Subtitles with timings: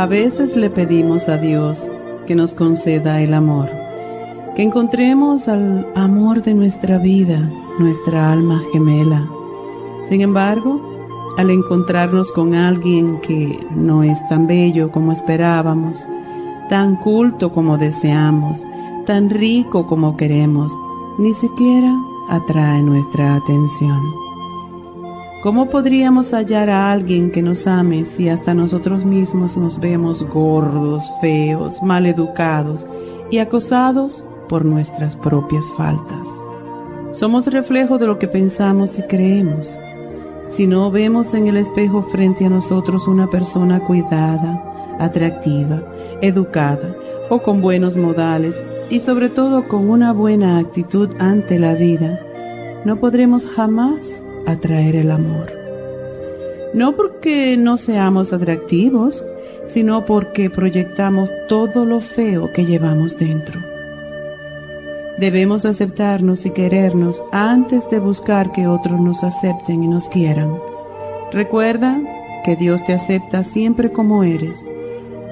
[0.00, 1.86] A veces le pedimos a Dios
[2.26, 3.68] que nos conceda el amor,
[4.56, 7.38] que encontremos al amor de nuestra vida,
[7.78, 9.28] nuestra alma gemela.
[10.04, 10.80] Sin embargo,
[11.36, 16.02] al encontrarnos con alguien que no es tan bello como esperábamos,
[16.70, 18.64] tan culto como deseamos,
[19.04, 20.72] tan rico como queremos,
[21.18, 21.94] ni siquiera
[22.30, 24.29] atrae nuestra atención.
[25.42, 31.10] ¿Cómo podríamos hallar a alguien que nos ame si hasta nosotros mismos nos vemos gordos,
[31.22, 32.86] feos, mal educados
[33.30, 36.28] y acosados por nuestras propias faltas?
[37.12, 39.78] Somos reflejo de lo que pensamos y creemos.
[40.46, 44.62] Si no vemos en el espejo frente a nosotros una persona cuidada,
[44.98, 45.82] atractiva,
[46.20, 46.94] educada
[47.30, 52.20] o con buenos modales y sobre todo con una buena actitud ante la vida,
[52.84, 55.52] no podremos jamás atraer el amor.
[56.72, 59.24] No porque no seamos atractivos,
[59.66, 63.60] sino porque proyectamos todo lo feo que llevamos dentro.
[65.18, 70.56] Debemos aceptarnos y querernos antes de buscar que otros nos acepten y nos quieran.
[71.32, 72.00] Recuerda
[72.44, 74.58] que Dios te acepta siempre como eres,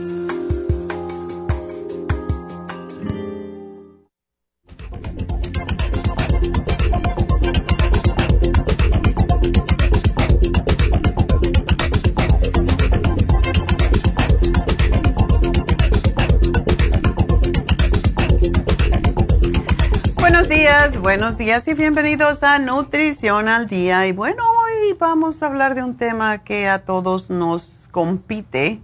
[21.41, 24.05] Días y bienvenidos a Nutrición al Día.
[24.05, 28.79] Y bueno, hoy vamos a hablar de un tema que a todos nos compite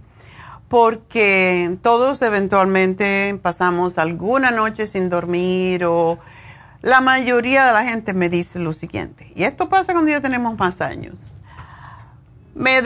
[0.66, 6.18] porque todos eventualmente pasamos alguna noche sin dormir o
[6.82, 10.58] la mayoría de la gente me dice lo siguiente, y esto pasa cuando ya tenemos
[10.58, 11.36] más años.
[12.56, 12.82] Me,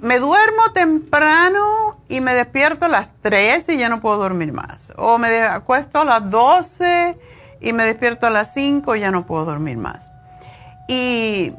[0.00, 4.94] me duermo temprano y me despierto a las 3 y ya no puedo dormir más.
[4.96, 7.18] O me acuesto a las 12
[7.60, 10.10] y me despierto a las 5 y ya no puedo dormir más.
[10.88, 11.52] Y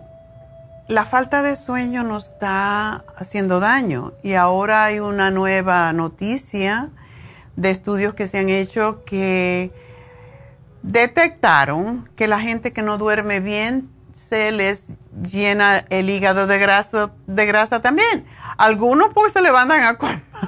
[0.88, 4.13] la falta de sueño nos está haciendo daño.
[4.24, 6.89] Y ahora hay una nueva noticia
[7.56, 9.71] de estudios que se han hecho que
[10.81, 14.94] detectaron que la gente que no duerme bien se les
[15.24, 18.25] llena el hígado de grasa, de grasa también.
[18.57, 19.98] Algunos pues se levantan a,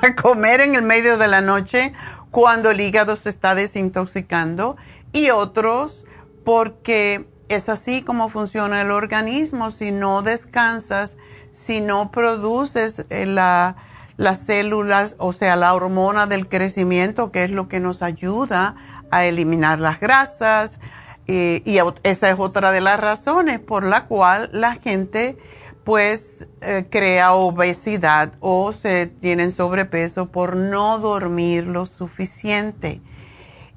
[0.01, 1.93] a comer en el medio de la noche
[2.31, 4.75] cuando el hígado se está desintoxicando
[5.13, 6.05] y otros
[6.43, 9.71] porque es así como funciona el organismo.
[9.71, 11.17] Si no descansas,
[11.51, 13.77] si no produces eh, la,
[14.17, 18.75] las células, o sea, la hormona del crecimiento, que es lo que nos ayuda
[19.11, 20.79] a eliminar las grasas.
[21.27, 25.37] Eh, y esa es otra de las razones por la cual la gente
[25.85, 33.01] pues eh, crea obesidad o se tienen sobrepeso por no dormir lo suficiente.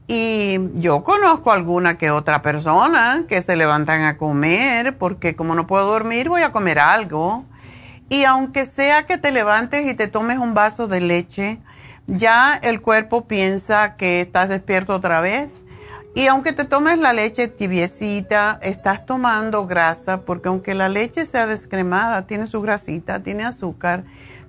[0.08, 5.66] Y yo conozco alguna que otra persona que se levantan a comer porque como no
[5.66, 7.44] puedo dormir voy a comer algo.
[8.08, 11.58] Y aunque sea que te levantes y te tomes un vaso de leche,
[12.06, 15.64] ya el cuerpo piensa que estás despierto otra vez.
[16.14, 21.46] Y aunque te tomes la leche tibiecita, estás tomando grasa, porque aunque la leche sea
[21.46, 24.04] descremada, tiene su grasita, tiene azúcar,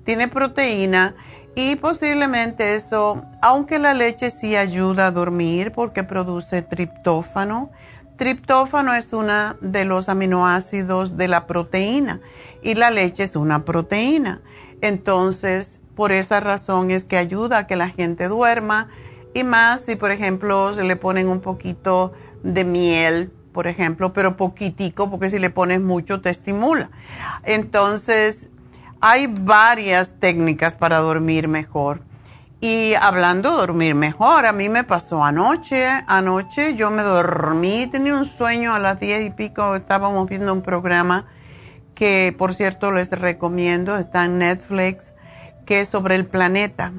[0.06, 1.16] tiene proteína
[1.58, 7.72] y posiblemente eso, aunque la leche sí ayuda a dormir porque produce triptófano.
[8.16, 12.22] Triptófano es uno de los aminoácidos de la proteína
[12.62, 14.40] y la leche es una proteína.
[14.82, 18.90] Entonces, por esa razón es que ayuda a que la gente duerma
[19.34, 22.14] y más si, por ejemplo, se le ponen un poquito
[22.44, 26.92] de miel, por ejemplo, pero poquitico, porque si le pones mucho te estimula.
[27.46, 28.48] Entonces,
[29.02, 32.02] hay varias técnicas para dormir mejor.
[32.60, 38.16] Y hablando de dormir mejor, a mí me pasó anoche, anoche yo me dormí, tenía
[38.16, 41.28] un sueño a las diez y pico, estábamos viendo un programa
[41.94, 45.14] que por cierto les recomiendo, está en Netflix,
[45.66, 46.94] que es sobre el planeta.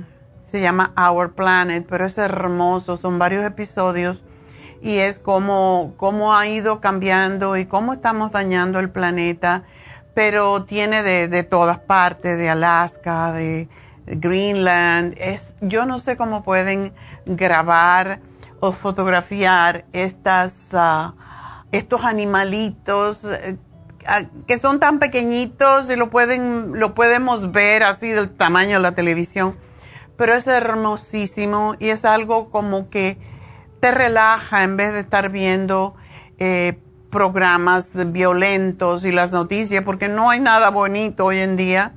[0.45, 4.23] Se llama Our Planet, pero es hermoso, son varios episodios
[4.81, 9.65] y es como cómo ha ido cambiando y cómo estamos dañando el planeta,
[10.19, 13.69] pero tiene de, todas partes, de Alaska, de,
[14.05, 15.15] Greenland.
[15.17, 16.93] Es, yo no sé cómo pueden
[17.25, 18.19] grabar
[18.59, 21.15] o fotografiar estas, ah,
[21.71, 23.59] estos animalitos eh,
[24.49, 28.97] que son tan pequeñitos y lo, pueden, lo podemos ver así del tamaño de la
[28.97, 29.57] televisión,
[30.17, 33.19] pero es hermosísimo y es algo como que
[33.79, 35.95] te relaja en vez de estar viendo
[36.39, 36.77] eh,
[37.11, 41.93] programas violentos y las noticias, porque no hay nada bonito hoy en día.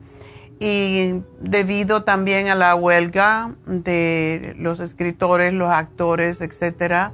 [0.60, 7.14] Y debido también a la huelga de los escritores, los actores, etcétera,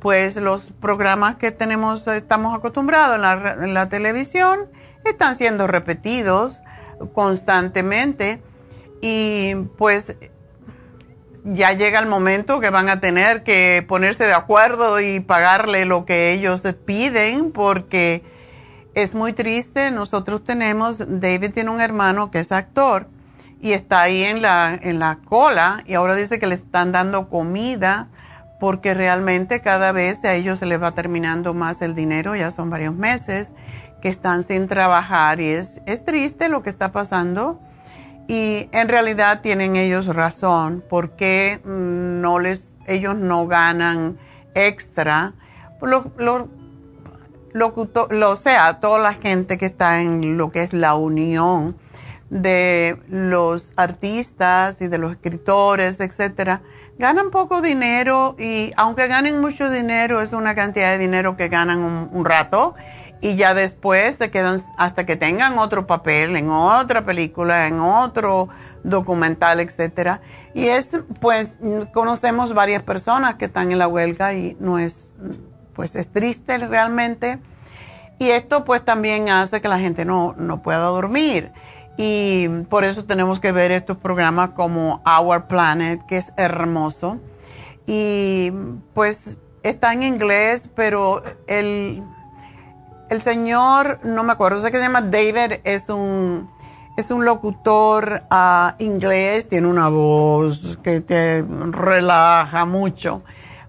[0.00, 4.60] pues los programas que tenemos, estamos acostumbrados en la, televisión,
[5.04, 6.60] están siendo repetidos
[7.12, 8.40] constantemente
[9.02, 10.16] y pues
[11.46, 16.04] ya llega el momento que van a tener que ponerse de acuerdo y pagarle lo
[16.04, 18.24] que ellos piden porque
[18.94, 19.92] es muy triste.
[19.92, 23.08] Nosotros tenemos, David tiene un hermano que es actor
[23.60, 27.28] y está ahí en la, en la cola y ahora dice que le están dando
[27.28, 28.08] comida
[28.58, 32.70] porque realmente cada vez a ellos se les va terminando más el dinero, ya son
[32.70, 33.54] varios meses
[34.00, 37.60] que están sin trabajar y es, es triste lo que está pasando
[38.28, 44.18] y en realidad tienen ellos razón porque mm, no les, ellos no ganan
[44.54, 45.34] extra.
[45.80, 46.48] Lo, lo,
[48.10, 51.76] lo, sea, toda la gente que está en lo que es la unión
[52.30, 56.62] de los artistas y de los escritores, etcétera,
[56.98, 61.78] ganan poco dinero y aunque ganen mucho dinero, es una cantidad de dinero que ganan
[62.12, 62.74] un, rato
[63.20, 68.48] y ya después se quedan hasta que tengan otro papel en otra película, en otro
[68.84, 70.20] documental, etcétera.
[70.54, 71.58] Y es, pues,
[71.92, 75.14] conocemos varias personas que están en la huelga y no es,
[75.74, 77.38] pues, es triste realmente.
[78.18, 81.52] Y esto, pues, también hace que la gente no, no pueda dormir.
[81.96, 87.18] Y por eso tenemos que ver estos programas como Our Planet, que es hermoso.
[87.86, 88.52] Y
[88.94, 92.02] pues está en inglés, pero el,
[93.08, 96.50] el señor, no me acuerdo, sé que se llama David, es un,
[96.96, 103.22] es un locutor uh, inglés, tiene una voz que te relaja mucho.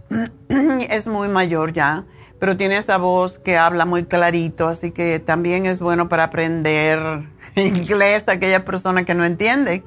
[0.49, 2.05] es muy mayor ya,
[2.39, 7.27] pero tiene esa voz que habla muy clarito, así que también es bueno para aprender
[7.55, 9.83] inglés a aquella persona que no entiende.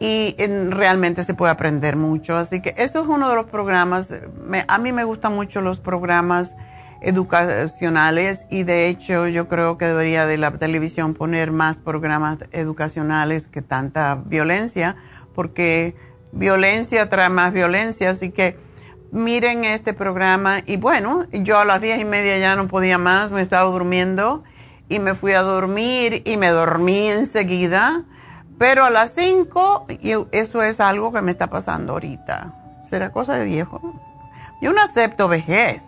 [0.00, 0.34] Y
[0.70, 2.36] realmente se puede aprender mucho.
[2.36, 4.12] Así que eso es uno de los programas.
[4.66, 6.56] a mí me gustan mucho los programas
[7.02, 13.48] educacionales y de hecho yo creo que debería de la televisión poner más programas educacionales
[13.48, 14.96] que tanta violencia,
[15.34, 15.96] porque
[16.32, 18.58] violencia trae más violencia, así que
[19.10, 20.60] miren este programa.
[20.64, 24.44] Y bueno, yo a las diez y media ya no podía más, me estaba durmiendo
[24.88, 28.04] y me fui a dormir y me dormí enseguida,
[28.58, 32.54] pero a las cinco, y eso es algo que me está pasando ahorita,
[32.88, 33.80] será cosa de viejo.
[34.60, 35.82] Yo no acepto vejez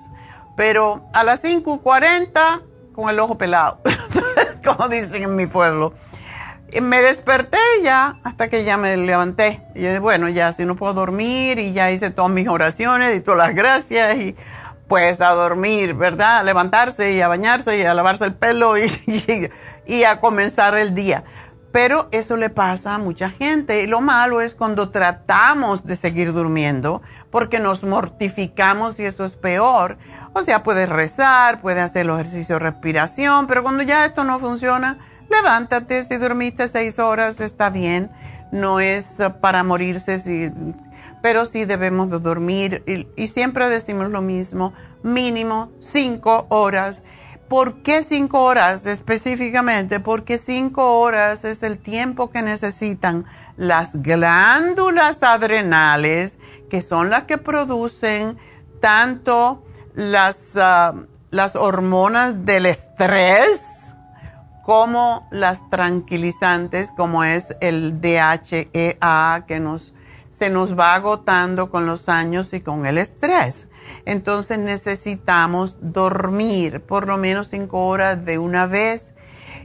[0.56, 3.80] pero a las 5.40 con el ojo pelado,
[4.64, 5.94] como dicen en mi pueblo.
[6.80, 9.62] Me desperté ya hasta que ya me levanté.
[9.74, 13.20] Y yo bueno, ya si no puedo dormir y ya hice todas mis oraciones y
[13.20, 14.36] todas las gracias y
[14.88, 16.38] pues a dormir, ¿verdad?
[16.38, 18.90] A levantarse y a bañarse y a lavarse el pelo y,
[19.86, 21.24] y a comenzar el día.
[21.74, 23.82] Pero eso le pasa a mucha gente.
[23.82, 27.02] Y lo malo es cuando tratamos de seguir durmiendo
[27.32, 29.98] porque nos mortificamos y eso es peor.
[30.34, 34.38] O sea, puedes rezar, puedes hacer los ejercicios de respiración, pero cuando ya esto no
[34.38, 36.04] funciona, levántate.
[36.04, 38.08] Si dormiste seis horas, está bien.
[38.52, 40.52] No es para morirse,
[41.22, 42.84] pero sí debemos de dormir.
[43.16, 47.02] Y siempre decimos lo mismo, mínimo cinco horas
[47.54, 50.00] ¿Por qué cinco horas específicamente?
[50.00, 57.38] Porque cinco horas es el tiempo que necesitan las glándulas adrenales, que son las que
[57.38, 58.36] producen
[58.80, 59.62] tanto
[59.94, 60.94] las, ah,
[61.30, 63.94] las hormonas del estrés
[64.64, 69.94] como las tranquilizantes, como es el DHEA, que nos,
[70.28, 73.68] se nos va agotando con los años y con el estrés.
[74.06, 79.14] Entonces necesitamos dormir por lo menos cinco horas de una vez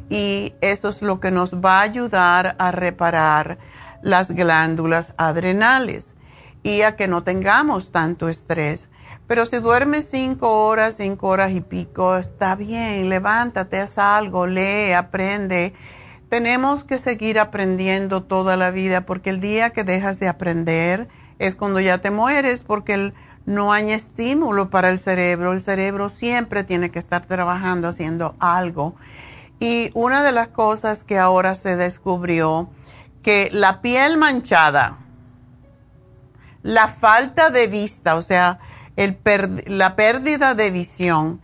[0.10, 3.58] y eso es lo que nos va a ayudar a reparar
[4.02, 6.16] las glándulas adrenales
[6.64, 8.90] y a que no tengamos tanto estrés.
[9.28, 14.94] Pero si duermes cinco horas, cinco horas y pico, está bien, levántate, haz algo, lee,
[14.94, 15.74] aprende.
[16.30, 21.08] Tenemos que seguir aprendiendo toda la vida porque el día que dejas de aprender
[21.40, 23.14] es cuando ya te mueres porque el
[23.46, 25.54] no hay estímulo para el cerebro.
[25.54, 28.96] El cerebro siempre tiene que estar trabajando, haciendo algo.
[29.60, 32.70] Y una de las cosas que ahora se descubrió,
[33.24, 35.00] que la piel manchada,
[36.64, 38.60] la falta de vista, o sea,
[39.66, 41.42] la pérdida de visión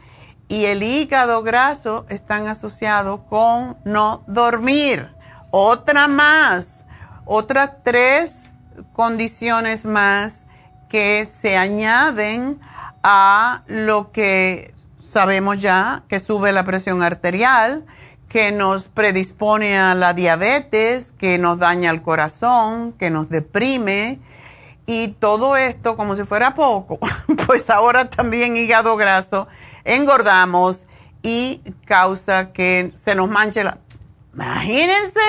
[0.48, 5.10] y el hígado graso están asociados con no dormir.
[5.52, 6.86] Otra más,
[7.26, 8.54] otras tres
[8.94, 10.46] condiciones más
[10.90, 12.60] que se añaden
[13.04, 14.74] a lo que
[15.04, 17.86] sabemos ya, que sube la presión arterial,
[18.28, 24.20] que nos predispone a la diabetes, que nos daña el corazón, que nos deprime.
[24.88, 27.00] Y todo esto, como si fuera poco,
[27.48, 29.48] pues ahora también hígado graso,
[29.84, 30.86] engordamos
[31.22, 33.78] y causa que se nos manche la...
[34.34, 35.22] Imagínense,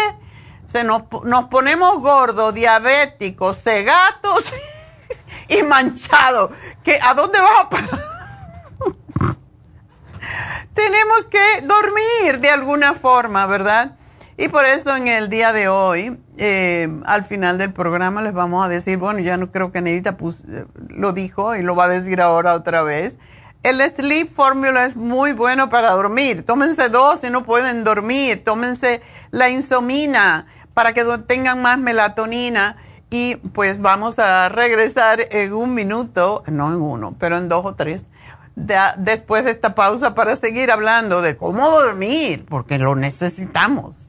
[0.67, 4.45] se nos, nos ponemos gordos, diabéticos, cegatos
[5.49, 6.51] y manchado.
[6.83, 8.17] ¿Que, ¿A dónde vas a parar?
[10.75, 13.97] Tenemos que dormir de alguna forma, ¿verdad?
[14.37, 18.63] Y por eso en el día de hoy, eh, al final del programa, les vamos
[18.63, 21.89] a decir, bueno, ya no creo que Nedita eh, lo dijo y lo va a
[21.89, 23.19] decir ahora otra vez.
[23.63, 26.45] El Sleep Formula es muy bueno para dormir.
[26.45, 28.45] Tómense dos si no pueden dormir.
[28.45, 29.01] Tómense
[29.31, 32.77] la insomina para que tengan más melatonina
[33.11, 37.75] y pues vamos a regresar en un minuto, no en uno, pero en dos o
[37.75, 38.07] tres,
[38.55, 44.09] después de esta pausa para seguir hablando de cómo dormir, porque lo necesitamos.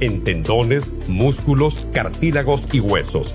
[0.00, 3.34] en tendones, músculos, cartílagos y huesos.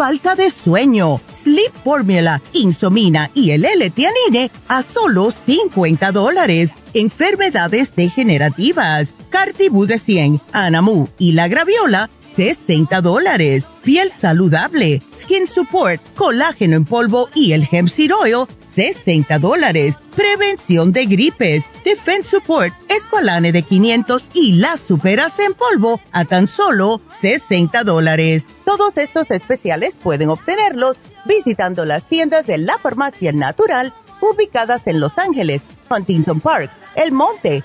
[0.00, 6.70] falta de sueño, Sleep Formula, Insomina y el L-Tianine a solo 50 dólares.
[6.94, 13.66] Enfermedades degenerativas, Cartibú de 100, Anamu y la Graviola, 60 dólares.
[13.82, 19.96] Piel saludable, Skin Support, colágeno en polvo y el Hemp Seed Oil, 60 dólares.
[20.14, 26.48] Prevención de gripes, Defense Support, Escolane de 500 y las superas en polvo a tan
[26.48, 28.48] solo 60 dólares.
[28.64, 35.18] Todos estos especiales pueden obtenerlos visitando las tiendas de la farmacia natural ubicadas en Los
[35.18, 37.64] Ángeles, Huntington Park, El Monte,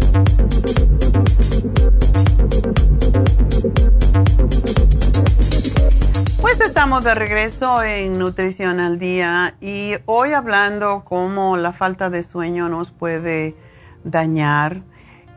[6.39, 12.23] Pues estamos de regreso en Nutrición al Día y hoy hablando cómo la falta de
[12.23, 13.55] sueño nos puede
[14.03, 14.81] dañar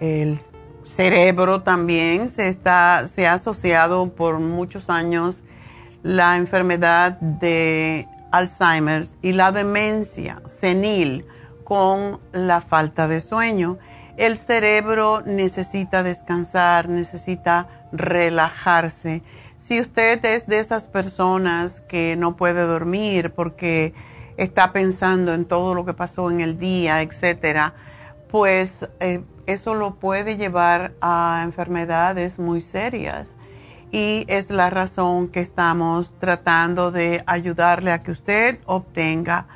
[0.01, 0.41] el
[0.85, 2.31] cerebro también.
[2.31, 5.45] Se, está, se ha asociado por muchos años
[6.03, 11.27] la enfermedad de Alzheimer y la demencia senil
[11.63, 13.79] con la falta de sueño.
[14.17, 19.23] El cerebro necesita descansar, necesita relajarse
[19.65, 23.95] si usted es de esas personas que no puede dormir porque
[24.37, 27.73] está pensando en todo lo que pasó en el día, etcétera,
[28.31, 33.33] pues eh, eso lo puede llevar a enfermedades muy serias.
[33.91, 39.47] Y es la razón que estamos tratando de ayudarle a que usted obtenga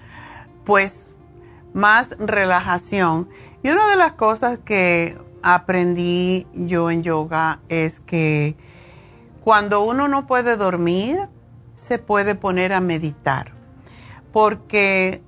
[0.64, 1.12] pues
[1.74, 3.28] más relajación.
[3.62, 8.56] Y una de las cosas que aprendí yo en yoga es que
[9.42, 11.20] cuando uno no puede dormir,
[11.74, 13.52] se puede poner a meditar,
[14.32, 15.22] porque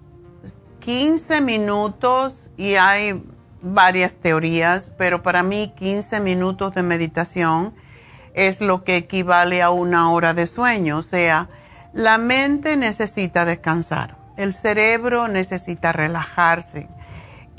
[0.80, 3.24] 15 minutos, y hay
[3.62, 7.74] varias teorías, pero para mí 15 minutos de meditación
[8.34, 11.48] es lo que equivale a una hora de sueño, o sea,
[11.92, 16.88] la mente necesita descansar, el cerebro necesita relajarse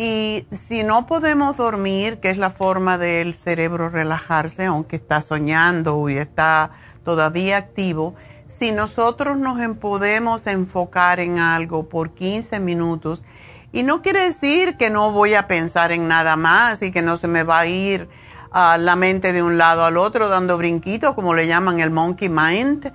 [0.04, 6.10] y si no podemos dormir, que es la forma del cerebro relajarse, aunque está soñando
[6.10, 6.72] y está
[7.06, 8.16] todavía activo,
[8.48, 13.24] si nosotros nos podemos enfocar en algo por 15 minutos,
[13.72, 17.16] y no quiere decir que no voy a pensar en nada más y que no
[17.16, 18.10] se me va a ir
[18.52, 22.28] a la mente de un lado al otro dando brinquitos, como le llaman el monkey
[22.28, 22.92] mind,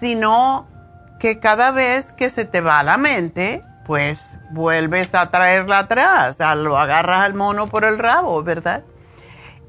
[0.00, 0.66] sino
[1.18, 6.78] que cada vez que se te va la mente, pues vuelves a traerla atrás, lo
[6.78, 8.84] agarras al mono por el rabo, ¿verdad?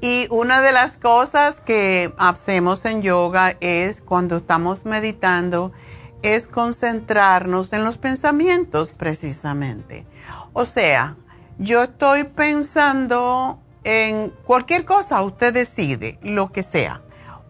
[0.00, 5.72] Y una de las cosas que hacemos en yoga es cuando estamos meditando,
[6.22, 10.06] es concentrarnos en los pensamientos precisamente.
[10.52, 11.16] O sea,
[11.58, 17.02] yo estoy pensando en cualquier cosa, usted decide, lo que sea,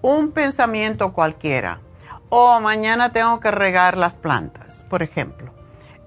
[0.03, 1.81] un pensamiento cualquiera
[2.29, 5.62] o mañana tengo que regar las plantas, por ejemplo.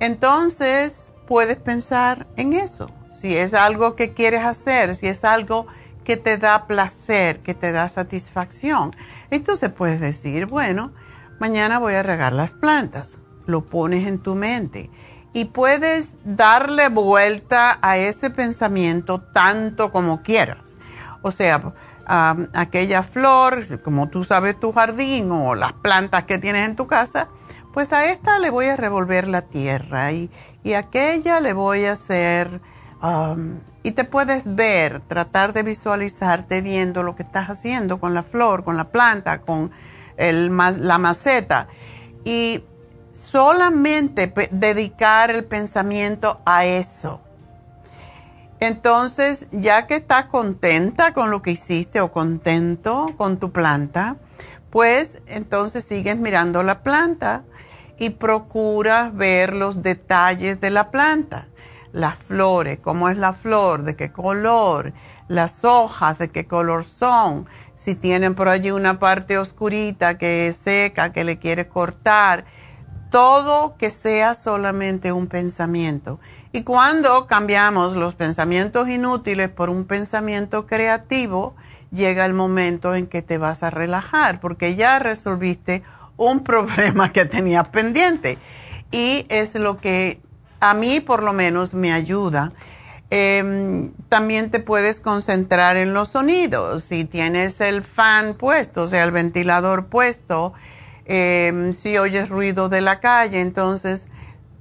[0.06, 2.92] Entonces, puedes pensar en eso.
[3.10, 5.66] Si es algo que quieres hacer, si es algo
[6.04, 8.96] que te da placer, que te da satisfacción,
[9.32, 10.94] entonces puedes decir, bueno,
[11.40, 13.18] mañana voy a regar las plantas.
[13.48, 14.92] Lo pones en tu mente
[15.34, 20.76] y puedes darle vuelta a ese pensamiento tanto como quieras.
[21.24, 21.74] O sea,
[22.06, 27.28] aquella flor, como tú sabes tu jardín o las plantas que tienes en tu casa,
[27.76, 30.32] pues a esta le voy a revolver la tierra y,
[30.64, 32.62] y aquella le voy a hacer...
[33.84, 38.64] y te puedes ver, tratar de visualizarte viendo lo que estás haciendo con la flor,
[38.64, 39.72] con la planta, con
[40.18, 41.68] el, la maceta.
[42.24, 42.64] Y
[43.14, 47.20] solamente dedicar el pensamiento a eso
[48.60, 54.16] entonces, ya que estás contenta con lo que hiciste o contento con tu planta,
[54.70, 57.44] pues entonces sigues mirando la planta
[57.98, 61.48] y procuras ver los detalles de la planta.
[61.92, 64.94] Las flores, cómo es la flor, de qué color,
[65.28, 70.58] las hojas, de qué color son, si tienen por allí una parte oscurita que es
[70.58, 72.46] seca, que le quieres cortar,
[73.12, 76.20] todo que sea solamente un pensamiento.
[76.52, 81.56] Y cuando cambiamos los pensamientos inútiles por un pensamiento creativo,
[81.92, 85.84] llega el momento en que te vas a relajar porque ya resolviste
[86.18, 88.38] un problema que tenías pendiente.
[88.92, 90.20] Y es lo que
[90.60, 92.54] a mí por lo menos me ayuda.
[93.10, 96.84] Em, también te puedes concentrar en los sonidos.
[96.84, 100.54] Si tienes el fan puesto, o sea, el ventilador puesto,
[101.06, 104.08] em, si oyes ruido de la calle, entonces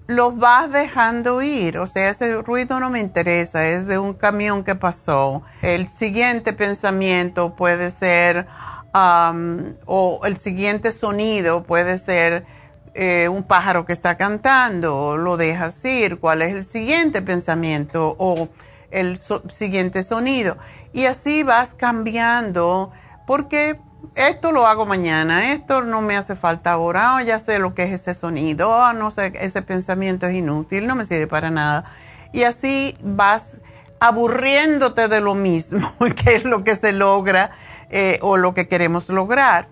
[0.06, 4.62] los vas dejando ir, o sea, ese ruido no me interesa, es de un camión
[4.62, 5.42] que pasó.
[5.62, 8.46] El siguiente pensamiento puede ser,
[8.94, 12.46] o el siguiente sonido puede ser
[12.94, 18.48] eh, un pájaro que está cantando, lo dejas ir, cuál es el siguiente pensamiento o
[18.92, 20.56] el siguiente sonido.
[20.92, 22.92] Y así vas cambiando,
[23.26, 23.80] porque
[24.14, 27.82] esto lo hago mañana, esto no me hace falta ahora, oh, ya sé lo que
[27.82, 31.84] es ese sonido, oh, no sé, ese pensamiento es inútil, no me sirve para nada.
[32.32, 33.58] Y así vas
[33.98, 35.92] aburriéndote de lo mismo,
[36.24, 37.50] que es lo que se logra
[37.90, 39.68] eh, o lo que queremos lograr.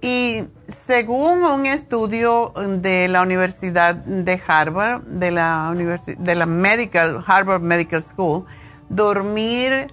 [0.00, 5.74] Y según un estudio de la Universidad de Harvard, de la,
[6.18, 8.44] de la Medical, Harvard Medical School,
[8.88, 9.92] dormir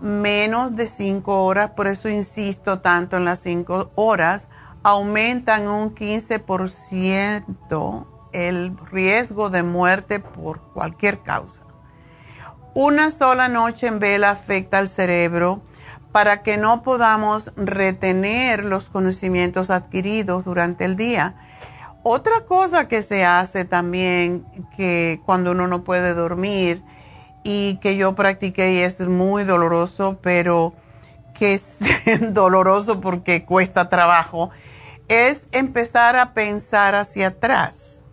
[0.00, 4.48] menos de 5 horas, por eso insisto tanto en las 5 horas,
[4.82, 11.62] aumentan un 15% el riesgo de muerte por cualquier causa.
[12.74, 15.62] Una sola noche en vela afecta al cerebro
[16.16, 21.34] para que no podamos retener los conocimientos adquiridos durante el día.
[22.02, 24.46] Otra cosa que se hace también
[24.78, 26.82] que cuando uno no puede dormir
[27.44, 30.72] y que yo practiqué y es muy doloroso, pero
[31.34, 31.80] que es
[32.32, 34.48] doloroso porque cuesta trabajo,
[35.08, 38.04] es empezar a pensar hacia atrás.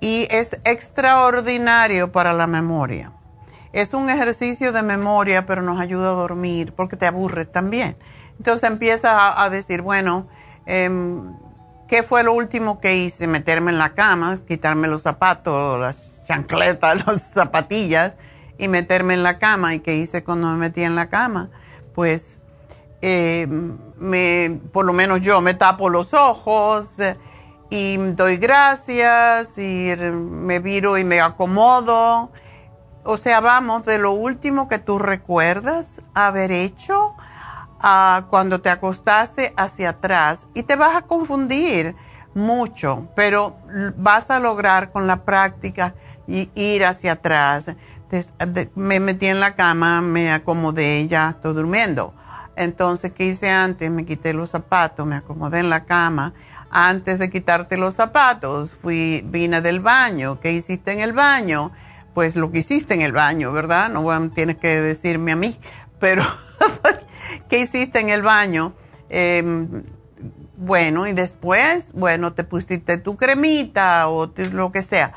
[0.00, 3.12] Y es extraordinario para la memoria.
[3.76, 7.94] Es un ejercicio de memoria, pero nos ayuda a dormir porque te aburre también.
[8.38, 10.28] Entonces empieza a, decir, bueno,
[10.64, 11.34] em,
[11.86, 13.26] ¿qué fue lo último que hice?
[13.26, 18.16] Meterme en la cama, quitarme los zapatos, las chancletas, las zapatillas
[18.56, 19.74] y meterme en la cama.
[19.74, 21.50] ¿Y qué hice cuando me metí en la cama?
[21.94, 22.38] Pues
[23.02, 23.46] eh,
[23.98, 26.94] me, por lo menos yo me tapo los ojos
[27.68, 32.30] y doy gracias y me viro y me acomodo.
[33.06, 37.14] O sea, vamos de lo último que tú recuerdas haber hecho
[38.30, 41.94] cuando te acostaste hacia atrás y te vas a confundir
[42.34, 43.56] mucho, pero
[43.96, 45.94] vas a lograr con la práctica
[46.26, 47.70] ir hacia atrás.
[48.74, 52.12] Me metí en la cama, me acomodé, ya estoy durmiendo.
[52.56, 53.90] Entonces, ¿qué hice antes?
[53.90, 56.32] Me quité los zapatos, me acomodé en la cama.
[56.70, 60.40] Antes de quitarte los zapatos, fui, vine del baño.
[60.40, 61.70] ¿Qué hiciste en el baño?
[62.16, 63.90] Pues lo que hiciste en el baño, ¿verdad?
[63.90, 65.60] No tienes que decirme a mí,
[66.00, 66.24] pero
[67.50, 68.72] ¿qué hiciste en el baño?
[69.10, 69.82] Em,
[70.56, 75.12] bueno, y después, bueno, te pusiste tu cremita o lo que sea.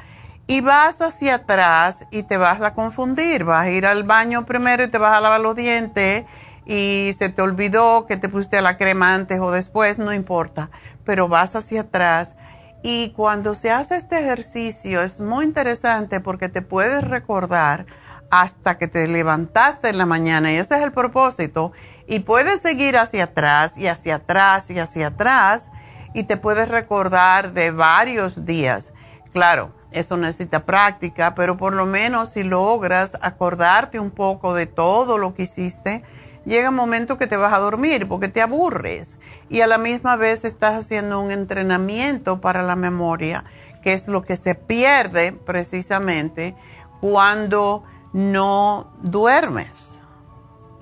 [0.46, 3.46] Y vas hacia atrás y te vas a confundir.
[3.46, 6.26] Vas a ir al baño primero y te vas a lavar los dientes
[6.66, 10.70] y se te olvidó que te pusiste la crema antes o después, no importa.
[11.06, 12.36] Pero vas hacia atrás.
[12.82, 17.86] Y cuando se hace este ejercicio es muy interesante porque te puedes recordar
[18.32, 21.72] hasta que te levantaste en la mañana y ese es el propósito
[22.08, 25.72] y puedes seguir hacia atrás y hacia atrás y hacia atrás
[26.13, 28.94] y te puedes recordar de varios días.
[29.34, 35.18] Claro, eso necesita práctica, pero por lo menos si logras acordarte un poco de todo
[35.18, 36.04] lo que hiciste,
[36.45, 40.15] llega un momento que te vas a dormir porque te aburres y a la misma
[40.15, 43.45] vez estás haciendo un entrenamiento para la memoria,
[43.82, 46.56] que es lo que se pierde precisamente
[47.02, 49.99] cuando no duermes.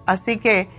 [0.05, 0.69] Así que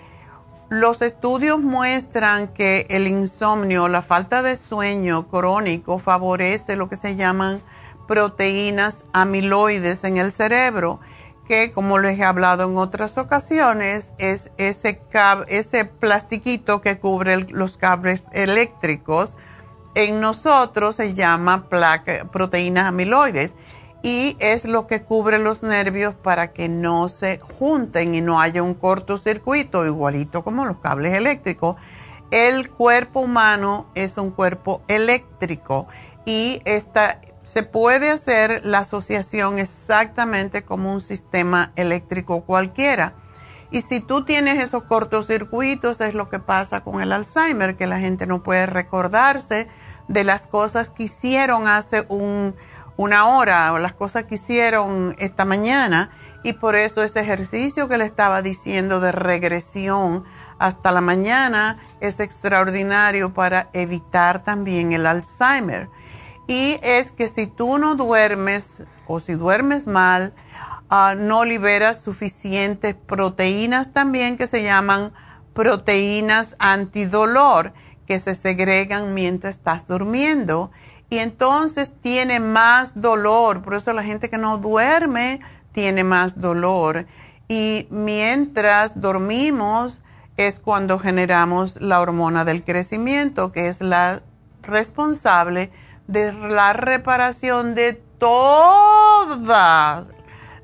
[0.71, 7.17] los estudios muestran que el insomnio, la falta de sueño crónico favorece lo que se
[7.17, 7.63] llaman
[8.07, 11.01] proteínas amiloides en el cerebro
[11.49, 15.01] que como les he hablado en otras ocasiones, es ese,
[15.49, 19.37] ese plastiquito que cubre los cables eléctricos.
[19.95, 21.67] En nosotros se llama
[22.31, 23.57] proteínas amiloides
[24.03, 28.63] y es lo que cubre los nervios para que no se junten y no haya
[28.63, 31.77] un cortocircuito, igualito como los cables eléctricos.
[32.31, 35.89] El cuerpo humano es un cuerpo eléctrico
[36.27, 43.15] y esta, se puede hacer la asociación exactamente como un sistema eléctrico cualquiera.
[43.71, 48.01] Y si tú tienes esos cortocircuitos, es lo que pasa con el Alzheimer, que la
[48.01, 49.67] gente no puede recordarse
[50.09, 52.07] de las cosas que hicieron hace
[52.97, 56.11] una hora o las cosas que hicieron esta mañana.
[56.43, 60.25] Y por eso ese ejercicio que le estaba diciendo de regresión
[60.59, 65.89] hasta la mañana es extraordinario para evitar también el Alzheimer
[66.49, 70.35] y es que si tú no duermes o si duermes mal,
[70.89, 75.13] ah, no liberas suficientes proteínas también que se llaman
[75.53, 77.73] proteínas antidolor
[78.07, 80.71] que se segregan mientras estás durmiendo
[81.11, 83.63] y entonces tiene más dolor.
[83.63, 85.41] Por eso la gente que no duerme
[85.73, 87.07] tiene más dolor.
[87.49, 90.03] Y mientras dormimos
[90.39, 94.23] es cuando generamos la hormona del crecimiento, que es la
[94.63, 95.71] responsable
[96.09, 100.09] de la reparación de todas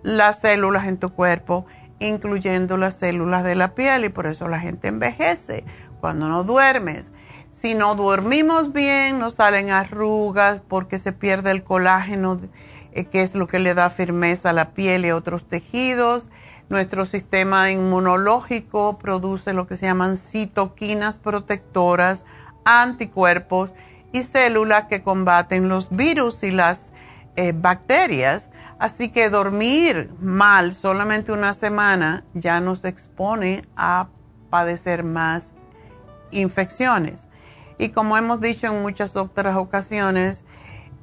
[0.02, 1.66] las células en tu cuerpo,
[2.00, 5.64] incluyendo las células de la piel, y por eso la gente envejece
[6.00, 7.12] cuando no duermes.
[7.50, 12.40] Si no dormimos bien, nos salen arrugas porque se pierde el colágeno,
[12.92, 16.30] eh, que es lo que le da firmeza a la piel y a otros tejidos.
[16.68, 22.24] Nuestro sistema inmunológico produce lo que se llaman citoquinas protectoras,
[22.64, 23.72] anticuerpos,
[24.14, 26.92] y células que combaten los virus y las
[27.34, 28.48] eh, bacterias.
[28.78, 34.06] Así que dormir mal solamente una semana ya nos expone a
[34.50, 35.52] padecer más
[36.30, 37.26] infecciones.
[37.76, 40.44] Y como hemos dicho en muchas otras ocasiones,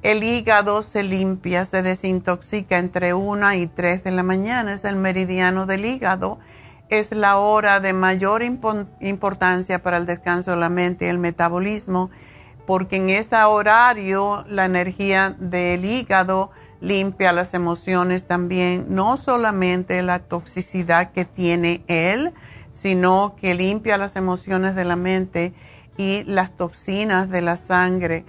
[0.00, 4.96] el hígado se limpia, se desintoxica entre 1 y 3 de la mañana, es el
[4.96, 6.38] meridiano del hígado,
[6.88, 12.10] es la hora de mayor importancia para el descanso de la mente y el metabolismo
[12.72, 20.20] porque en ese horario la energía del hígado limpia las emociones también, no solamente la
[20.20, 22.32] toxicidad que tiene él,
[22.70, 25.52] sino que limpia las emociones de la mente
[25.98, 28.24] y las toxinas de la sangre.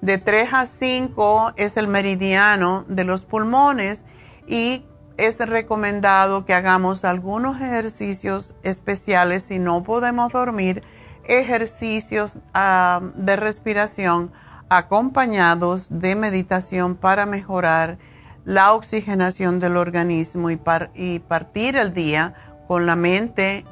[0.00, 4.04] De 3 a 5 es el meridiano de los pulmones
[4.48, 4.84] y
[5.18, 10.82] es recomendado que hagamos algunos ejercicios especiales si no podemos dormir
[11.26, 14.32] ejercicios ah, de respiración
[14.68, 17.98] acompañados de meditación para mejorar
[18.44, 20.60] la oxigenación del organismo y,
[20.94, 22.34] y partir el día
[22.66, 23.64] con la mente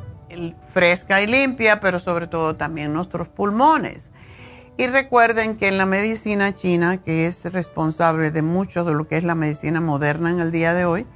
[0.66, 4.10] fresca y limpia, pero sobre todo también nuestros pulmones.
[4.78, 9.18] Y recuerden que en la medicina china, que es responsable de mucho de lo que
[9.18, 11.06] es la medicina moderna en el día de hoy,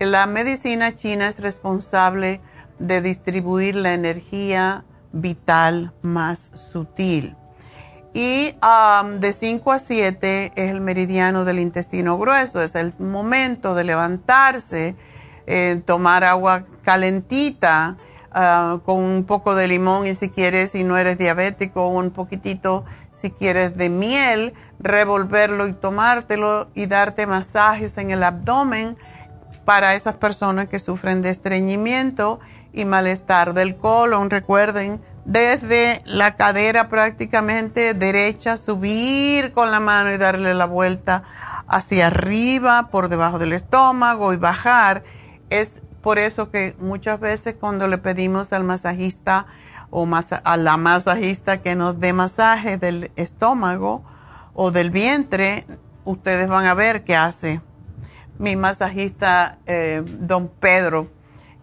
[0.00, 2.40] la medicina china es responsable
[2.80, 7.36] de distribuir la energía vital más sutil.
[8.14, 13.74] Y um, de 5 a 7 es el meridiano del intestino grueso, es el momento
[13.74, 14.96] de levantarse,
[15.46, 17.96] eh, tomar agua calentita
[18.34, 22.84] uh, con un poco de limón y si quieres, si no eres diabético, un poquitito,
[23.12, 28.98] si quieres, de miel, revolverlo y tomártelo y darte masajes en el abdomen
[29.64, 32.40] para esas personas que sufren de estreñimiento
[32.72, 34.30] y malestar del colon.
[34.30, 41.22] Recuerden, desde la cadera prácticamente derecha, subir con la mano y darle la vuelta
[41.68, 45.04] hacia arriba, por debajo del estómago y bajar.
[45.50, 49.46] Es por eso que muchas veces cuando le pedimos al masajista
[49.90, 50.08] o
[50.44, 54.02] a la masajista que nos dé masaje del estómago
[54.54, 55.66] o del vientre,
[56.04, 57.60] ustedes van a ver qué hace.
[58.38, 61.08] Mi masajista, eh, don Pedro,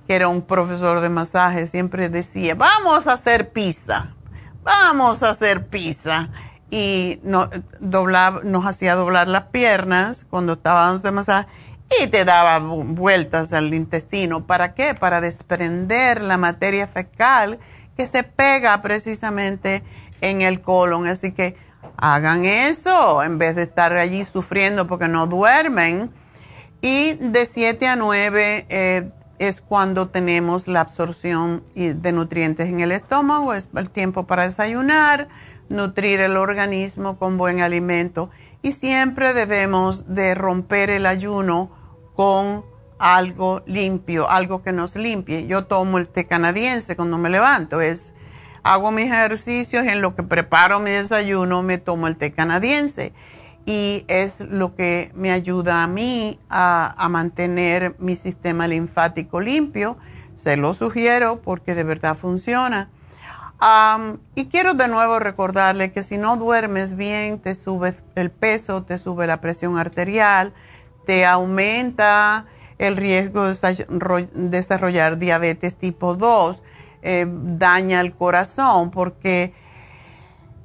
[0.10, 4.16] que era un profesor de masaje, siempre decía, vamos a hacer pizza,
[4.64, 6.30] vamos a hacer pizza.
[6.72, 7.48] y no,
[7.80, 11.48] nos hacía doblar las piernas cuando estábamos de masaje
[12.02, 14.48] y te daba vueltas al intestino.
[14.48, 14.96] ¿Para qué?
[14.96, 17.60] Para desprender la materia fecal
[17.96, 19.84] que se pega precisamente
[20.22, 21.06] en el colon.
[21.06, 21.56] Así que
[21.98, 26.12] hagan eso en vez de estar allí sufriendo porque no duermen.
[26.82, 32.92] Y de 7 a 9 eh, es cuando tenemos la absorción de nutrientes en el
[32.92, 35.30] estómago, es el tiempo para desayunar,
[35.70, 38.30] nutrir el organismo con buen alimento
[38.62, 41.72] y siempre debemos de romper el ayuno
[42.16, 42.66] con
[43.00, 45.48] algo limpio, algo que nos limpie.
[45.48, 48.14] Yo tomo el té canadiense cuando me levanto, es
[48.62, 53.14] hago mis ejercicios en lo que preparo mi desayuno me tomo el té canadiense
[53.70, 59.96] y es lo que me ayuda a mí a, mantener mi sistema linfático limpio.
[60.36, 62.90] Se lo sugiero porque de verdad funciona.
[64.34, 68.98] y quiero de nuevo recordarle que si no duermes bien, te sube el peso, te
[68.98, 70.52] sube la presión arterial,
[71.06, 72.48] te aumenta
[72.80, 76.64] el riesgo de desarrollar diabetes tipo 2
[77.04, 79.54] eh, daña el corazón porque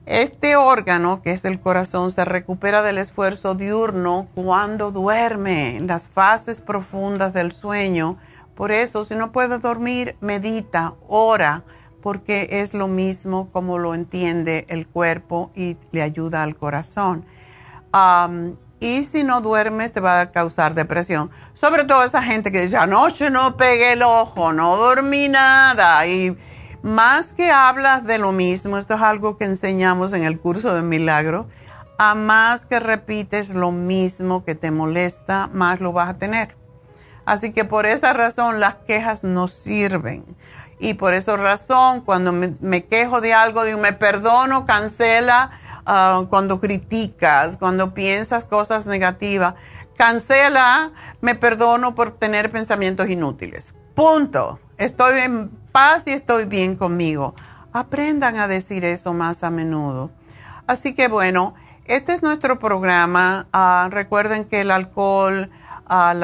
[0.06, 6.08] este órgano, que es el corazón, se recupera del esfuerzo diurno cuando duerme, en las
[6.08, 8.18] fases profundas del sueño.
[8.54, 11.64] Por eso, si no puedes dormir, medita, ora,
[12.02, 17.24] porque es lo mismo como lo entiende el cuerpo y le ayuda al corazón.
[18.80, 22.76] y si no duermes, te va a causar depresión sobre todo esa gente que dice,
[22.76, 26.06] anoche no pegué el ojo, no dormí nada.
[26.06, 26.36] Y
[26.84, 30.82] más que hablas de lo mismo, esto es algo que enseñamos en el curso de
[30.82, 31.48] milagro,
[31.98, 36.54] a más que repites lo mismo que te molesta, más lo vas a tener.
[37.24, 40.24] Así que por esa razón las quejas no sirven.
[40.78, 45.52] Y por esa razón, cuando me, quejo de algo, digo, me perdono, cancela,
[45.86, 49.54] ah, cuando criticas, cuando piensas cosas negativas
[49.96, 50.92] cancela,
[51.22, 53.72] me perdono por tener pensamientos inútiles.
[53.94, 54.58] Punto.
[54.76, 57.34] Estoy en paz y estoy bien conmigo.
[57.72, 60.12] Aprendan a decir eso más a menudo.
[60.68, 61.54] Así que bueno,
[61.86, 63.48] este es nuestro programa.
[63.52, 65.50] Ah, recuerden que el alcohol,
[65.86, 66.14] ah,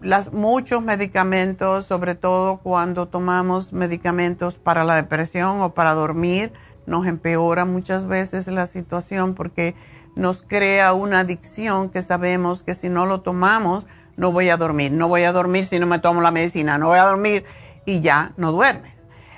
[0.00, 6.52] las, muchos medicamentos, sobre todo cuando tomamos medicamentos para la depresión o para dormir,
[6.86, 9.74] nos empeora muchas veces la situación porque
[10.14, 14.92] nos crea una adicción que sabemos que si no lo tomamos, no voy a dormir,
[14.92, 17.44] no voy a dormir si no me tomo la medicina, no voy a dormir
[17.84, 18.94] y ya no duerme.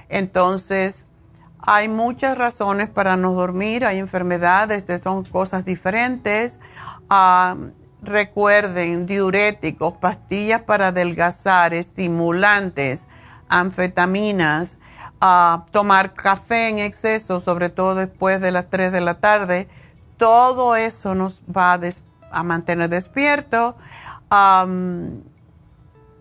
[0.09, 1.05] Entonces,
[1.59, 6.59] hay muchas razones para no dormir, hay enfermedades, son cosas diferentes.
[7.09, 7.57] Ah,
[8.03, 13.07] recuerden, diuréticos, pastillas para adelgazar, estimulantes,
[13.49, 14.77] anfetaminas,
[15.21, 19.69] ah, tomar café en exceso, sobre todo después de las 3 de la tarde,
[20.17, 21.79] todo eso nos va
[22.31, 23.77] a, mantener despierto.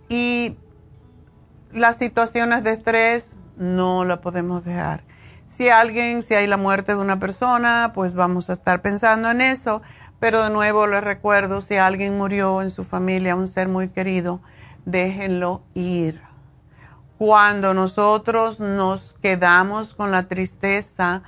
[0.10, 0.56] y
[1.74, 5.04] las situaciones de estrés no la podemos dejar.
[5.48, 9.42] Si alguien, si hay la muerte de una persona, pues vamos a estar pensando en
[9.42, 9.82] eso.
[10.20, 14.40] Pero de nuevo les recuerdo, si alguien murió en su familia, un ser muy querido,
[14.86, 16.22] déjenlo ir.
[17.18, 21.24] Cuando nosotros nos quedamos con la tristeza,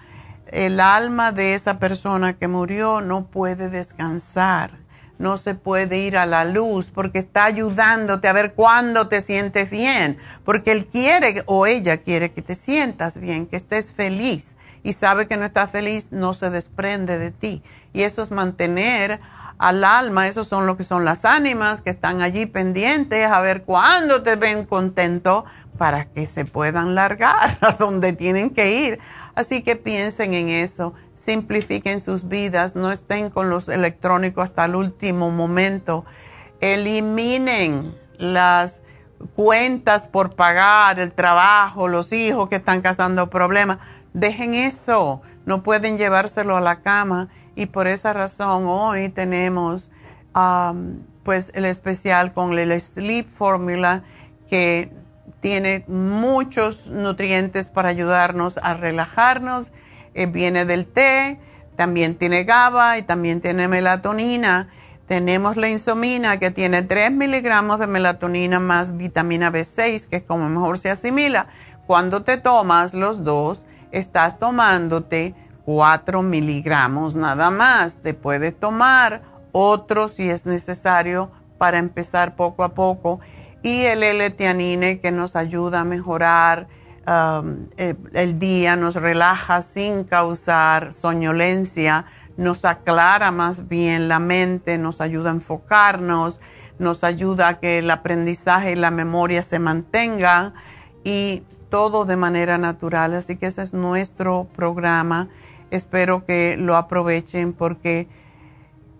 [0.47, 4.77] el alma de esa persona que murió no puede descansar,
[5.23, 9.69] no se puede ir a la luz porque está ayudándote a ver cuándo te sientes
[9.71, 14.91] bien, porque él quiere o ella quiere que te sientas bien, que estés feliz y
[14.91, 17.63] sabe que no estás feliz, no se desprende de ti.
[17.93, 19.21] Y eso es mantener
[19.57, 23.63] al alma, esos son lo que son las ánimas que están allí pendientes a ver
[23.63, 25.45] cuándo te ven contento
[25.77, 28.99] para que se puedan largar a donde tienen que ir.
[29.35, 34.75] Así que piensen en eso, simplifiquen sus vidas, no estén con los electrónicos hasta el
[34.75, 36.05] último momento,
[36.59, 38.81] eliminen las
[39.35, 43.77] cuentas por pagar, el trabajo, los hijos que están causando problemas,
[44.13, 49.91] dejen eso, no pueden llevárselo a la cama y por esa razón hoy tenemos
[51.23, 54.03] pues el especial con el Sleep Formula
[54.49, 54.91] que
[55.41, 59.71] tiene muchos nutrientes para ayudarnos a relajarnos.
[60.13, 61.39] Eh, viene del té,
[61.75, 64.69] también tiene GABA y también tiene melatonina.
[65.07, 70.49] Tenemos la insomina que tiene 3 miligramos de melatonina más vitamina B6, que es como
[70.49, 71.47] mejor se asimila.
[71.87, 75.35] Cuando te tomas los dos, estás tomándote
[75.65, 77.97] 4 miligramos nada más.
[77.97, 83.19] Te puedes tomar otro si es necesario para empezar poco a poco
[83.61, 86.67] y el L-teanine que nos ayuda a mejorar
[87.07, 92.05] um, eh, el día, nos relaja sin causar soñolencia,
[92.37, 96.39] nos aclara más bien la mente, nos ayuda a enfocarnos,
[96.79, 100.53] nos ayuda a que el aprendizaje y la memoria se mantengan
[101.03, 103.13] y todo de manera natural.
[103.13, 105.29] Así que ese es nuestro programa.
[105.71, 108.07] Espero que lo aprovechen porque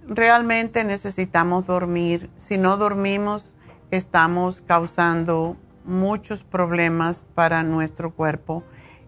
[0.07, 2.29] realmente necesitamos dormir.
[2.37, 3.53] Si no dormimos,
[3.91, 5.55] estamos causando
[5.85, 8.63] muchos problemas para nuestro cuerpo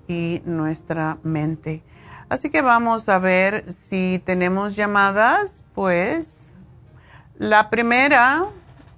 [0.08, 1.82] y nuestra mente.
[2.30, 5.64] Así que vamos a ver si tenemos llamadas.
[5.74, 6.52] Pues
[7.38, 8.46] la primera,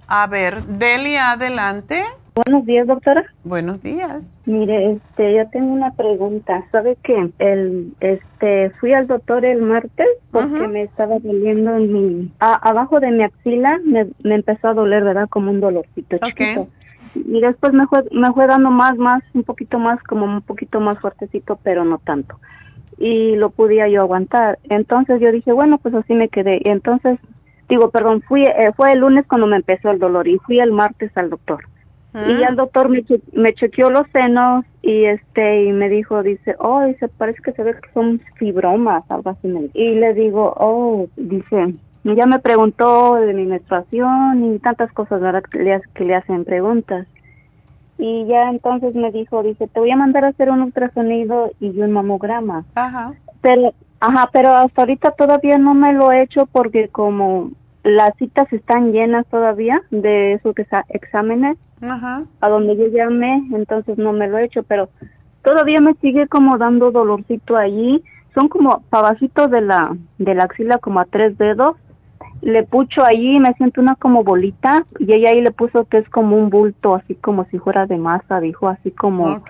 [0.06, 2.04] a ver, Delia, adelante.
[2.44, 3.24] Buenos días, doctora.
[3.42, 4.38] Buenos días.
[4.46, 6.64] Mire, este, yo tengo una pregunta.
[6.70, 7.30] ¿Sabe qué?
[7.40, 13.10] El, este, fui al doctor el martes porque me estaba doliendo en mi, abajo de
[13.10, 15.28] mi axila, me, empezó a doler, ¿verdad?
[15.28, 16.68] Como un dolorcito chiquito.
[17.14, 20.80] Y después me fue, me fue dando más, más, un poquito más, como un poquito
[20.80, 22.38] más fuertecito, pero no tanto.
[22.98, 24.58] Y lo podía yo aguantar.
[24.64, 26.60] Entonces yo dije, bueno, pues así me quedé.
[26.64, 27.18] Y entonces,
[27.68, 30.72] digo, perdón, fui, eh, fue el lunes cuando me empezó el dolor y fui el
[30.72, 31.64] martes al doctor.
[32.26, 36.82] Y el doctor me, me chequeó los senos y este y me dijo, dice, oh,
[36.84, 39.48] dice, parece que se ve que son fibromas, algo así.
[39.74, 41.74] Y le digo, oh, dice,
[42.14, 45.42] ya me preguntó de mi menstruación y tantas cosas, ¿verdad?
[45.42, 47.06] Que le, que le hacen preguntas.
[47.98, 51.80] Y ya entonces me dijo, dice, te voy a mandar a hacer un ultrasonido y
[51.80, 52.64] un mamograma.
[52.76, 53.12] Ajá.
[53.40, 57.50] Pero, ajá, pero hasta ahorita todavía no me lo he hecho porque como
[57.82, 60.54] las citas están llenas todavía de esos
[60.88, 61.56] exámenes
[62.40, 64.88] a donde yo llamé, entonces no me lo he hecho, pero
[65.42, 68.02] todavía me sigue como dando dolorcito allí.
[68.34, 71.76] Son como pabacitos de la, de la axila como a tres dedos.
[72.40, 75.98] Le pucho allí y me siento una como bolita y ella ahí le puso que
[75.98, 79.42] es como un bulto, así como si fuera de masa, dijo, así como...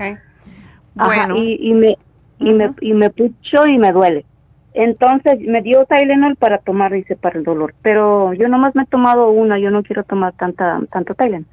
[0.94, 1.36] Bueno.
[1.36, 1.96] y, me,
[2.38, 4.24] y, me, y me pucho y me duele.
[4.74, 7.74] Entonces me dio Tylenol para tomar, dice, para el dolor.
[7.82, 11.46] Pero yo nomás me he tomado una, yo no quiero tomar tanta, tanto Tylenol.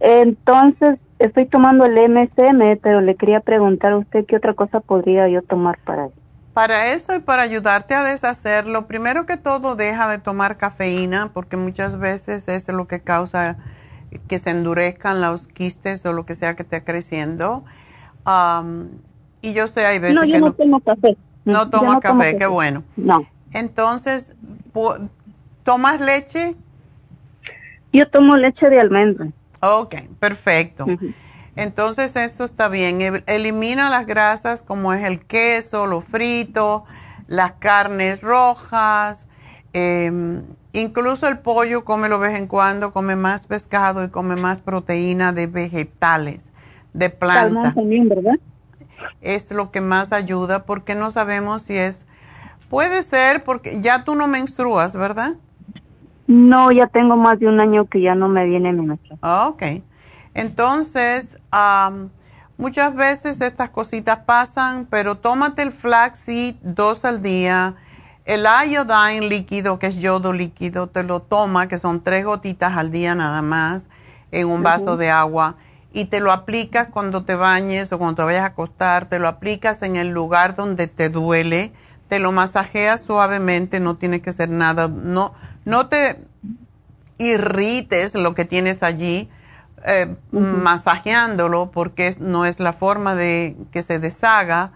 [0.00, 5.28] Entonces estoy tomando el MSM, pero le quería preguntar a usted qué otra cosa podría
[5.28, 6.14] yo tomar para eso.
[6.54, 11.56] Para eso y para ayudarte a deshacerlo, primero que todo deja de tomar cafeína porque
[11.56, 13.56] muchas veces es lo que causa
[14.26, 17.64] que se endurezcan los quistes o lo que sea que esté creciendo.
[19.42, 21.16] y yo sé, hay veces no, yo no, tomo café.
[21.44, 22.82] No toma café, qué bueno.
[22.96, 23.24] No.
[23.52, 24.34] Entonces,
[25.64, 26.56] ¿tomas leche?
[27.92, 29.28] Yo tomo leche de almendra.
[29.60, 30.86] Ok, perfecto.
[31.56, 33.22] Entonces, esto está bien.
[33.26, 36.84] Elimina las grasas como es el queso, lo frito,
[37.26, 39.28] las carnes rojas,
[39.72, 40.42] em,
[40.72, 45.32] incluso el pollo, come de vez en cuando, come más pescado y come más proteína
[45.32, 46.52] de vegetales,
[46.92, 47.74] de plantas.
[47.74, 48.34] también, ¿verdad?
[49.20, 52.06] es lo que más ayuda porque no sabemos si es,
[52.68, 55.34] puede ser porque ya tú no menstruas, ¿verdad?
[56.26, 59.18] No, ya tengo más de un año que ya no me viene mi menstruación.
[59.22, 59.62] Ah, ok.
[60.34, 61.38] Entonces,
[62.56, 67.74] muchas veces estas cositas pasan, pero tómate el flaxseed dos al día.
[68.24, 72.90] El iodine líquido, que es yodo líquido, te lo toma, que son tres gotitas al
[72.90, 73.88] día nada más,
[74.30, 75.56] en un vaso de agua
[75.92, 79.28] y te lo aplicas cuando te bañes o cuando te vayas a acostar, te lo
[79.28, 81.72] aplicas en el lugar donde te duele,
[82.08, 86.24] te lo masajeas suavemente, no tiene que ser nada, no, no te
[87.18, 89.28] irrites lo que tienes allí
[89.84, 94.72] eh, masajeándolo porque no es la forma de que se deshaga.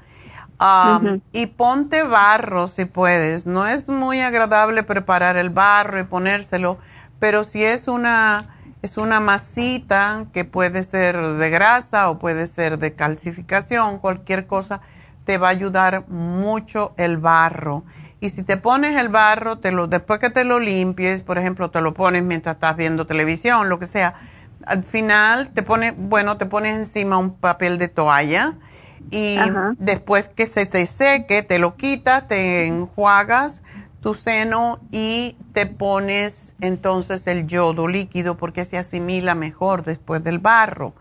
[1.32, 3.44] Y ponte barro si puedes.
[3.44, 6.78] No es muy agradable preparar el barro y ponérselo,
[7.18, 12.78] pero si es una es una masita que puede ser de grasa o puede ser
[12.78, 14.82] de calcificación, cualquier cosa
[15.24, 17.82] te va a ayudar mucho el barro.
[18.20, 21.70] Y si te pones el barro, te lo, después que te lo limpies, por ejemplo,
[21.70, 24.16] te lo pones mientras estás viendo televisión, lo que sea,
[24.66, 28.54] al final te pones, bueno, te pones encima un papel de toalla
[29.10, 29.36] y
[29.78, 33.62] después que se te seque, te lo quitas, te enjuagas
[34.00, 40.38] tu seno y te pones entonces el yodo líquido porque se asimila mejor después del
[40.40, 40.94] barro.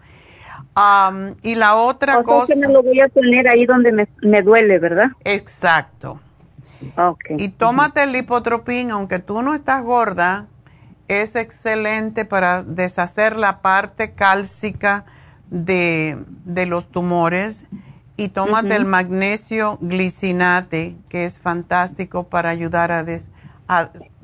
[1.41, 2.53] y la otra cosa...
[2.53, 3.91] que me lo voy a poner ahí donde
[4.21, 5.11] me, duele, ¿verdad?
[5.23, 6.19] Exacto.
[6.97, 7.37] Okay.
[7.39, 10.47] Y tómate el lipotropín, aunque tú no estás gorda,
[11.07, 15.05] es excelente para deshacer la parte cálcica
[15.49, 17.67] de, de los tumores
[18.15, 23.29] y tómate el magnesio glicinate, que es fantástico para ayudar a, des,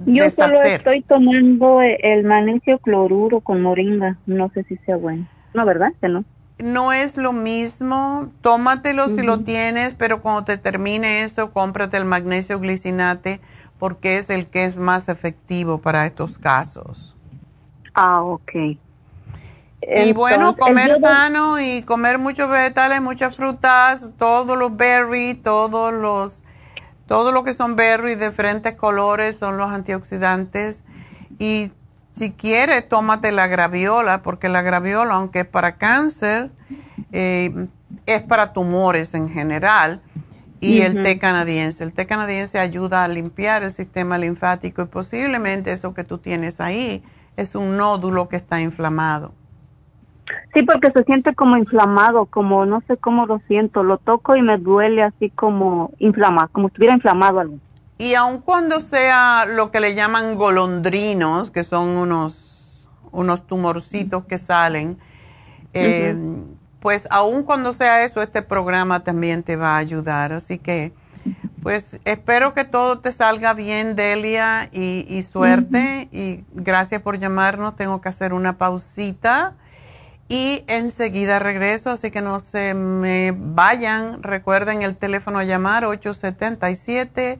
[0.05, 5.27] Yo solo estoy tomando el magnesio cloruro con moringa, no sé si sea bueno.
[5.53, 5.91] No, ¿verdad?
[5.99, 6.23] Que no.
[6.59, 8.31] no es lo mismo.
[8.41, 13.41] Tómatelo si lo tienes, pero cuando te termine eso, cómprate el magnesio glicinate
[13.79, 17.15] porque es el que es más efectivo para estos casos.
[17.93, 18.51] Ah, ok.
[19.81, 26.43] y bueno, comer sano y comer muchos vegetales, muchas frutas, todos los berries, todos los,
[27.07, 30.83] todo lo que son berries de diferentes colores son los antioxidantes.
[31.39, 31.71] Y
[32.11, 36.51] si quieres, tómate la graviola, porque la graviola, aunque es para cáncer,
[37.13, 37.67] eh,
[38.05, 40.01] es para tumores en general.
[40.61, 41.83] Y el té canadiense.
[41.83, 46.59] El té canadiense ayuda a limpiar el sistema linfático y posiblemente eso que tú tienes
[46.59, 47.03] ahí
[47.37, 49.33] es un nódulo que está inflamado.
[50.53, 53.83] Sí, porque se siente como inflamado, como no sé cómo lo siento.
[53.83, 57.57] Lo toco y me duele así como inflamado, como estuviera inflamado algo.
[57.97, 64.37] Y aun cuando sea lo que le llaman golondrinos, que son unos, unos tumorcitos que
[64.37, 64.97] salen,
[65.73, 66.15] eh,
[66.79, 70.31] pues aun cuando sea eso, este programa también te va a ayudar.
[70.31, 70.93] Así que,
[71.61, 76.07] pues espero que todo te salga bien, Delia, y, suerte.
[76.11, 77.75] Y gracias por llamarnos.
[77.75, 79.55] Tengo que hacer una pausita.
[80.31, 84.21] Y enseguida regreso, así que no se me vayan.
[84.21, 87.39] Recuerden el teléfono a llamar 877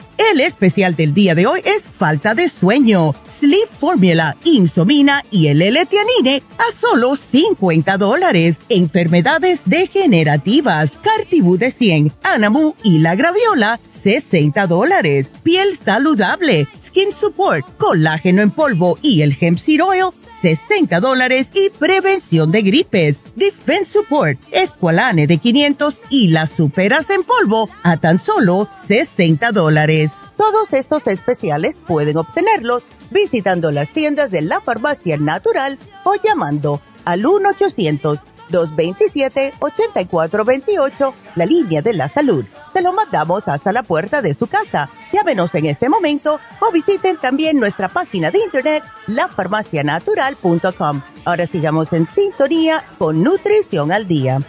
[0.17, 5.61] El especial del día de hoy es falta de sueño, Sleep Formula, Insomina y el
[5.61, 8.57] L-Tianine a solo 50 dólares.
[8.69, 15.29] Enfermedades degenerativas, Cartibú de 100, Anamu y la Graviola, 60 dólares.
[15.43, 21.69] Piel saludable, Skin Support, colágeno en polvo y el Hemp Seed Oil, 60 dólares y
[21.69, 28.19] prevención de gripes, Defense Support, Esqualane de 500 y las superas en polvo a tan
[28.19, 30.11] solo 60 dólares.
[30.37, 37.25] Todos estos especiales pueden obtenerlos visitando las tiendas de la farmacia natural o llamando al
[37.25, 38.19] 1 800
[38.51, 42.45] 227-8428, la línea de la salud.
[42.73, 44.89] Se lo mandamos hasta la puerta de su casa.
[45.11, 51.01] Llámenos en este momento o visiten también nuestra página de internet, lafarmacianatural.com.
[51.25, 54.39] Ahora sigamos en sintonía con Nutrición al Día.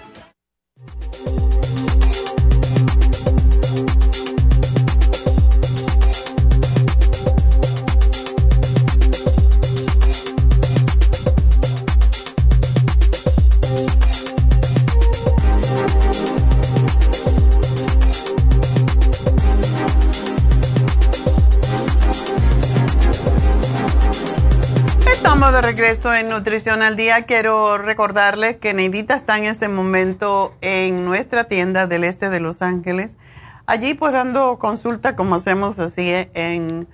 [25.72, 27.22] Regreso en Nutrición al Día.
[27.22, 32.60] Quiero recordarles que Neidita está en este momento en nuestra tienda del este de Los
[32.60, 33.16] Ángeles.
[33.64, 36.88] Allí pues dando consulta como hacemos así en,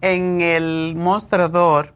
[0.00, 1.92] en el mostrador.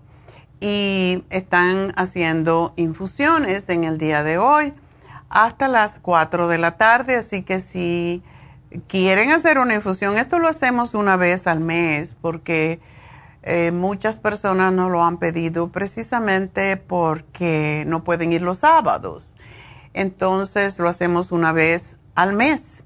[0.61, 4.75] Y están haciendo infusiones en el día de hoy
[5.31, 7.17] hasta las 4 de la tarde.
[7.17, 8.23] Así que si
[8.89, 12.79] quieren hacer una infusión, esto lo hacemos una vez al mes porque
[13.49, 19.37] eh, muchas personas nos lo han pedido precisamente porque no pueden ir los sábados.
[19.95, 22.83] Entonces lo hacemos una vez al mes.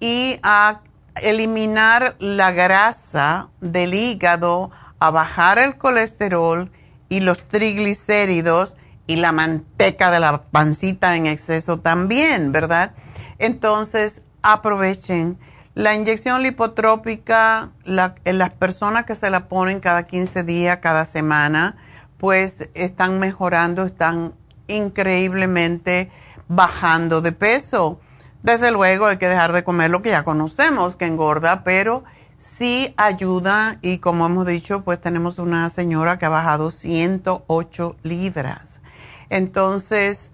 [0.00, 0.80] y a
[1.22, 6.70] eliminar la grasa del hígado, a bajar el colesterol
[7.08, 12.94] y los triglicéridos y la manteca de la pancita en exceso también, ¿verdad?
[13.38, 15.38] Entonces, aprovechen.
[15.74, 21.76] La inyección lipotrópica, las personas que se la ponen cada 15 días, cada semana,
[22.16, 24.34] pues están mejorando, están
[24.68, 26.12] increíblemente
[26.46, 27.98] bajando de peso.
[28.44, 32.04] Desde luego hay que dejar de comer lo que ya conocemos, que engorda, pero
[32.36, 38.80] sí ayuda y como hemos dicho, pues tenemos una señora que ha bajado 108 libras.
[39.28, 40.30] Entonces,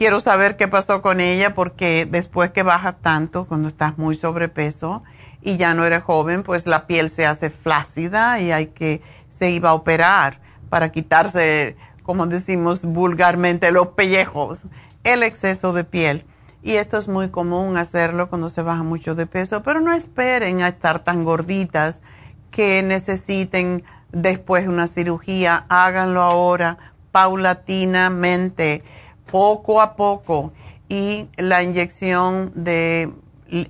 [0.00, 5.02] quiero saber qué pasó con ella porque después que bajas tanto, cuando estás muy sobrepeso
[5.42, 9.50] y ya no eres joven, pues la piel se hace flácida y hay que, se
[9.50, 10.40] iba a operar
[10.70, 14.68] para quitarse, como decimos vulgarmente, los pellejos,
[15.04, 16.24] el exceso de piel.
[16.62, 20.62] Y esto es muy común hacerlo cuando se baja mucho de peso, pero no esperen
[20.62, 22.02] a estar tan gorditas
[22.50, 25.66] que necesiten después una cirugía.
[25.68, 26.78] Háganlo ahora,
[27.12, 28.82] paulatinamente,
[29.30, 30.52] poco a poco.
[30.88, 33.12] Y la inyección de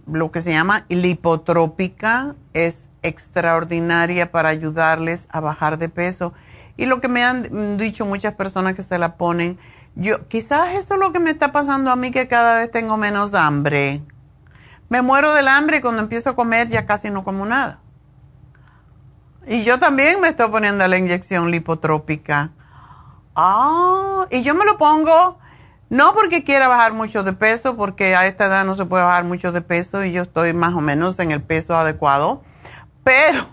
[0.06, 6.32] lo que se llama lipotrópica es extraordinaria para ayudarles a bajar de peso.
[6.76, 9.58] Y lo que me han dicho muchas personas que se la ponen,
[9.96, 12.96] yo, quizás eso es lo que me está pasando a mí, que cada vez tengo
[12.96, 14.02] menos hambre.
[14.88, 17.80] Me muero del hambre y cuando empiezo a comer ya casi no como nada.
[19.46, 22.50] Y yo también me estoy poniendo la inyección lipotrópica.
[23.34, 25.38] Ah, y yo me lo pongo
[25.90, 29.24] no porque quiera bajar mucho de peso, porque a esta edad no se puede bajar
[29.24, 32.42] mucho de peso y yo estoy más o menos en el peso adecuado,
[33.02, 33.46] pero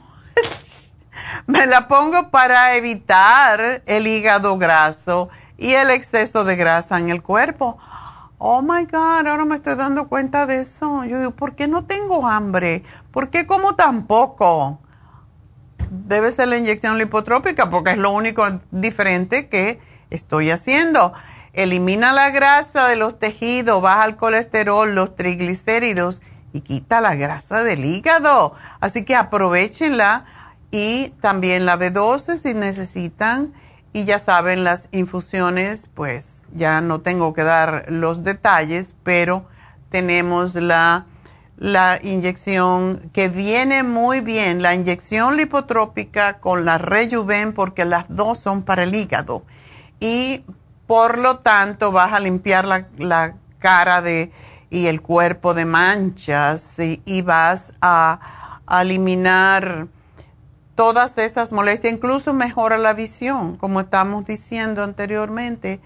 [1.47, 7.23] me la pongo para evitar el hígado graso y el exceso de grasa en el
[7.23, 7.79] cuerpo.
[8.37, 11.03] Oh my God, ahora me estoy dando cuenta de eso.
[11.05, 12.83] Yo digo, ¿por qué no tengo hambre?
[13.11, 14.79] ¿Por qué como tan poco?
[15.89, 19.79] Debe ser la inyección lipotrópica porque es lo único diferente que
[20.11, 21.13] estoy haciendo.
[21.57, 26.21] Elimina la grasa de los tejidos, baja el colesterol, los triglicéridos
[26.53, 28.53] y quita la grasa del hígado.
[28.79, 30.25] Así que aprovechenla
[30.69, 33.53] y también la B12 si necesitan
[33.91, 39.47] y ya saben, las infusiones, pues ya no tengo que dar los detalles, pero
[39.89, 41.07] tenemos la,
[41.57, 48.37] la inyección que viene muy bien, la inyección lipotrópica con la Rejuven, porque las dos
[48.37, 49.43] son para el hígado.
[49.99, 50.43] Y
[50.87, 54.31] por lo tanto vas a limpiar la, cara de,
[54.69, 58.19] y el cuerpo de manchas y, y vas a,
[58.65, 59.87] a eliminar
[60.75, 65.81] todas esas molestias, incluso mejora la visión, como estamos diciendo anteriormente,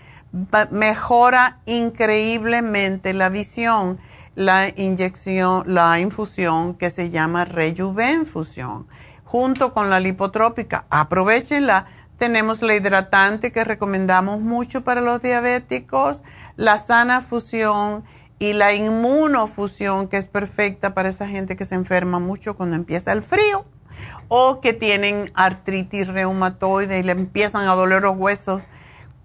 [0.70, 4.00] mejora increíblemente la visión,
[4.36, 8.88] la inyección, la infusión que se llama Rejuvenfusión,
[9.24, 10.86] junto con la lipotrópica.
[10.90, 11.86] Aprovechenla.
[12.22, 16.22] Tenemos la hidratante que recomendamos mucho para los diabéticos,
[16.56, 18.04] la sana fusión
[18.38, 23.12] y la inmunofusión que es perfecta para esa gente que se enferma mucho cuando empieza
[23.12, 23.66] el frío
[24.28, 28.66] o que tienen artritis reumatoide y le empiezan a doler los huesos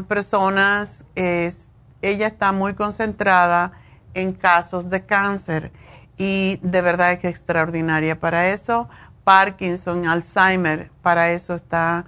[0.08, 3.72] personas, ella está muy concentrada
[4.14, 5.72] en casos de cáncer
[6.16, 8.88] y de verdad que extraordinaria para eso.
[9.24, 12.06] Parkinson, Alzheimer, para eso está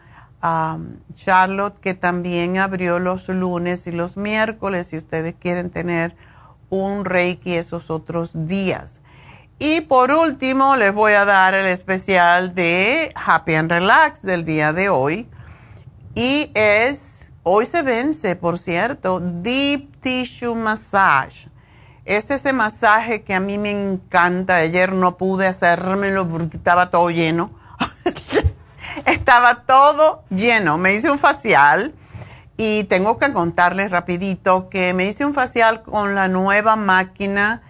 [1.14, 6.16] Charlotte, que también abrió los lunes y los miércoles si ustedes quieren tener
[6.68, 9.00] un Reiki esos otros días.
[9.60, 14.72] Y por último, les voy a dar el especial de Happy and Relax del día
[14.72, 15.28] de hoy
[16.16, 21.48] y es, hoy se vence, por cierto, Deep Tissue Massage.
[22.04, 24.56] Es ese masaje que a mí me encanta.
[24.56, 27.52] Ayer no pude hacérmelo porque estaba todo lleno.
[29.06, 30.78] estaba todo lleno.
[30.78, 31.94] Me hice un facial
[32.56, 37.62] y tengo que contarles rapidito que me hice un facial con la nueva máquina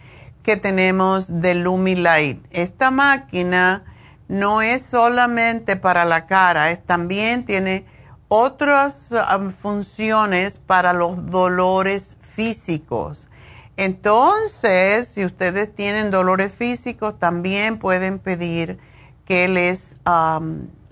[0.42, 2.44] que tenemos de Lumilight.
[2.50, 3.84] Esta máquina
[4.28, 7.86] no es solamente para la cara, es también tiene
[8.28, 9.14] otras
[9.60, 13.28] funciones para los dolores físicos.
[13.76, 18.78] Entonces, si ustedes tienen dolores físicos, también pueden pedir
[19.24, 19.96] que les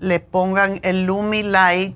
[0.01, 1.95] le pongan el Lumilight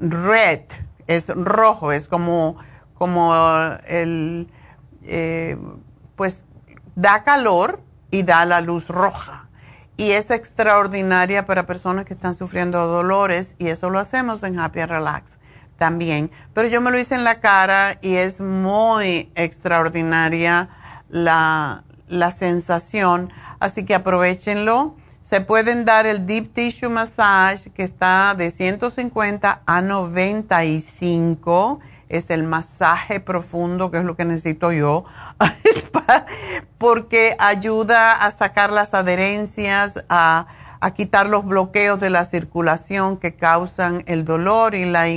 [0.00, 0.62] Red,
[1.06, 2.56] es rojo, es como,
[2.94, 3.34] como
[3.86, 4.48] el,
[5.02, 5.58] eh,
[6.16, 6.44] pues
[6.94, 9.48] da calor y da la luz roja
[9.98, 14.84] y es extraordinaria para personas que están sufriendo dolores y eso lo hacemos en Happy
[14.84, 15.38] Relax
[15.76, 16.30] también.
[16.54, 20.68] Pero yo me lo hice en la cara y es muy extraordinaria
[21.10, 24.94] la, la sensación, así que aprovechenlo.
[25.28, 32.44] Se pueden dar el Deep Tissue Massage que está de 150 a 95 es el
[32.44, 35.04] masaje profundo, que es lo que necesito yo,
[36.78, 40.46] porque ayuda a sacar las adherencias, a,
[40.94, 45.08] quitar los bloqueos de la circulación que causan el dolor y la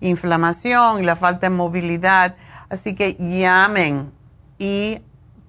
[0.00, 2.36] inflamación y la falta de movilidad.
[2.70, 4.12] Así que llamen
[4.58, 5.02] y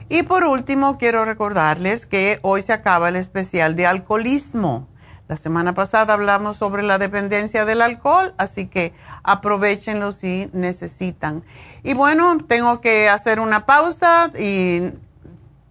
[0.09, 4.87] Y por último, quiero recordarles que hoy se acaba el especial de alcoholismo.
[5.27, 8.93] La semana pasada hablamos sobre la dependencia del alcohol, así que
[9.23, 11.45] aprovechenlo si necesitan.
[11.83, 14.91] Y bueno, tengo que hacer una pausa y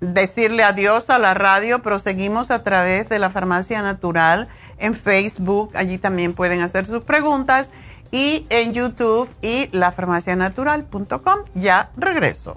[0.01, 4.49] decirle adiós a la radio, pero seguimos a través de la Farmacia Natural
[4.79, 5.77] en Facebook.
[5.77, 7.71] Allí también pueden hacer sus preguntas.
[8.13, 11.41] Y en YouTube y lafarmacianatural.com.
[11.55, 12.57] Ya regreso.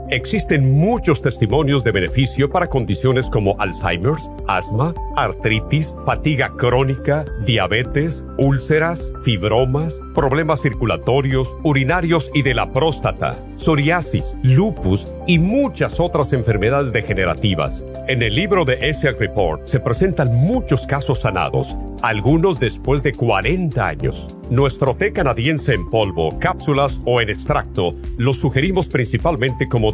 [0.11, 9.13] existen muchos testimonios de beneficio para condiciones como Alzheimer's, asma, artritis, fatiga crónica, diabetes, úlceras,
[9.23, 17.83] fibromas, problemas circulatorios, urinarios y de la próstata, psoriasis, lupus y muchas otras enfermedades degenerativas.
[18.07, 23.87] En el libro de ESIAC Report se presentan muchos casos sanados, algunos después de 40
[23.87, 24.27] años.
[24.49, 29.93] Nuestro té canadiense en polvo, cápsulas o en extracto lo sugerimos principalmente como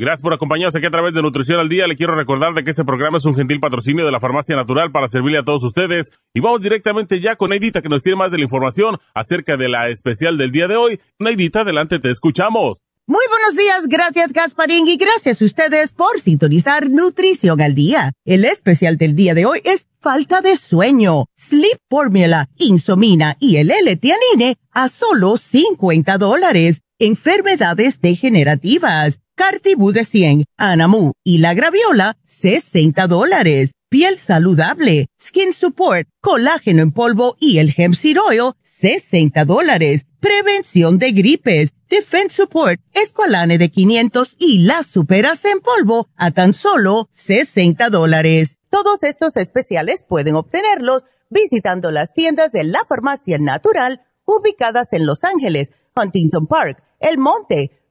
[0.00, 1.86] Gracias por acompañarnos aquí a través de Nutrición al Día.
[1.86, 4.90] Le quiero recordar de que este programa es un gentil patrocinio de la Farmacia Natural
[4.90, 6.10] para servirle a todos ustedes.
[6.32, 9.68] Y vamos directamente ya con Neidita que nos tiene más de la información acerca de
[9.68, 11.00] la especial del día de hoy.
[11.18, 12.78] Neidita, adelante, te escuchamos.
[13.06, 18.14] Muy buenos días, gracias Gasparín y gracias a ustedes por sintonizar Nutrición al Día.
[18.24, 23.70] El especial del día de hoy es falta de sueño, Sleep Formula, Insomina y el
[23.70, 26.80] L-Tianine a solo 50 dólares.
[26.98, 33.72] Enfermedades degenerativas Cartibú de 100, Anamu y la Graviola, 60 dólares.
[33.88, 40.04] Piel saludable, Skin Support, colágeno en polvo y el Hemp Seed Oil, 60 dólares.
[40.20, 46.52] Prevención de gripes, Defense Support, Esqualane de 500 y las superas en polvo a tan
[46.52, 48.58] solo 60 dólares.
[48.68, 55.24] Todos estos especiales pueden obtenerlos visitando las tiendas de la farmacia natural ubicadas en Los
[55.24, 57.79] Ángeles, Huntington Park, El Monte,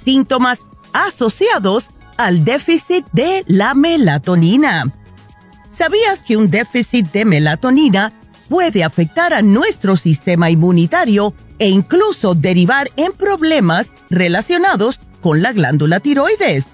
[0.00, 4.92] Síntomas asociados al déficit de la melatonina.
[5.72, 8.12] ¿Sabías que un déficit de melatonina
[8.48, 16.00] puede afectar a nuestro sistema inmunitario e incluso derivar en problemas relacionados con la glándula
[16.00, 16.66] tiroides?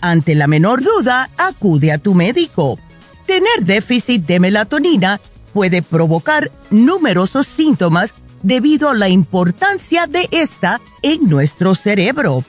[0.00, 2.78] Ante la menor duda, acude a tu médico.
[3.26, 5.20] Tener déficit de melatonina
[5.52, 12.44] puede provocar numerosos síntomas debido a la importancia de esta en nuestro cerebro.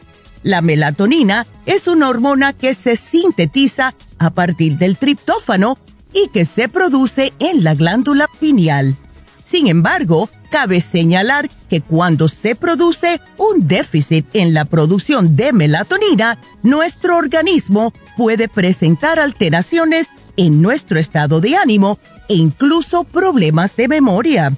[0.46, 5.76] La melatonina es una hormona que se sintetiza a partir del triptófano
[6.14, 8.96] y que se produce en la glándula pineal.
[9.44, 16.40] Sin embargo, cabe señalar que cuando se produce un déficit en la producción de melatonina,
[16.62, 21.98] nuestro organismo puede presentar alteraciones en nuestro estado de ánimo
[22.30, 24.54] e incluso problemas de memoria.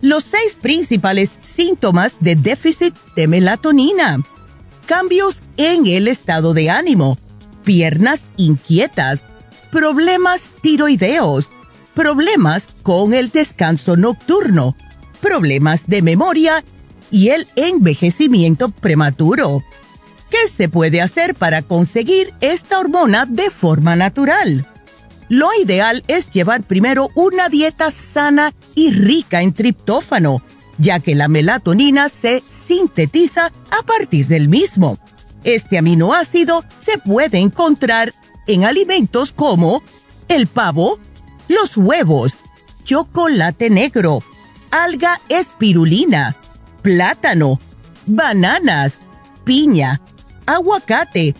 [0.00, 4.24] Los seis principales síntomas de déficit de melatonina
[4.88, 7.18] cambios en el estado de ánimo,
[7.62, 9.22] piernas inquietas,
[9.70, 11.50] problemas tiroideos,
[11.94, 14.74] problemas con el descanso nocturno,
[15.20, 16.64] problemas de memoria
[17.10, 19.62] y el envejecimiento prematuro.
[20.30, 24.66] ¿Qué ¿Qué se puede hacer para conseguir esta hormona de forma natural?
[25.28, 30.42] Lo ideal es llevar primero una dieta sana y rica en triptófano,
[30.78, 34.98] ya que la melatonina se sintetiza a partir del mismo.
[35.44, 38.12] Este aminoácido se puede encontrar
[38.46, 39.82] en alimentos como
[40.28, 40.98] el pavo,
[41.48, 42.34] los huevos,
[42.84, 44.20] chocolate negro,
[44.70, 46.36] alga espirulina,
[46.82, 47.60] plátano,
[48.06, 48.98] bananas,
[49.44, 50.00] piña,
[50.46, 51.34] aguacate,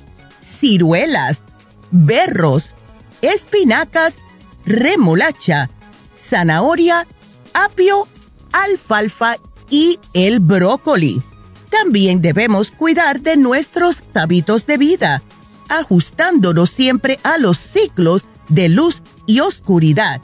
[0.44, 1.42] ciruelas,
[1.90, 2.74] berros,
[3.22, 4.16] espinacas,
[4.64, 5.70] remolacha,
[6.18, 7.06] zanahoria,
[7.54, 8.08] apio,
[8.52, 9.36] alfalfa
[9.70, 11.22] y el brócoli.
[11.70, 15.22] También debemos cuidar de nuestros hábitos de vida,
[15.68, 20.20] ajustándonos siempre a los ciclos de luz y oscuridad.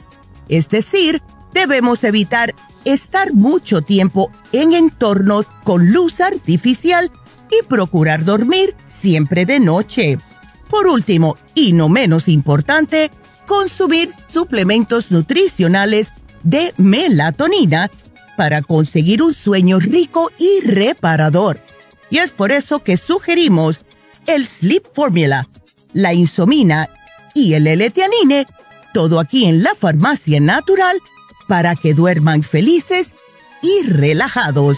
[0.49, 1.21] Es decir,
[1.53, 7.11] debemos evitar estar mucho tiempo en entornos con luz artificial
[7.49, 10.17] y procurar dormir siempre de noche.
[10.69, 13.11] Por último, y no menos importante,
[13.45, 16.11] consumir suplementos nutricionales
[16.43, 17.89] de melatonina
[18.35, 21.59] para conseguir un sueño rico y reparador.
[22.09, 23.79] Y es por eso que sugerimos
[24.27, 25.47] el Sleep Formula,
[25.93, 26.89] la insomina
[27.33, 27.91] y el l
[28.93, 30.97] todo aquí en la farmacia natural
[31.47, 33.15] para que duerman felices
[33.61, 34.77] y relajados.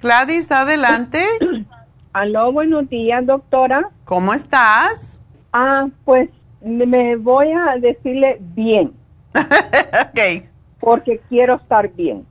[0.00, 1.24] Gladys, adelante.
[2.12, 3.90] Aló, buenos días, doctora.
[4.04, 5.18] ¿Cómo estás?
[5.52, 6.28] Ah, pues
[6.62, 8.92] me voy a decirle bien.
[9.34, 10.53] ok
[10.84, 12.26] porque quiero estar bien.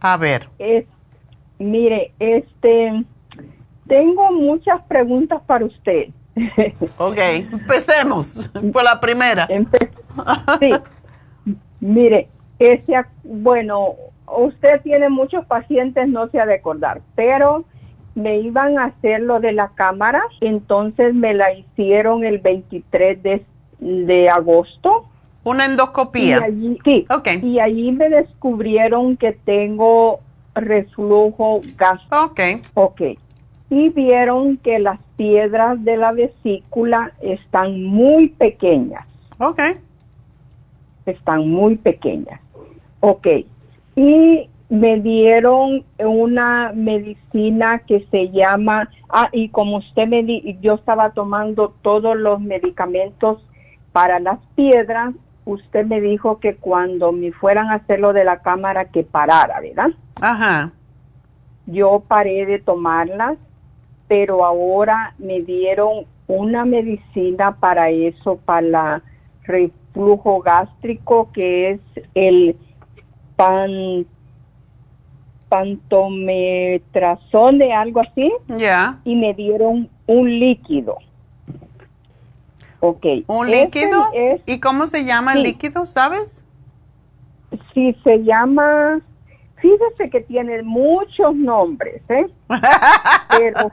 [0.00, 0.48] A ver.
[0.58, 0.86] Es,
[1.58, 3.04] mire, este,
[3.86, 6.08] tengo muchas preguntas para usted.
[6.96, 9.46] ok, empecemos por la primera.
[10.60, 10.72] sí.
[11.80, 12.28] Mire,
[12.58, 17.64] ese, bueno, usted tiene muchos pacientes, no se ha de acordar, pero
[18.14, 23.44] me iban a hacer lo de la cámara, entonces me la hicieron el 23 de,
[23.80, 25.11] de agosto
[25.44, 26.38] una endoscopía.
[26.38, 27.06] Y allí, sí.
[27.42, 30.20] Y allí me descubrieron que tengo
[30.54, 32.24] reflujo gástrico.
[32.24, 32.40] Ok.
[32.74, 33.00] Ok.
[33.70, 39.06] Y vieron que las piedras de la vesícula están muy pequeñas.
[39.38, 39.60] Ok.
[41.06, 42.40] Están muy pequeñas.
[43.00, 43.26] Ok.
[43.96, 50.74] Y me dieron una medicina que se llama, ah, y como usted me di, yo
[50.74, 53.44] estaba tomando todos los medicamentos
[53.92, 55.14] para las piedras
[55.44, 59.60] usted me dijo que cuando me fueran a hacer lo de la cámara que parara,
[59.60, 59.90] ¿verdad?
[60.20, 60.72] Ajá.
[61.66, 63.38] Yo paré de tomarlas,
[64.08, 69.02] pero ahora me dieron una medicina para eso, para el
[69.44, 71.80] reflujo gástrico, que es
[72.14, 72.56] el
[73.36, 74.06] pan,
[75.48, 78.32] pantometrazole, algo así.
[78.48, 78.98] Ya.
[79.04, 80.98] Y me dieron un líquido.
[82.84, 83.06] Ok.
[83.28, 84.08] ¿Un líquido?
[84.12, 86.44] es- ¿Y cómo se llama el líquido, sabes?
[87.72, 89.00] Sí, se llama,
[89.56, 92.26] fíjese que tiene muchos nombres, ¿eh?
[93.38, 93.70] Pero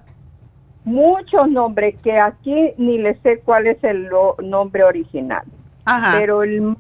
[0.84, 5.43] muchos nombres que aquí ni le sé cuál es el lo- nombre original.
[5.86, 6.14] Ajá.
[6.20, 6.78] Pero el más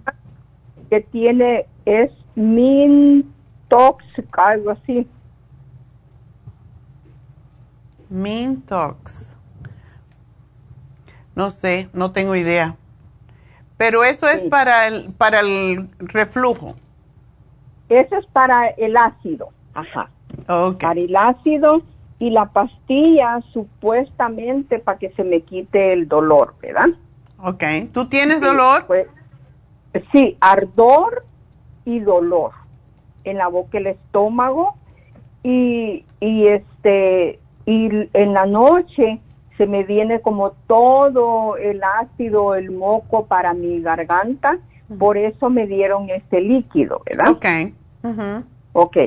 [0.91, 4.03] que tiene es Mintox,
[4.33, 5.07] algo así.
[8.09, 9.35] Mintox.
[11.35, 12.75] No sé, no tengo idea.
[13.77, 14.49] Pero eso es Sí.
[14.49, 16.75] para el para el reflujo.
[17.87, 20.09] Ese es para el ácido, ajá.
[20.47, 20.81] Ok.
[20.81, 21.81] Para el ácido
[22.19, 26.89] y la pastilla supuestamente para que se me quite el dolor, ¿verdad?
[27.41, 27.63] Ok.
[27.93, 28.85] ¿Tú tienes Sí, dolor?
[28.85, 29.07] pues,
[30.11, 31.23] sí, ardor
[31.85, 32.51] y dolor
[33.23, 34.75] en la boca, el estómago
[35.43, 39.21] y, y este y en la noche
[39.59, 44.57] se me viene como todo el ácido, el moco para mi garganta,
[44.97, 47.31] por eso me dieron este líquido, ¿verdad?
[47.31, 47.45] Ok.
[48.71, 48.97] Ok.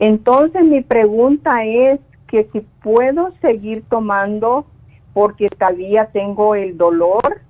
[0.00, 4.66] Entonces mi pregunta es que si puedo seguir tomando
[5.12, 7.42] porque todavía tengo el dolor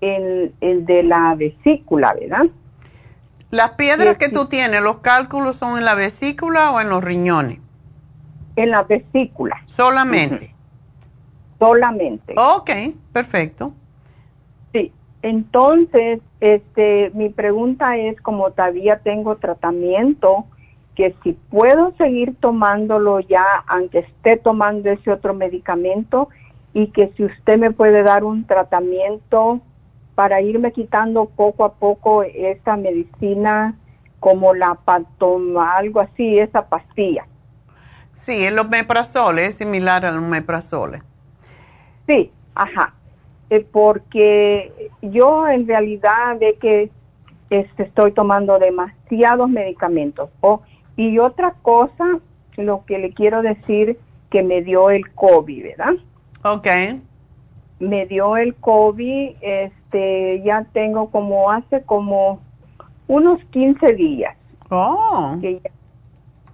[0.00, 2.46] el, el de la vesícula, ¿verdad?
[3.50, 7.58] Las piedras que tú tienes, ¿los cálculos son en la vesícula o en los riñones?
[8.56, 10.53] En la vesícula Solamente.
[11.66, 12.34] Solamente.
[12.36, 12.70] Ok,
[13.12, 13.72] perfecto.
[14.72, 14.92] Sí.
[15.22, 20.44] Entonces, este, mi pregunta es como todavía tengo tratamiento,
[20.94, 26.28] que si puedo seguir tomándolo ya, aunque esté tomando ese otro medicamento,
[26.74, 29.60] y que si usted me puede dar un tratamiento
[30.14, 33.76] para irme quitando poco a poco esta medicina,
[34.20, 37.26] como la patoma, algo así, esa pastilla.
[38.12, 41.02] Sí, el omeprazole es similar al omeprazole.
[42.06, 42.94] Sí, ajá.
[43.50, 46.90] Eh, porque yo en realidad de que
[47.50, 50.30] este, estoy tomando demasiados medicamentos.
[50.40, 50.62] Oh,
[50.96, 52.04] y otra cosa,
[52.56, 53.98] lo que le quiero decir,
[54.30, 55.94] que me dio el COVID, ¿verdad?
[56.42, 56.66] Ok.
[57.80, 62.40] Me dio el COVID, este, ya tengo como hace como
[63.06, 64.36] unos 15 días.
[64.70, 65.36] Oh.
[65.40, 65.70] Que ya-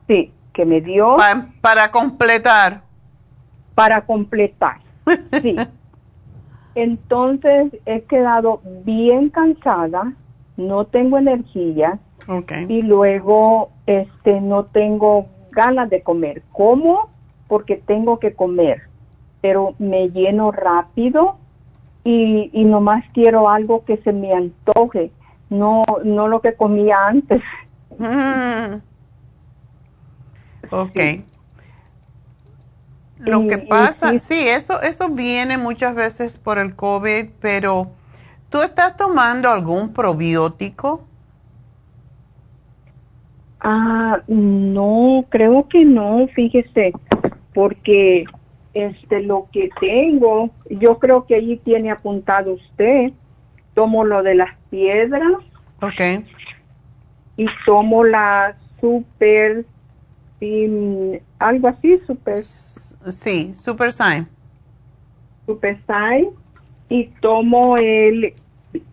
[0.08, 2.82] sí, que me dio Pa- para completar.
[3.74, 4.78] para completar.
[5.42, 5.56] Sí.
[6.74, 10.12] Entonces he quedado bien cansada,
[10.56, 11.98] no tengo energía
[12.28, 12.52] Ok.
[12.68, 16.42] y luego este no tengo ganas de comer.
[16.52, 17.08] Como
[17.48, 18.82] porque tengo que comer,
[19.40, 21.36] pero me lleno rápido
[22.04, 25.10] y, y nomás quiero algo que se me antoje,
[25.48, 27.42] no no lo que comía antes.
[27.98, 28.76] Mm.
[30.70, 30.92] Ok.
[30.94, 31.24] Sí.
[33.26, 37.90] Lo Y- que pasa, sí- sí, eso, eso viene muchas veces por el COVID, pero
[38.50, 41.04] ¿tú estás tomando algún probiótico?
[43.60, 46.92] Ah, no, creo que no, fíjese,
[47.52, 48.24] porque
[48.72, 53.12] este lo que tengo, yo creo que ahí tiene apuntado usted,
[53.74, 55.22] tomo lo de las piedras
[55.82, 56.24] Ok.
[57.36, 59.66] y tomo la super,
[60.38, 62.36] sin- algo así, super,
[63.08, 64.28] Sí, Super Sign.
[65.46, 66.28] super Sai,
[66.88, 68.34] y tomo el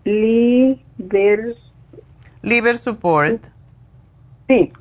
[0.05, 1.55] liver,
[2.41, 3.47] Liver Support.
[4.47, 4.71] sí,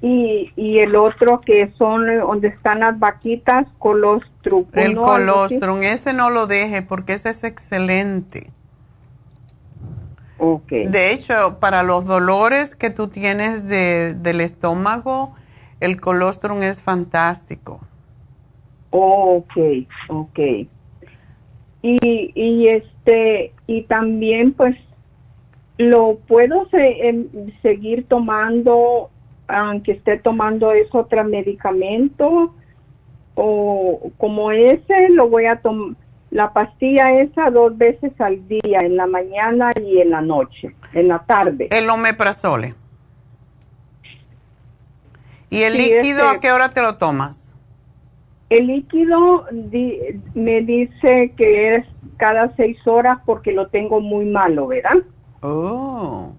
[0.00, 4.66] y, y el otro que son donde están las vaquitas, colostrum.
[4.72, 8.52] El colostrum, ese no lo deje porque ese es excelente.
[10.36, 10.70] Ok.
[10.70, 15.34] De hecho, para los dolores que tú tienes de, del estómago,
[15.80, 17.80] el colostrum es fantástico.
[18.96, 19.52] Ok,
[20.08, 20.38] ok.
[21.82, 24.76] Y, y este, y también pues
[25.78, 27.26] lo puedo se- em,
[27.60, 29.10] seguir tomando,
[29.48, 32.54] aunque esté tomando ese otro medicamento,
[33.34, 35.96] o como ese lo voy a tomar,
[36.30, 41.08] la pastilla esa dos veces al día, en la mañana y en la noche, en
[41.08, 41.68] la tarde.
[41.70, 42.74] El omeprazole.
[45.50, 47.43] ¿Y el Sí, líquido este- a qué hora te lo tomas?
[48.50, 54.66] El líquido di- me dice que es cada seis horas porque lo tengo muy malo,
[54.68, 54.96] ¿verdad?
[55.40, 56.32] Oh.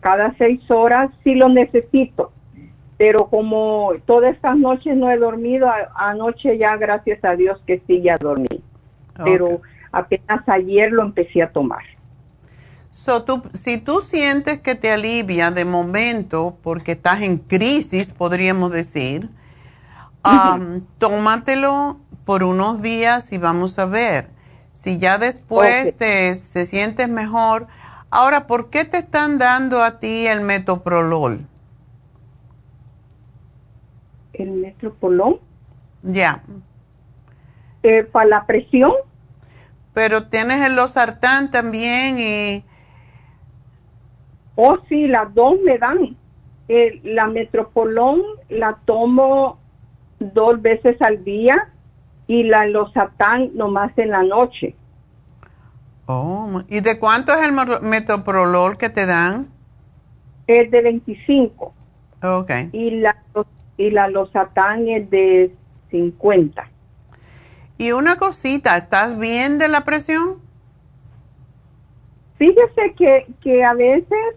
[0.00, 2.30] Cada seis horas sí lo necesito,
[2.96, 8.00] pero como todas estas noches no he dormido, anoche ya gracias a Dios que sí
[8.02, 8.62] ya dormí.
[9.24, 9.60] Pero
[9.92, 11.82] apenas ayer lo empecé a tomar.
[12.90, 18.72] So, tú, si tú sientes que te alivia de momento, porque estás en crisis, podríamos
[18.72, 19.28] decir,
[20.24, 24.28] um, tómatelo por unos días y vamos a ver.
[24.72, 27.66] Si ya después te, se sientes mejor.
[28.10, 31.46] Ahora, ¿por qué te están dando a ti el metoprolol?
[34.32, 35.40] ¿El metoprolol?
[36.02, 36.42] Ya.
[37.82, 38.92] Eh, ¿Para la presión?
[39.92, 42.64] Pero tienes el losartán también y...
[44.56, 46.16] Oh, sí, las dos me dan.
[47.02, 49.59] la metropolón la tomo
[50.20, 51.68] dos veces al día
[52.26, 54.76] y la losatán nomás en la noche.
[56.06, 57.52] Oh, ¿y de cuánto es el
[57.82, 59.48] metoprolol que te dan?
[60.46, 61.74] Es de 25.
[62.22, 62.50] Ok.
[62.72, 63.16] Y la,
[63.76, 65.54] y la losatán es de
[65.90, 66.68] 50.
[67.78, 70.38] Y una cosita, ¿estás bien de la presión?
[72.36, 74.36] Fíjese que, que a veces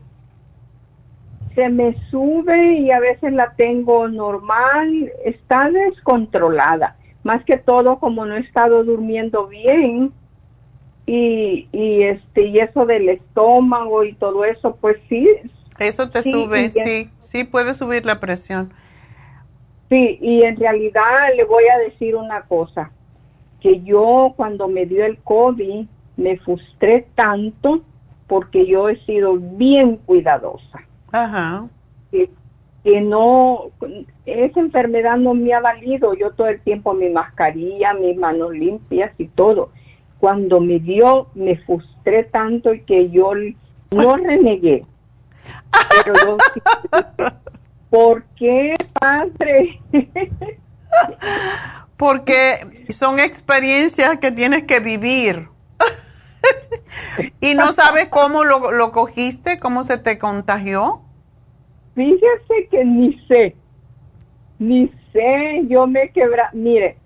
[1.55, 6.97] se me sube y a veces la tengo normal, está descontrolada.
[7.23, 10.11] Más que todo como no he estado durmiendo bien
[11.05, 15.27] y, y este y eso del estómago y todo eso, pues sí.
[15.79, 18.73] Eso te sube, sí, sí puede subir la presión.
[19.89, 22.91] Sí, y en realidad le voy a decir una cosa
[23.61, 25.85] que yo cuando me dio el COVID
[26.17, 27.81] me frustré tanto
[28.27, 30.81] porque yo he sido bien cuidadosa.
[31.13, 31.67] Ajá.
[32.11, 33.71] Que, no,
[34.25, 36.13] esa enfermedad no me ha valido.
[36.15, 39.69] Yo todo el tiempo mi mascarilla, mis manos limpias y todo.
[40.19, 43.31] Cuando me dio, me frustré tanto y que yo
[43.91, 44.85] no renegué.
[46.03, 46.37] Pero yo,
[47.89, 49.79] ¿por qué, padre?
[51.95, 55.47] porque son experiencias que tienes que vivir.
[57.41, 59.59] ¿Y no sabes cómo lo, cogiste?
[59.59, 61.01] ¿Cómo se te contagió?
[61.95, 63.55] Fíjese que ni sé,
[64.57, 66.97] ni sé, yo me quebra, mire,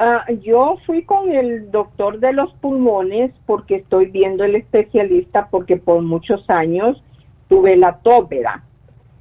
[0.00, 5.76] ah, yo fui con el doctor de los pulmones porque estoy viendo el especialista porque
[5.76, 7.02] por muchos años
[7.48, 8.64] tuve la tópera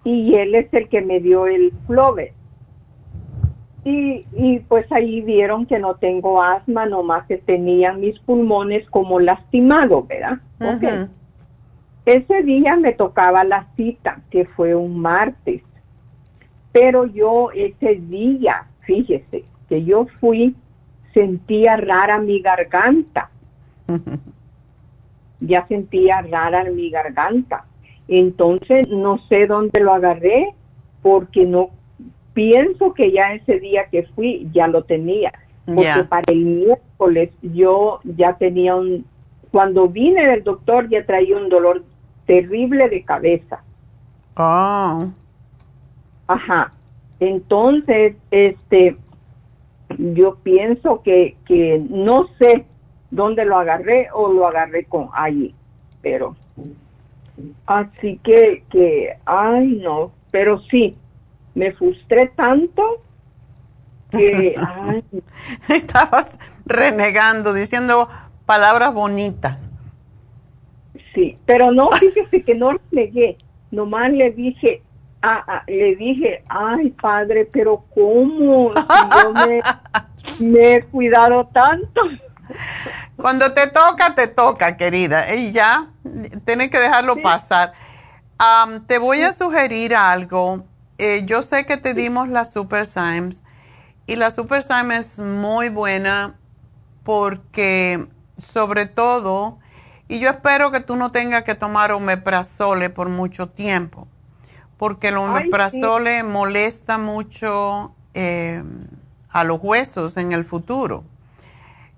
[0.03, 2.34] y él es el que me dio el Flovet.
[3.85, 9.19] Y, y pues ahí vieron que no tengo asma, nomás que tenían mis pulmones como
[9.19, 10.39] lastimados, ¿verdad?
[12.05, 15.61] Ese día me tocaba la cita, que fue un martes,
[16.72, 20.55] pero yo ese día, fíjese, que yo fui,
[21.14, 23.30] sentía rara mi garganta.
[25.39, 27.65] ya sentía rara mi garganta.
[28.07, 30.53] Entonces no sé dónde lo agarré
[31.01, 31.69] porque no
[32.34, 35.31] pienso que ya ese día que fui ya lo tenía,
[35.65, 39.05] porque para el miércoles yo ya tenía un,
[39.51, 41.84] cuando vine del doctor ya traía un dolor
[42.26, 43.64] terrible de cabeza.
[44.35, 45.05] Oh.
[46.27, 46.72] Ajá.
[47.19, 48.97] Entonces, este,
[49.97, 52.65] yo pienso que, que no sé
[53.11, 55.53] dónde lo agarré o lo agarré con allí,
[56.01, 56.35] pero
[57.65, 60.95] así que, que, ay no, pero sí,
[61.56, 63.02] me frustré tanto
[64.12, 64.56] que
[65.70, 68.10] estabas renegando, diciendo
[68.46, 69.70] palabras bonitas.
[71.14, 73.38] Sí, pero no, fíjese que no renegué,
[73.72, 74.82] nomás le dije,
[75.22, 78.72] ah, ah, le dije, ay padre, pero ¿cómo?
[78.74, 79.34] yo
[80.40, 82.02] me, he cuidado tanto.
[83.16, 85.90] Cuando te toca, te toca, querida, y ya,
[86.46, 87.74] tienes que dejarlo pasar.
[88.88, 90.66] te voy a sugerir algo
[91.04, 93.44] eh, yo sé que te dimos la Super Symes
[94.08, 96.40] y la Super Symes es muy buena
[97.04, 98.06] porque
[98.38, 99.60] sobre todo,
[100.08, 104.08] y yo espero que tú no tengas que tomar omeprazole por mucho tiempo,
[104.78, 108.64] porque el omeprazole molesta mucho eh,
[109.30, 111.04] a los huesos en el futuro.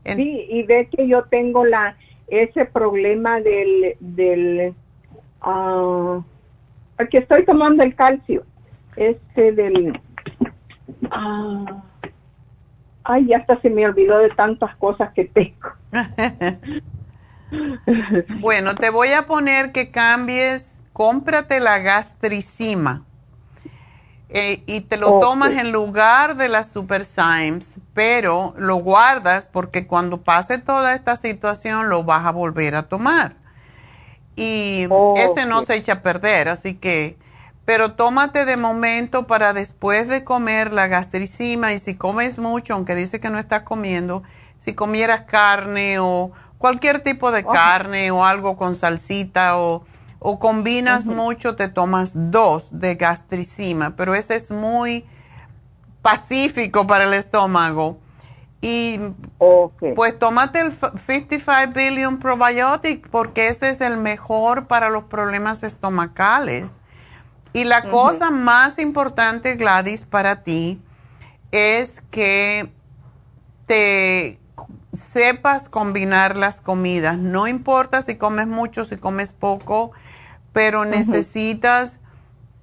[0.03, 1.95] sí, y ve que yo tengo la
[2.27, 4.73] ese problema del, del
[5.45, 6.23] uh,
[7.11, 8.43] que estoy tomando el calcio
[8.95, 9.99] este del...
[11.11, 11.83] Ah,
[13.03, 15.69] ay, hasta se me olvidó de tantas cosas que tengo.
[18.39, 23.03] bueno, te voy a poner que cambies, cómprate la gastricima.
[24.29, 29.87] Eh, y te lo tomas en lugar de la Super Symes, pero lo guardas porque
[29.87, 33.35] cuando pase toda esta situación lo vas a volver a tomar.
[34.35, 37.17] Y ese no se echa a perder, así que
[37.65, 42.95] pero tómate de momento para después de comer la gastricima y si comes mucho, aunque
[42.95, 44.23] dice que no estás comiendo,
[44.57, 49.83] si comieras carne o cualquier tipo de carne o algo con salsita o,
[50.19, 55.05] o combinas mucho, te tomas dos de gastricima, pero ese es muy
[56.03, 57.97] pacífico para el estómago.
[58.61, 58.99] Y
[59.95, 66.75] pues tómate el 55 Billion Probiotic porque ese es el mejor para los problemas estomacales.
[67.55, 70.81] Y la cosa más importante, Gladys, para ti
[71.51, 72.69] es que
[73.65, 74.41] te
[74.91, 77.17] sepas combinar las comidas.
[77.17, 79.93] No importa si comes mucho, si comes poco,
[80.51, 81.99] pero necesitas,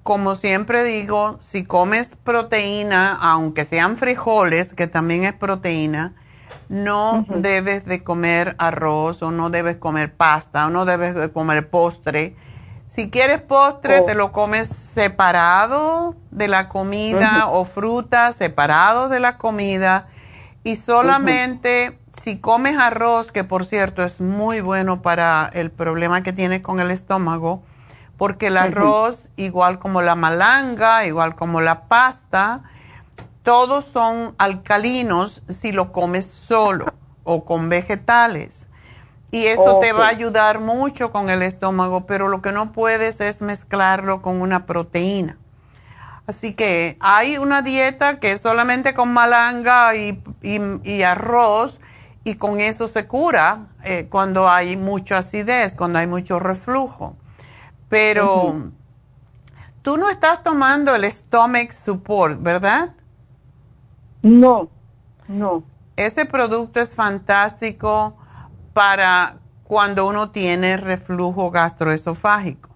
[0.03, 6.15] como siempre digo, si comes proteína, aunque sean frijoles, que también es proteína,
[6.69, 11.71] no debes de comer arroz o no debes comer pasta o no debes de comer
[11.71, 12.37] postre.
[12.95, 14.17] Si quieres postre, te oh.
[14.17, 20.09] lo comes separado de la comida o fruta separado de la comida
[20.63, 26.35] y solamente si comes arroz, que por cierto es muy bueno para el problema que
[26.35, 27.63] tienes con el estómago,
[28.19, 32.63] porque el arroz, igual como la malanga, igual como la pasta,
[33.43, 36.93] todos son alcalinos si lo comes solo
[37.25, 38.69] o con vegetales.
[39.33, 43.21] Y eso te va a ayudar mucho con el estómago, pero lo que no puedes
[43.21, 45.39] es mezclarlo con una proteína.
[46.29, 51.81] Así que hay una dieta que es solamente con malanga y arroz
[52.25, 57.17] y con eso se cura eh, cuando hay mucha acidez, cuando hay mucho reflujo.
[57.89, 58.71] Pero
[59.83, 62.95] tú no estás tomando el stomach support, ¿verdad?
[64.23, 64.69] No,
[65.27, 65.65] no.
[65.97, 68.17] Ese producto es fantástico
[68.73, 72.71] para cuando uno tiene reflujo gastroesofágico.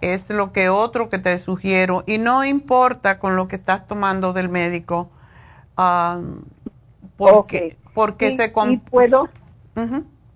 [0.00, 2.02] Es lo que otro que te sugiero.
[2.06, 5.08] Y no importa con lo que estás tomando del médico.
[5.76, 6.20] Ah,
[7.16, 9.28] porque, porque se y puedo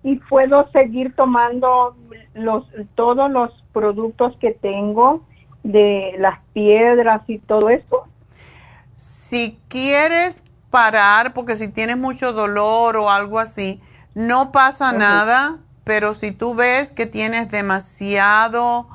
[0.03, 1.97] y puedo seguir tomando
[2.35, 2.65] los
[2.95, 5.23] todos los productos que tengo
[5.65, 8.07] de las piedras y todo eso.
[8.95, 13.81] Si quieres parar, porque si tienes mucho dolor o algo así,
[14.15, 18.89] no pasa nada, pero si tú ves que tienes demasiado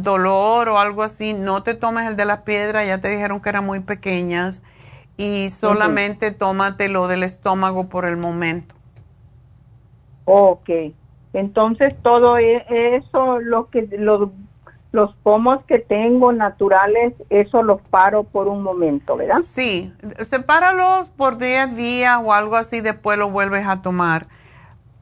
[0.00, 3.48] dolor o algo así, no te tomes el de las piedras, ya te dijeron que
[3.48, 4.62] eran muy pequeñas
[5.16, 8.74] y solamente tómate lo del estómago por el momento.
[10.24, 10.70] Ok,
[11.32, 12.64] entonces todo e,
[12.96, 14.30] eso, lo que los,
[14.98, 19.42] los pomos que tengo naturales, eso los paro por un momento, ¿verdad?
[19.44, 19.92] Sí,
[20.24, 24.26] sepáralos por 10 días o algo así, después lo vuelves a tomar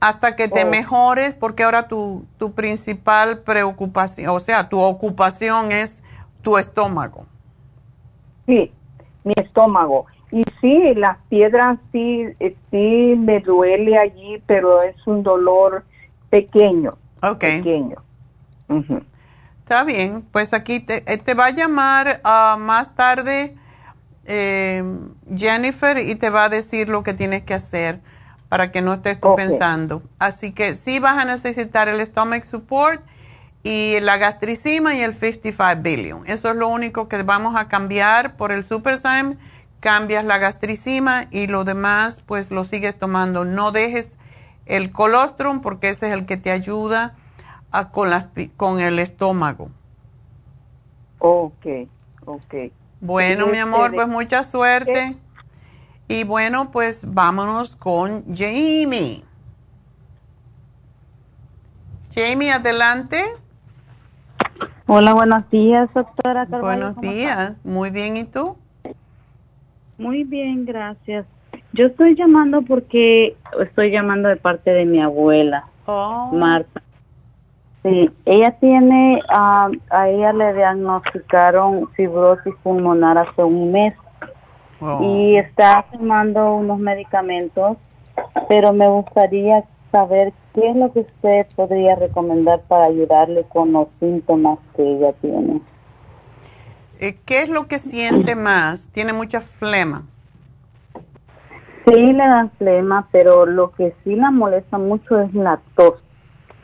[0.00, 6.02] hasta que te mejores, porque ahora tu, tu principal preocupación, o sea, tu ocupación es
[6.42, 7.24] tu estómago.
[8.44, 8.70] Sí,
[9.24, 10.04] mi estómago.
[10.30, 15.84] Y sí, las piedras sí, eh, sí me duele allí, pero es un dolor
[16.28, 16.98] pequeño.
[17.22, 17.40] Ok.
[17.40, 17.96] Pequeño.
[19.66, 23.56] Está bien, pues aquí te, eh, te va a llamar uh, más tarde
[24.24, 24.84] eh,
[25.36, 28.00] Jennifer y te va a decir lo que tienes que hacer
[28.48, 30.04] para que no estés tú pensando.
[30.20, 33.02] Así que sí vas a necesitar el stomach support
[33.64, 36.22] y la gastricima y el 55 billion.
[36.28, 39.36] Eso es lo único que vamos a cambiar por el SuperSime.
[39.80, 43.44] Cambias la gastricima y lo demás pues lo sigues tomando.
[43.44, 44.16] No dejes
[44.64, 47.16] el colostrum porque ese es el que te ayuda
[47.70, 49.68] a, con, las, con el estómago.
[51.18, 51.66] Ok,
[52.24, 52.54] ok.
[53.00, 55.16] Bueno, mi amor, pues mucha suerte.
[56.08, 59.24] Y bueno, pues vámonos con Jamie.
[62.14, 63.22] Jamie, adelante.
[64.86, 66.44] Hola, buenos días, doctora.
[66.44, 68.56] buenos días, muy bien, ¿y tú?
[69.98, 71.26] Muy bien, gracias.
[71.72, 76.30] Yo estoy llamando porque estoy llamando de parte de mi abuela, oh.
[76.32, 76.82] Marta.
[77.86, 79.70] Sí, ella tiene, a
[80.08, 83.94] ella le diagnosticaron fibrosis pulmonar hace un mes
[84.80, 84.98] oh.
[85.04, 87.76] y está tomando unos medicamentos,
[88.48, 93.86] pero me gustaría saber qué es lo que usted podría recomendar para ayudarle con los
[94.00, 95.60] síntomas que ella tiene.
[96.98, 98.88] Eh, ¿Qué es lo que siente más?
[98.88, 100.02] ¿Tiene mucha flema?
[101.86, 106.02] Sí, le dan flema, pero lo que sí la molesta mucho es la tos,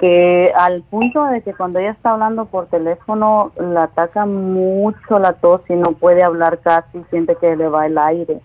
[0.03, 5.33] que al punto de que cuando ella está hablando por teléfono la ataca mucho la
[5.35, 8.41] tos y no puede hablar casi, siente que le va el aire.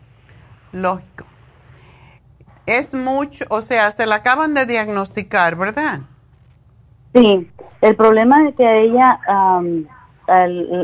[0.72, 1.26] Lógico
[2.68, 6.02] es mucho, o sea, se la acaban de diagnosticar, ¿verdad?
[7.16, 7.50] Sí,
[7.82, 9.20] el problema es que a ella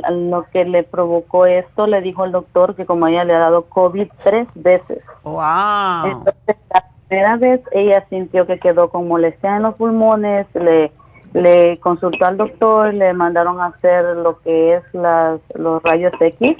[0.09, 3.65] lo que le provocó esto, le dijo el doctor que como ella le ha dado
[3.65, 5.03] COVID tres veces.
[5.23, 6.05] ¡Wow!
[6.05, 6.55] Entonces,
[7.13, 10.91] primera vez ella sintió que quedó con molestia en los pulmones, le,
[11.33, 16.57] le consultó al doctor, le mandaron a hacer lo que es las, los rayos X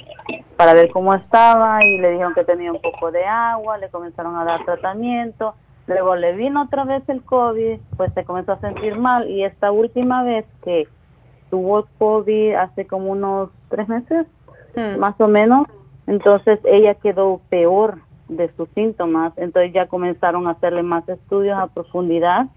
[0.56, 4.36] para ver cómo estaba y le dijeron que tenía un poco de agua, le comenzaron
[4.36, 5.56] a dar tratamiento,
[5.88, 9.72] luego le vino otra vez el COVID, pues se comenzó a sentir mal y esta
[9.72, 10.88] última vez que
[11.50, 14.28] tuvo COVID hace como unos tres meses,
[14.76, 15.00] hmm.
[15.00, 15.66] más o menos.
[16.06, 17.98] Entonces ella quedó peor
[18.28, 19.34] de sus síntomas.
[19.38, 22.48] Entonces ya comenzaron a hacerle más estudios a profundidad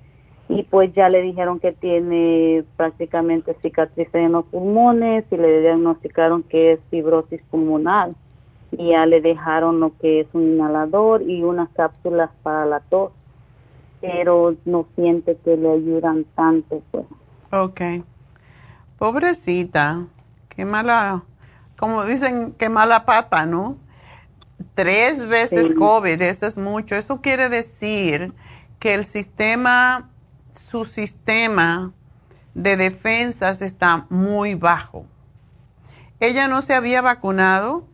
[0.49, 6.43] y pues ya le dijeron que tiene prácticamente cicatrices en los pulmones y le diagnosticaron
[6.45, 8.11] que es fibrosis pulmonar
[8.71, 13.13] y ya le dejaron lo que es un inhalador y unas cápsulas para la tos
[14.01, 17.07] pero no siente que le ayudan tanto pues
[17.51, 18.05] okay
[18.99, 20.07] Pobrecita,
[20.49, 21.23] qué mala,
[21.77, 23.77] como dicen, qué mala pata, ¿no?
[24.77, 26.97] Tres veces COVID, eso es mucho.
[26.97, 28.35] Eso quiere decir
[28.79, 30.11] que el sistema,
[30.53, 31.93] su sistema
[32.53, 35.07] de defensas está muy bajo.
[36.21, 37.85] ¿Ella no se había vacunado?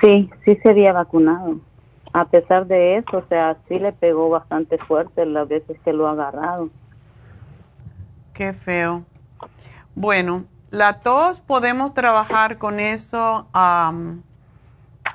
[0.00, 1.58] Sí, sí se había vacunado.
[2.12, 6.06] A pesar de eso, o sea, sí le pegó bastante fuerte las veces que lo
[6.06, 6.70] ha agarrado.
[8.34, 9.04] Qué feo.
[9.96, 13.48] Bueno, la tos podemos trabajar con eso.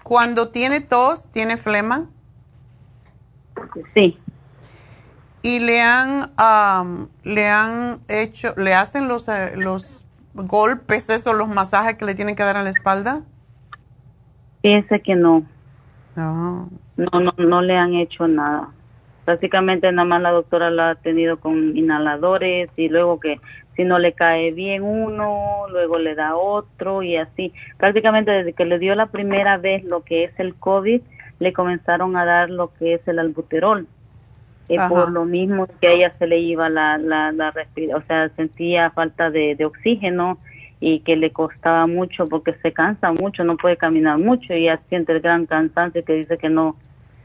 [0.03, 2.05] Cuando tiene tos, ¿tiene flema?
[3.93, 4.17] Sí.
[5.41, 6.31] ¿Y le han,
[7.23, 12.35] le han hecho, le hacen los, eh, los golpes, esos, los masajes que le tienen
[12.35, 13.21] que dar a la espalda?
[14.61, 15.43] Piensa que no.
[16.15, 16.69] No.
[16.97, 18.69] No, no, no le han hecho nada.
[19.27, 23.41] Básicamente nada más la doctora la ha tenido con inhaladores y luego que
[23.75, 27.51] si no le cae bien uno, luego le da otro y así.
[27.77, 31.01] Prácticamente desde que le dio la primera vez lo que es el COVID,
[31.39, 33.85] le comenzaron a dar lo que es el albuterol.
[34.69, 37.53] Y por lo mismo que a ella se le iba la, la, la
[37.95, 40.37] o sea, sentía falta de, de oxígeno
[40.79, 44.79] y que le costaba mucho porque se cansa mucho, no puede caminar mucho y ya
[44.87, 46.77] siente el gran cansancio que dice que no,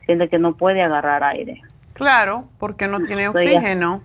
[0.04, 1.62] siente que no puede agarrar aire.
[1.92, 4.02] Claro, porque no tiene oxígeno.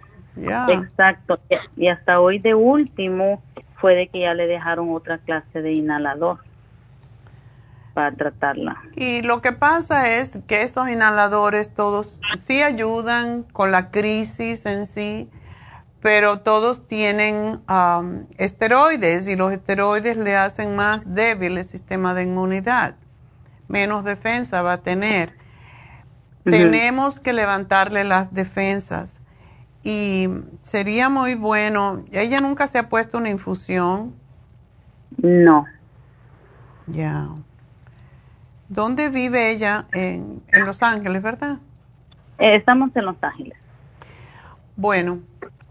[0.69, 1.39] Exacto.
[1.75, 3.41] Y hasta hoy de último
[3.79, 6.39] fue de que ya le dejaron otra clase de inhalador
[7.93, 8.77] para tratarla.
[8.95, 14.85] Y lo que pasa es que esos inhaladores todos sí ayudan con la crisis en
[14.85, 15.29] sí,
[15.99, 22.23] pero todos tienen um, esteroides y los esteroides le hacen más débil el sistema de
[22.23, 22.95] inmunidad.
[23.67, 25.33] Menos defensa va a tener.
[26.51, 29.21] Tenemos que levantarle las defensas
[29.83, 30.29] y
[30.63, 32.05] sería muy bueno.
[32.11, 34.15] ¿Ella nunca se ha puesto una infusión?
[35.17, 35.65] No.
[36.87, 37.27] Ya.
[38.69, 39.87] ¿Dónde vive ella?
[39.93, 41.59] En, Los Ángeles, ¿verdad?
[42.37, 43.57] Eh, estamos en Los Ángeles.
[44.75, 45.19] Bueno,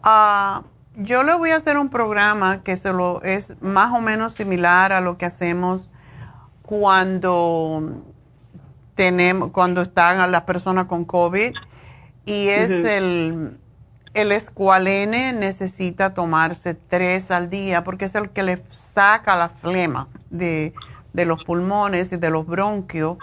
[0.04, 0.62] uh,
[0.96, 4.92] yo le voy a hacer un programa que se lo es más o menos similar
[4.92, 5.90] a lo que hacemos
[6.62, 8.02] cuando
[8.96, 11.54] tenemos cuando están las personas con COVID
[12.24, 13.60] y es el
[14.16, 20.08] el escualene necesita tomarse tres al día porque es el que le saca la flema
[20.30, 20.72] de,
[21.12, 23.18] los pulmones y de los bronquios.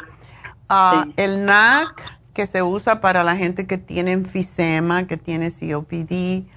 [0.70, 6.48] Ah, el NAC, que se usa para la gente que tiene enfisema, que tiene COPD,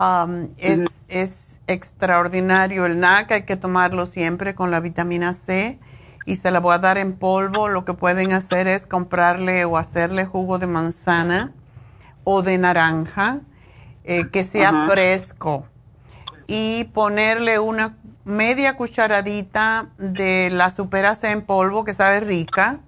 [0.00, 2.86] um, es, es extraordinario.
[2.86, 5.80] El NAC hay que tomarlo siempre con la vitamina C
[6.26, 7.68] y se la voy a dar en polvo.
[7.68, 11.52] Lo que pueden hacer es comprarle o hacerle jugo de manzana
[12.24, 13.40] o de naranja
[14.04, 15.66] eh, que sea fresco
[16.46, 22.80] y ponerle una media cucharadita de la superase en polvo que sabe rica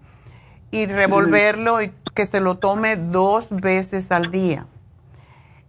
[0.70, 4.66] y revolverlo y que se lo tome dos veces al día.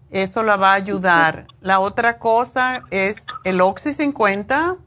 [0.09, 1.47] Eso la va a ayudar.
[1.59, 4.77] La otra cosa es el Oxy 50,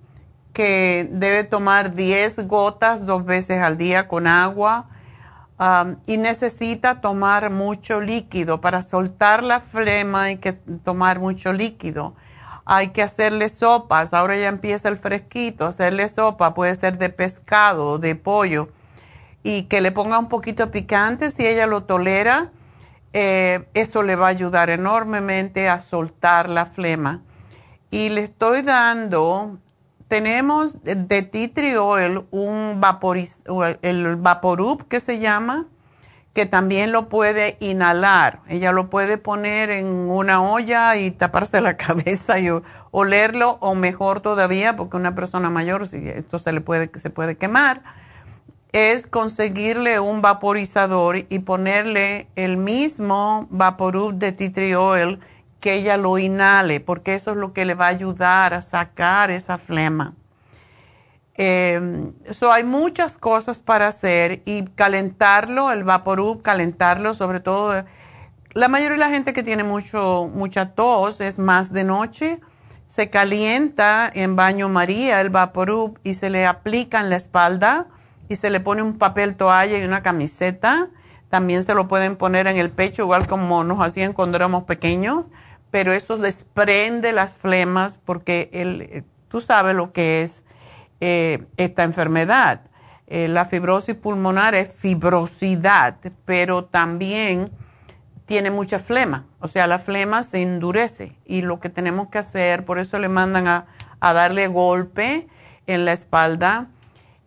[0.52, 4.89] que debe tomar 10 gotas dos veces al día con agua
[6.06, 8.60] y necesita tomar mucho líquido.
[8.62, 12.14] Para soltar la flema hay que tomar mucho líquido.
[12.64, 14.14] Hay que hacerle sopas.
[14.14, 15.66] Ahora ya empieza el fresquito.
[15.66, 18.70] Hacerle sopa puede ser de pescado de pollo.
[19.43, 22.51] Y que le ponga un poquito picante si ella lo tolera.
[23.12, 27.20] Eh, eso le va a ayudar enormemente a soltar la flema.
[27.90, 29.59] Y le estoy dando
[30.11, 33.43] tenemos de tea tree oil un vaporiz,
[33.81, 35.69] el Vaporub que se llama,
[36.35, 38.41] que también lo puede inhalar.
[38.49, 42.49] Ella lo puede poner en una olla y taparse la cabeza y
[42.91, 47.82] olerlo, o mejor todavía, porque una persona mayor, esto se le puede, se puede quemar,
[48.73, 55.20] es conseguirle un vaporizador y ponerle el mismo Vaporub de tea tree oil
[55.61, 59.31] que ella lo inhale, porque eso es lo que le va a ayudar a sacar
[59.31, 60.15] esa flema.
[61.43, 62.12] Eh,
[62.53, 67.85] hay muchas cosas para hacer y calentarlo, el Vaporub, calentarlo, sobre todo.
[68.53, 72.41] La mayoría de la gente que tiene mucho, mucha tos es más de noche.
[72.87, 77.87] Se calienta en baño María el Vaporub y se le aplica en la espalda
[78.28, 80.89] y se le pone un papel toalla y una camiseta.
[81.31, 85.31] También se lo pueden poner en el pecho, igual como nos hacían cuando éramos pequeños,
[85.71, 90.45] pero eso desprende las flemas porque el, tú sabes lo que es
[91.01, 92.63] eh, esta enfermedad.
[93.07, 97.51] Eh, la fibrosis pulmonar es fibrosidad, pero también
[98.27, 99.27] tiene mucha flema.
[99.41, 103.09] O sea, la flema se endurece y lo que tenemos que hacer, por eso le
[103.09, 103.67] mandan a,
[103.99, 105.27] a darle golpe
[105.67, 106.69] en la espalda.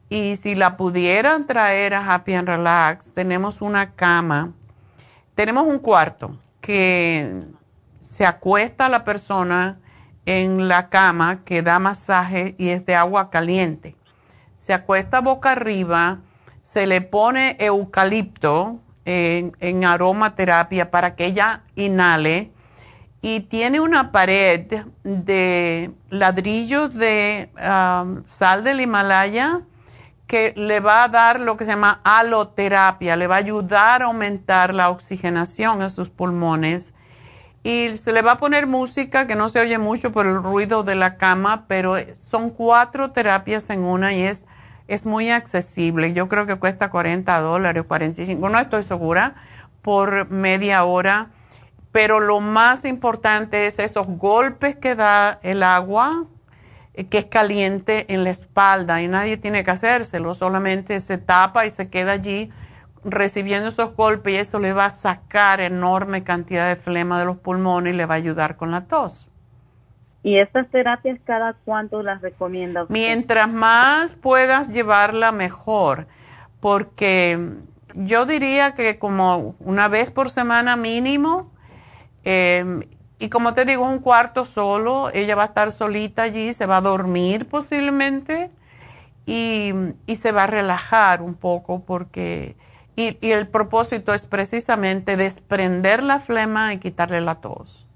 [0.10, 4.53] Y si la pudieran traer a Happy and Relax, tenemos una cama,
[5.36, 7.44] tenemos un cuarto que
[8.15, 9.80] se acuesta la persona
[10.27, 13.95] en la cama que da masaje y es de agua caliente.
[14.56, 16.19] Se acuesta boca arriba,
[16.61, 22.52] se le pone eucalipto en, aromaterapia para que ella inhale
[23.23, 29.61] y tiene una pared de ladrillos de um, sal del Himalaya
[30.27, 34.06] que le va a dar lo que se llama aloterapia, le va a ayudar a
[34.06, 36.93] aumentar la oxigenación a sus pulmones
[37.64, 40.84] y se le va a poner música que no se oye mucho por el ruido
[40.84, 44.45] de la cama, pero son cuatro terapias en una y es,
[44.90, 46.14] es muy accesible.
[46.14, 49.35] Yo creo que cuesta 40 dólares, 45, no estoy segura,
[49.81, 51.30] por media hora.
[51.94, 56.26] Pero lo más importante es esos golpes que da el agua,
[56.95, 61.65] eh, que es caliente en la espalda y nadie tiene que hacérselo, solamente se tapa
[61.65, 62.52] y se queda allí
[63.05, 67.38] recibiendo esos golpes y eso le va a sacar enorme cantidad de flema de los
[67.38, 69.30] pulmones y le va a ayudar con la tos.
[70.23, 76.07] ¿Y estas terapias cada cuánto las recomienda Mientras más puedas llevarla, mejor,
[76.61, 77.57] porque
[77.93, 81.51] yo diría que como una vez por semana mínimo,
[82.23, 82.84] em,
[83.19, 86.77] y como te digo, un cuarto solo, ella va a estar solita allí, se va
[86.77, 88.49] a dormir posiblemente
[89.25, 89.73] y,
[90.07, 92.55] y se va a relajar un poco porque
[92.95, 97.88] y, el propósito es precisamente desprender la flema y quitarle la tos.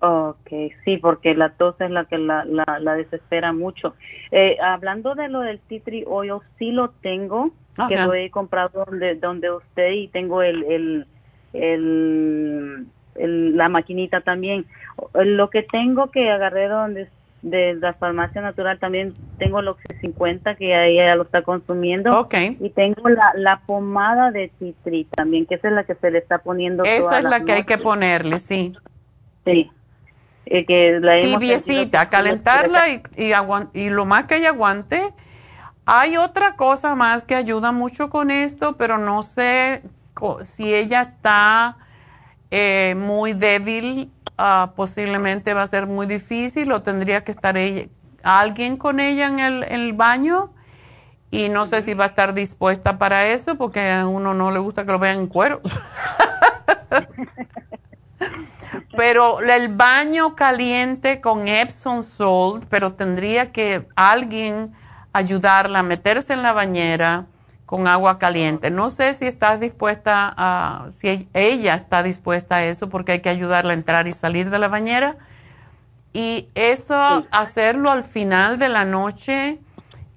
[0.00, 0.50] Ok,
[0.84, 3.94] sí, porque la tos es la que la, la, desespera mucho.
[4.30, 7.50] Eh, hablando de lo del citri oil, sí lo tengo,
[7.88, 11.06] que lo he comprado donde, donde usted y tengo el, el,
[11.52, 14.64] el, la maquinita también.
[15.14, 17.08] Lo que tengo que agarré donde
[17.42, 22.28] de la farmacia natural también tengo el Oxy 50 que ella lo está consumiendo.
[22.60, 26.18] Y tengo la, la pomada de citri también, que esa es la que se le
[26.18, 26.84] está poniendo.
[26.84, 28.76] Esa es la que hay que ponerle, sí.
[29.44, 29.70] Sí.
[30.46, 33.32] Eh, que la Tibiecita, calentarla y, y,
[33.72, 35.12] y lo más que ella aguante.
[35.86, 39.82] Hay otra cosa más que ayuda mucho con esto, pero no sé
[40.42, 41.78] si ella está
[42.50, 44.10] eh, muy débil
[44.42, 47.56] Ah, posiblemente va a ser muy difícil o tendría que estar
[48.22, 50.50] alguien con ella en el, baño
[51.30, 54.58] y no sé si va a estar dispuesta para eso porque a uno no le
[54.58, 55.60] gusta que lo vean en cuero.
[58.96, 64.72] pero el baño caliente con Epsom salt, pero tendría que alguien
[65.12, 67.26] ayudarla a meterse en la bañera
[67.70, 68.68] con agua caliente.
[68.72, 73.28] No sé si estás dispuesta a, si ella está dispuesta a eso, porque hay que
[73.28, 75.18] ayudarla a entrar y salir de la bañera.
[76.12, 79.60] Y eso, hacerlo al final de la noche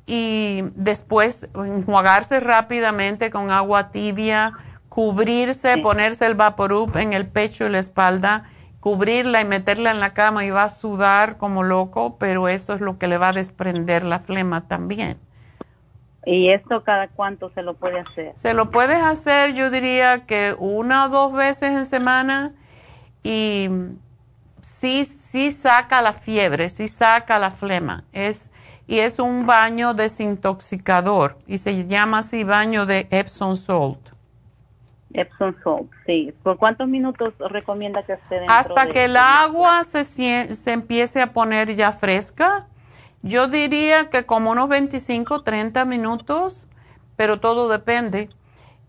[0.08, 4.54] y después enjuagarse rápidamente con agua tibia,
[4.90, 8.50] cubrirse, ponerse el Vaporub en el pecho y la espalda,
[8.80, 12.82] cubrirla y meterla en la cama y va a sudar como loco, pero eso es
[12.82, 15.20] lo que le va a desprender la flema también.
[16.26, 18.32] ¿Y esto cada cuánto se lo puede hacer?
[18.36, 22.54] Se lo puedes hacer, yo diría que una o dos veces en semana
[23.24, 23.70] y
[24.62, 28.06] sí, sí saca la fiebre, sí saca la flema.
[28.14, 28.52] Es,
[28.88, 34.10] y es un baño desintoxicador y se llama así baño de Epsom Salt.
[35.14, 36.34] Epsom Salt, sí.
[36.42, 41.76] ¿Por cuántos minutos recomienda que esté Hasta que el agua se, se empiece a poner
[41.76, 42.68] ya fresca
[43.24, 46.68] yo diría que como unos 25, 30 minutos,
[47.16, 48.30] pero todo depende.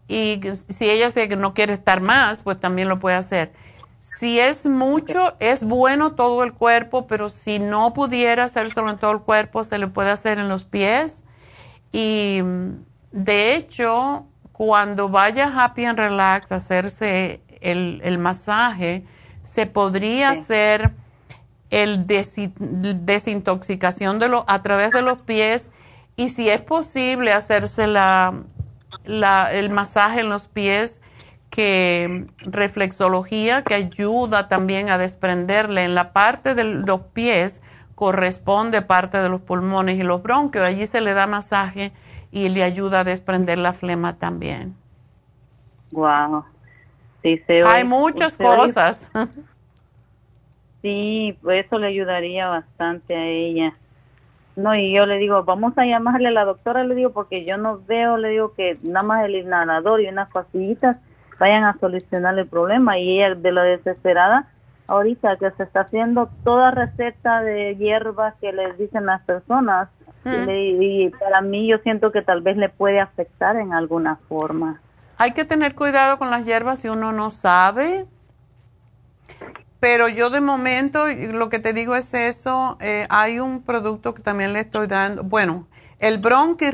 [0.06, 3.52] y si ella que no quiere estar más, pues también lo puede hacer.
[3.98, 9.12] Si es mucho, es bueno todo el cuerpo, pero si no pudiera hacérselo en todo
[9.12, 11.22] el cuerpo, se le puede hacer en los pies.
[11.90, 12.42] Y
[13.12, 19.04] de hecho, cuando vaya Happy and Relax a hacerse el, masaje,
[19.42, 20.92] se podría hacer
[21.74, 25.72] el desintoxicación de lo, a través de los pies
[26.14, 28.34] y si es posible hacerse la,
[29.04, 31.00] el masaje en los pies,
[31.50, 37.60] que reflexología que ayuda también a desprenderle en la parte de los pies
[37.94, 40.64] corresponde parte de los pulmones y los bronquios.
[40.64, 41.92] Allí se le da masaje
[42.32, 44.74] y le ayuda a desprender la flema también.
[45.92, 46.44] Wow.
[47.22, 49.10] Sí, Hay muchas cosas.
[50.84, 53.72] Sí, pues eso le ayudaría bastante a ella.
[54.54, 57.56] No, y yo le digo, vamos a llamarle a la doctora, le digo, porque yo
[57.56, 60.98] no veo, le digo que nada más el inhalador y unas pastillitas
[61.40, 62.98] vayan a solucionar el problema.
[62.98, 64.50] Y ella de la desesperada,
[64.86, 69.88] ahorita que se está haciendo toda receta de hierbas que les dicen las personas,
[70.26, 74.82] y, para mí yo siento que tal vez le puede afectar en alguna forma.
[75.16, 78.04] Hay que tener cuidado con las hierbas si uno no sabe.
[79.84, 82.78] Pero yo de momento lo que te digo es eso.
[82.80, 85.24] Eh, hay un producto que también le estoy dando.
[85.24, 85.66] Bueno,
[85.98, 86.70] el Bronchi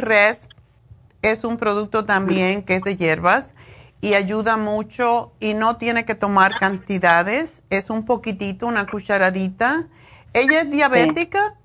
[1.21, 3.53] es un producto también que es de hierbas
[4.01, 7.65] y ayuda mucho y no tiene que tomar cantidades.
[7.69, 9.89] Es un poquitito, una cucharadita.
[10.33, 11.57] ¿Ella es diabética?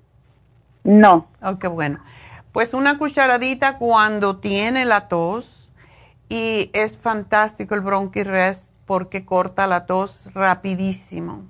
[0.84, 1.28] No.
[1.44, 2.00] Oh, qué bueno.
[2.54, 5.72] Pues una cucharadita cuando tiene la tos
[6.28, 11.44] y es fantástico el bronquirest porque corta la tos rapidísimo.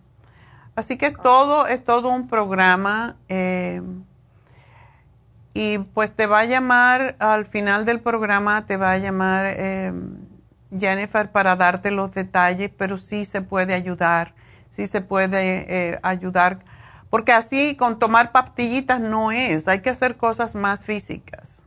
[0.76, 3.16] Así que todo, es todo un programa.
[3.30, 3.82] Eh,
[5.54, 9.94] y pues te va a llamar, al final del programa te va a llamar eh,
[10.78, 14.36] Jennifer para darte los detalles, pero sí se puede ayudar,
[14.70, 16.60] sí se puede eh, ayudar
[17.16, 21.62] porque así con tomar pastillitas no es, hay que hacer cosas más físicas.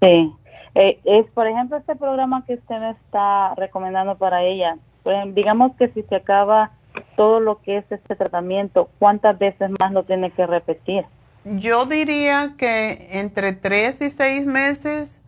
[0.00, 0.32] Sí,
[0.74, 4.78] eh, es por ejemplo este programa que usted me está recomendando para ella.
[5.02, 6.70] Pues, digamos que si se acaba
[7.16, 11.04] todo lo que es este tratamiento, ¿cuántas veces más lo tiene que repetir?
[11.44, 15.20] Yo diría que entre tres y seis meses,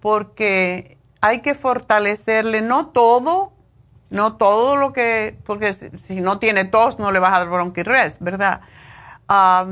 [0.00, 3.52] porque hay que fortalecerle, no todo,
[4.10, 8.18] no todo lo que, porque si, no tiene tos no le vas a dar bronquirres,
[8.20, 8.60] ¿verdad?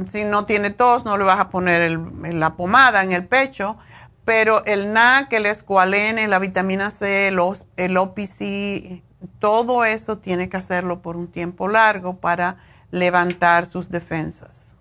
[0.06, 3.76] si no tiene tos no le vas a poner la pomada en el pecho,
[4.24, 9.02] pero el NAC, el escualene, la vitamina C, los, el OPC,
[9.38, 12.56] todo eso tiene que hacerlo por un tiempo largo para
[12.90, 14.76] levantar sus defensas.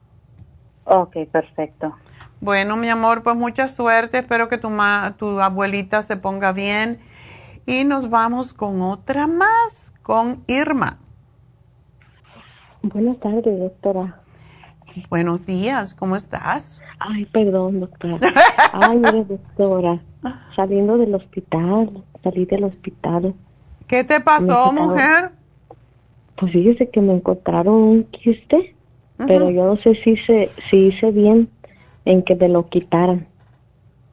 [0.85, 1.95] Ok, perfecto.
[2.39, 4.19] Bueno, mi amor, pues mucha suerte.
[4.19, 4.69] Espero que tu,
[5.17, 6.99] tu abuelita se ponga bien
[7.65, 10.97] y nos vamos con otra más, con Irma.
[12.81, 14.19] Buenas tardes, doctora.
[15.09, 16.81] Buenos días, ¿cómo estás?
[17.05, 18.17] Ay, perdón, doctora.
[18.73, 20.01] Ay, mire, doctora,
[20.55, 21.91] saliendo del hospital,
[22.23, 23.33] salí del hospital.
[23.87, 25.31] ¿Qué te pasó, mujer?
[26.37, 28.73] Pues fíjese que me encontraron un quiste,
[29.17, 31.49] pero yo no sé si, se, si hice bien
[32.05, 33.27] en que me lo quitaran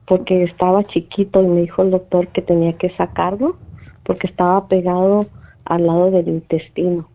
[0.04, 3.56] porque estaba chiquito y me dijo el doctor que tenía que sacarlo
[4.02, 5.26] porque estaba pegado
[5.64, 7.08] al lado del intestino,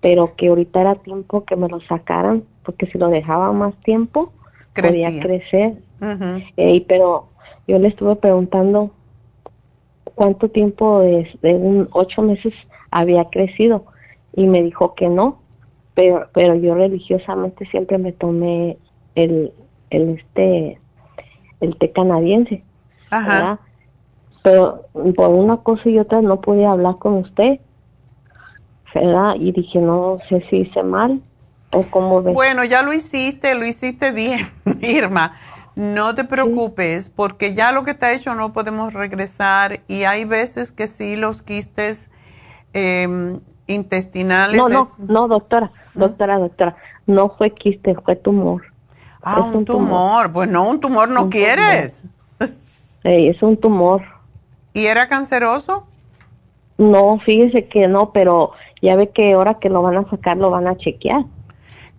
[0.00, 4.32] pero que ahorita era tiempo que me lo sacaran porque si lo dejaba más tiempo
[4.82, 5.74] podía crecer.
[6.56, 7.28] Eh, pero
[7.66, 8.90] yo le estuve preguntando
[10.14, 12.54] cuánto tiempo de, un ocho meses
[12.90, 13.84] había crecido
[14.34, 15.40] y me dijo que no,
[15.94, 18.78] pero pero yo religiosamente siempre me tomé
[19.14, 19.52] el
[19.90, 20.78] el este
[21.60, 22.62] el té canadiense.
[23.10, 23.58] Ajá.
[24.42, 24.84] Pero
[25.16, 27.60] por una cosa y otra no pude hablar con usted.
[28.94, 29.34] ¿verdad?
[29.38, 31.20] Y dije, no sé si hice mal
[31.90, 32.34] cómo ves.
[32.34, 34.50] Bueno, ya lo hiciste, lo hiciste bien,
[34.80, 35.34] Irma.
[35.76, 40.72] No te preocupes, porque ya lo que está hecho no podemos regresar y hay veces
[40.72, 42.10] que sí los quistes
[42.72, 43.38] em,
[43.68, 44.56] intestinales.
[44.56, 46.76] No, no, no, doctora, doctora, doctora,
[47.06, 48.62] no fue quiste, fue tumor.
[49.22, 50.32] Ah, un, tumor.
[50.32, 52.02] Pues no, un tumor no quieres.
[53.04, 54.02] es un tumor.
[54.72, 55.86] ¿Y era canceroso?
[56.76, 60.50] No, fíjese que no, pero ya ve que ahora que lo van a sacar lo
[60.50, 61.24] van a chequear.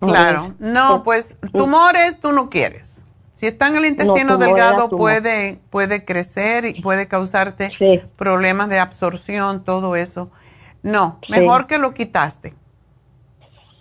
[0.00, 3.04] Claro, no, pues, tumores tú no quieres.
[3.32, 7.70] Si está en el intestino delgado puede, puede crecer y puede causarte
[8.16, 10.30] problemas de absorción, todo eso.
[10.82, 12.54] No, mejor que lo quitaste.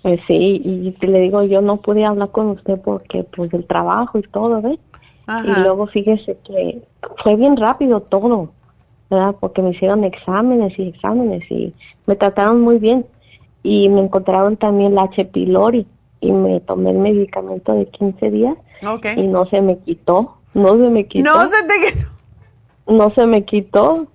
[0.02, 4.18] Pues sí, y le digo, yo no pude hablar con usted porque pues el trabajo
[4.18, 4.80] y todo, ¿ves?
[5.44, 6.82] Y luego fíjese que
[7.22, 8.52] fue bien rápido todo.
[9.10, 9.36] ¿verdad?
[9.40, 11.74] Porque me hicieron exámenes y exámenes y
[12.06, 13.06] me trataron muy bien.
[13.62, 15.26] Y me encontraron también la H.
[15.26, 15.86] pylori
[16.22, 18.58] y me tomé el medicamento de 15 días
[19.16, 21.24] y no se me quitó, no se me quitó.
[21.24, 22.08] No se te quitó.
[22.88, 24.08] No se me quitó.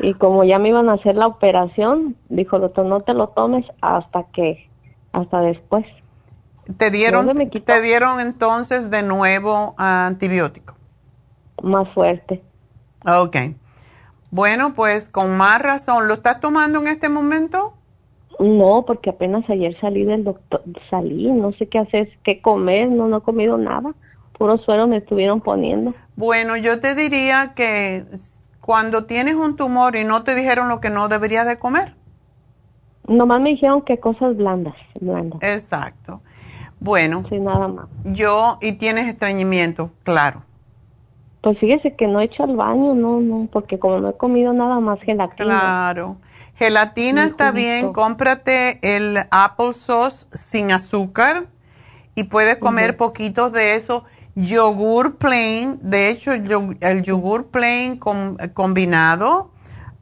[0.00, 3.28] Y como ya me iban a hacer la operación, dijo el doctor, no te lo
[3.28, 4.68] tomes hasta que,
[5.12, 5.86] hasta después.
[6.76, 10.74] ¿Te dieron, ¿te dieron entonces de nuevo antibiótico?
[11.62, 12.42] Más fuerte.
[13.04, 13.36] Ok.
[14.30, 16.08] Bueno, pues con más razón.
[16.08, 17.74] ¿Lo estás tomando en este momento?
[18.38, 23.08] No, porque apenas ayer salí del doctor, salí, no sé qué hacer, qué comer, no,
[23.08, 23.94] no he comido nada,
[24.36, 25.94] puro suero me estuvieron poniendo.
[26.16, 28.04] Bueno, yo te diría que
[28.60, 31.94] cuando tienes un tumor y no te dijeron lo que no deberías de comer.
[33.06, 35.40] Nomás me dijeron que cosas blandas, blandas.
[35.42, 36.20] Exacto.
[36.80, 37.24] Bueno.
[37.28, 37.86] Sí, nada más.
[38.04, 40.42] Yo, y tienes estreñimiento, claro.
[41.40, 44.52] Pues fíjese que no he hecho al baño, no, no, porque como no he comido
[44.52, 45.44] nada más gelatina.
[45.44, 46.16] Claro.
[46.62, 51.48] Gelatina está bien, cómprate el apple sauce sin azúcar
[52.14, 54.04] y puedes comer poquitos de eso.
[54.36, 57.98] Yogur plain, de hecho el yogur plain
[58.54, 59.50] combinado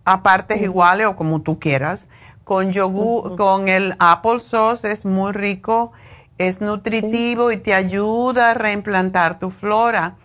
[0.05, 2.09] a partes iguales o como tú quieras,
[2.45, 5.93] con yogur, con el apple sauce es muy rico,
[6.37, 10.17] es nutritivo y te ayuda a reimplantar tu flora.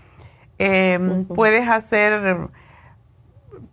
[0.57, 2.49] Em, puedes hacer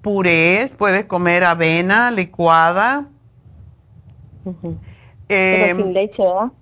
[0.02, 3.06] purés, puedes comer avena licuada.
[5.28, 6.52] Em, leche, ¿verdad?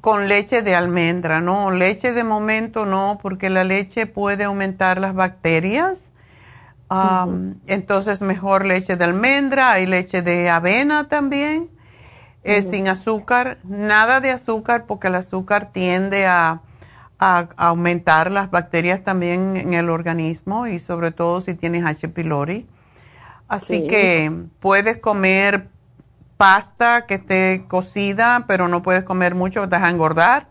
[0.00, 5.14] Con leche de almendra, no, leche de momento no, porque la leche puede aumentar las
[5.14, 6.12] bacterias.
[7.66, 11.68] Entonces, mejor leche de almendra, hay leche de avena también,
[12.44, 16.60] sin azúcar, nada de azúcar, porque el azúcar tiende a
[17.18, 22.08] a, aumentar las bacterias también en el organismo y sobre todo si tienes H.
[22.08, 22.66] pylori.
[23.48, 25.68] Así que puedes comer
[26.36, 30.46] pasta que esté cocida, pero no puedes comer mucho, te vas a engordar.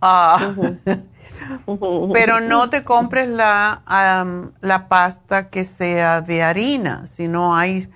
[0.00, 0.54] Ah,
[2.12, 3.82] pero no te compres la,
[4.60, 7.88] la pasta que sea de harina, sino hay,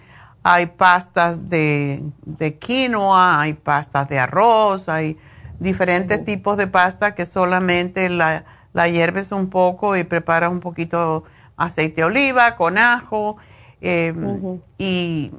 [0.43, 5.19] hay pastas de, de quinoa, hay pastas de arroz, hay
[5.61, 11.25] diferentes tipos de pasta que solamente la, la hierves un poco y preparas un poquito
[11.57, 13.37] aceite de oliva con ajo
[13.83, 15.31] em, y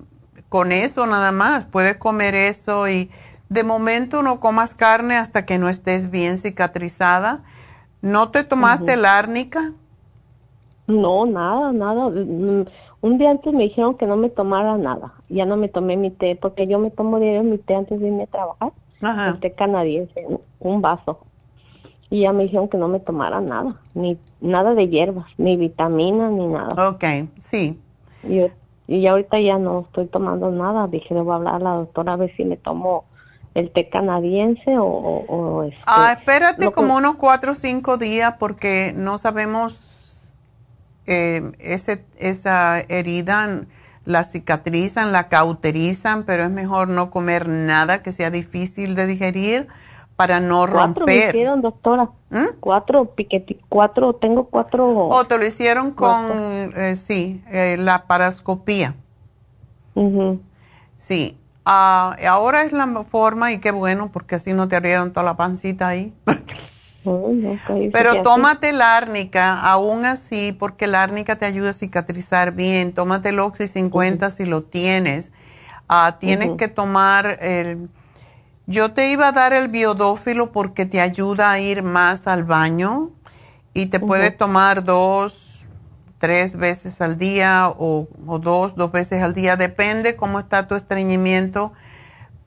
[0.50, 3.10] con eso nada más puedes comer eso y
[3.50, 7.44] de momento no comas carne hasta que no estés bien cicatrizada.
[8.02, 9.74] ¿No te tomaste la árnica?
[10.88, 12.10] No, nada, nada.
[12.10, 12.66] Mm,
[13.02, 15.14] un día antes me dijeron que no me tomara nada.
[15.30, 18.08] Ya no me tomé mi té porque yo me tomo diario mi té antes de
[18.08, 18.72] irme a trabajar
[19.02, 20.26] el té canadiense,
[20.60, 21.20] un vaso.
[22.10, 26.32] Y ya me dijeron que no me tomara nada, ni nada de hierbas, ni vitaminas,
[26.32, 26.90] ni nada.
[26.90, 27.04] Ok,
[27.38, 27.80] sí.
[28.28, 28.42] Y,
[28.88, 30.88] y ahorita ya no estoy tomando nada.
[30.88, 33.06] Dije, le voy a hablar a la doctora a ver si me tomo
[33.54, 38.94] el té canadiense o, o, este, Ah, espérate como unos cuatro o cinco días porque
[38.96, 40.34] no sabemos
[41.06, 43.66] eh, ese, esa herida
[44.06, 49.68] la cicatrizan, la cauterizan, pero es mejor no comer nada que sea difícil de digerir
[50.28, 51.04] para no romper.
[51.06, 52.10] Me hicieron, doctora.
[52.30, 52.56] ¿Mm?
[52.60, 55.08] Cuatro piquetes, cuatro, tengo cuatro.
[55.08, 56.32] O te lo hicieron con,
[56.76, 58.96] eh, sí, eh, la parascopía.
[60.96, 61.38] Sí.
[61.66, 65.38] Ah, ahora es la forma y qué bueno, porque así no te abrieron toda la
[65.38, 66.14] pancita ahí.
[67.92, 72.94] Pero tómate la árnica, aún así, porque la árnica te ayuda a cicatrizar bien.
[72.94, 75.32] Tómate el Oxy 50 si lo tienes.
[75.90, 77.90] Ah, tienes que tomar el...
[78.66, 83.10] Yo te iba a dar el biodófilo porque te ayuda a ir más al baño
[83.74, 85.68] y te puedes tomar dos,
[86.20, 89.58] tres veces al día o, o, dos, dos veces al día.
[89.58, 91.74] Depende cómo está tu estreñimiento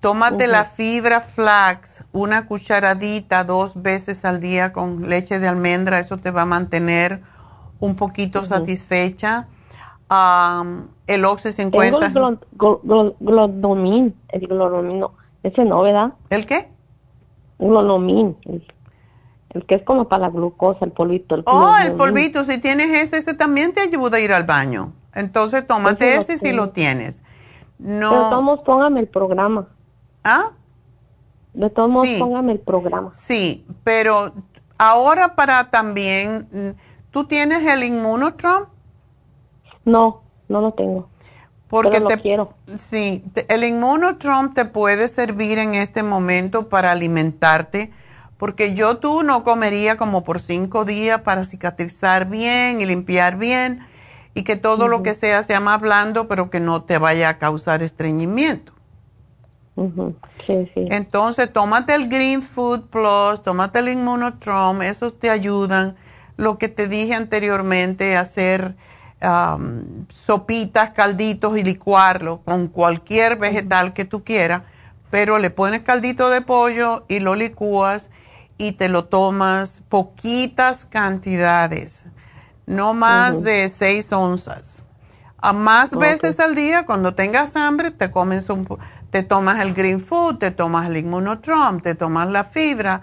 [0.07, 6.19] Tómate la fibra flax, una cucharadita dos veces al día con leche de almendra, eso
[6.19, 7.23] te va a mantener
[7.81, 9.49] un poquito satisfecha.
[11.09, 12.13] el Oxy 50.
[12.13, 14.47] Tengo el glodomin, el
[15.47, 16.13] ese no, ¿verdad?
[16.31, 16.69] ¿El qué?
[17.59, 21.37] Glodomin, el, que es como para la glucosa, el polvito.
[21.37, 24.93] El oh, el polvito, si tienes ese, ese también te ayuda a ir al baño.
[25.15, 27.23] Entonces tómate ese, si lo tienes.
[27.79, 28.11] No.
[28.11, 29.69] Pero todos póngame el programa.
[30.25, 30.51] ¿Ah?
[31.55, 33.13] De todos modos, póngame el programa.
[33.15, 34.33] Sí, pero
[34.77, 36.77] ahora para también,
[37.11, 38.67] ¿tú tienes el Inmunotron?
[39.85, 41.09] No, no lo tengo.
[41.69, 42.55] Porque te quiero.
[42.77, 47.91] Sí, el Inmunotron te puede servir en este momento para alimentarte,
[48.37, 53.81] porque yo tú no comería como por cinco días para cicatrizar bien y limpiar bien.
[54.35, 57.39] y que todo lo que sea sea más blando, pero que no te vaya a
[57.39, 58.75] causar estreñimiento.
[60.47, 60.87] sí, sí.
[60.91, 65.97] Entonces, tómate el Green Food Plus, tómate el Immunotrom, esos te ayudan.
[66.37, 68.77] Lo que te dije anteriormente, hacer
[70.11, 74.63] sopitas, calditos y licuarlo con cualquier vegetal que tú quieras,
[75.11, 78.11] pero le pones caldito de pollo y lo licúas
[78.59, 82.07] y te lo tomas poquitas cantidades
[82.67, 84.83] no más de 6 onzas.
[85.39, 88.67] A más veces al día, cuando tengas hambre, te comes un,
[89.11, 93.03] te tomas el green food, te tomas el inmunotrom, te tomas la fibra,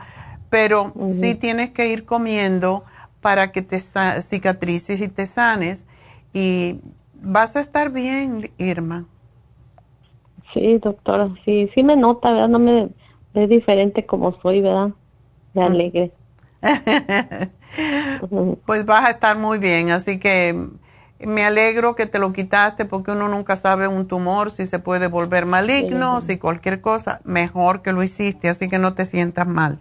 [0.49, 2.83] pero sí tienes que ir comiendo
[3.21, 5.85] para que te cicatrices y te sanes
[6.33, 6.79] y
[7.13, 9.05] vas a estar bien, Irma.
[10.53, 12.49] Sí, doctora, sí, sí me nota, ¿verdad?
[12.49, 12.89] No me
[13.33, 14.89] ve diferente como soy, ¿verdad?
[15.53, 15.65] De mm.
[15.65, 16.11] alegre.
[18.65, 20.69] pues vas a estar muy bien, así que
[21.19, 25.07] me alegro que te lo quitaste porque uno nunca sabe un tumor si se puede
[25.07, 29.79] volver maligno, si cualquier cosa, mejor que lo hiciste, así que no te sientas mal.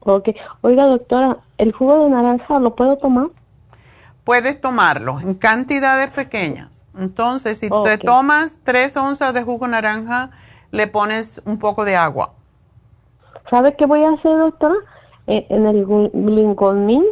[0.00, 0.30] Ok,
[0.62, 3.28] oiga doctora, ¿el jugo de naranja lo puedo tomar?
[4.30, 6.84] Puedes tomarlo en cantidades pequeñas.
[6.96, 10.30] Entonces, si te tomas tres onzas de jugo naranja,
[10.70, 12.34] le pones un poco de agua.
[13.50, 14.76] ¿Sabe qué voy a hacer, doctora?
[15.26, 17.04] Eh, en el glucosamine,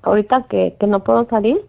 [0.00, 1.60] ahorita que, que no puedo salir,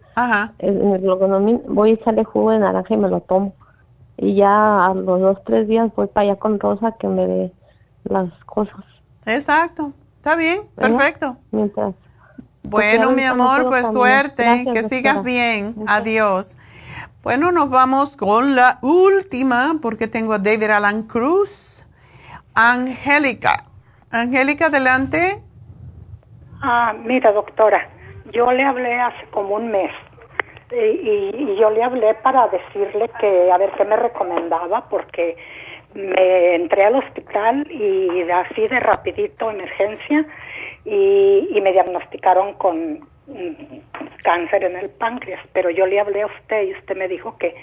[0.60, 3.52] en el glucosamine voy a echarle jugo de naranja y me lo tomo.
[4.16, 7.52] Y ya a los dos, tres días voy para allá con Rosa que me dé
[8.04, 8.82] las cosas.
[9.26, 11.36] Exacto, está bien, perfecto.
[11.50, 11.94] Mientras.
[12.64, 15.74] Bueno, mi amor, pues suerte, que sigas bien.
[15.86, 16.56] Adiós.
[17.22, 21.84] Bueno, nos vamos con la última, porque tengo a David Alan Cruz.
[22.54, 23.64] Angélica.
[24.10, 25.42] Angélica, adelante.
[26.62, 27.88] Ah, mira, doctora,
[28.32, 29.90] yo le hablé hace como un mes
[30.72, 35.36] y, yo le hablé para decirle que a ver qué me recomendaba porque
[35.94, 40.26] me entré al hospital y así de rapidito emergencia
[40.84, 43.78] y, y me diagnosticaron con mm,
[44.22, 47.54] cáncer en el páncreas, pero yo le hablé a usted y usted me dijo que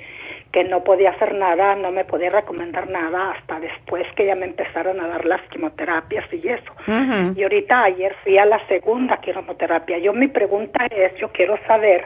[0.51, 4.45] que no podía hacer nada, no me podía recomendar nada hasta después que ya me
[4.45, 6.71] empezaron a dar las quimioterapias y eso.
[7.35, 9.99] Y ahorita ayer fui a la segunda quimioterapia.
[9.99, 12.05] Yo mi pregunta es, yo quiero saber,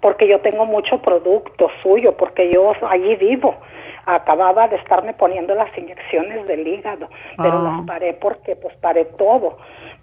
[0.00, 3.56] porque yo tengo mucho producto suyo, porque yo allí vivo.
[4.04, 7.62] Acababa de estarme poniendo las inyecciones del hígado, pero ah.
[7.62, 9.58] las paré porque pues paré todo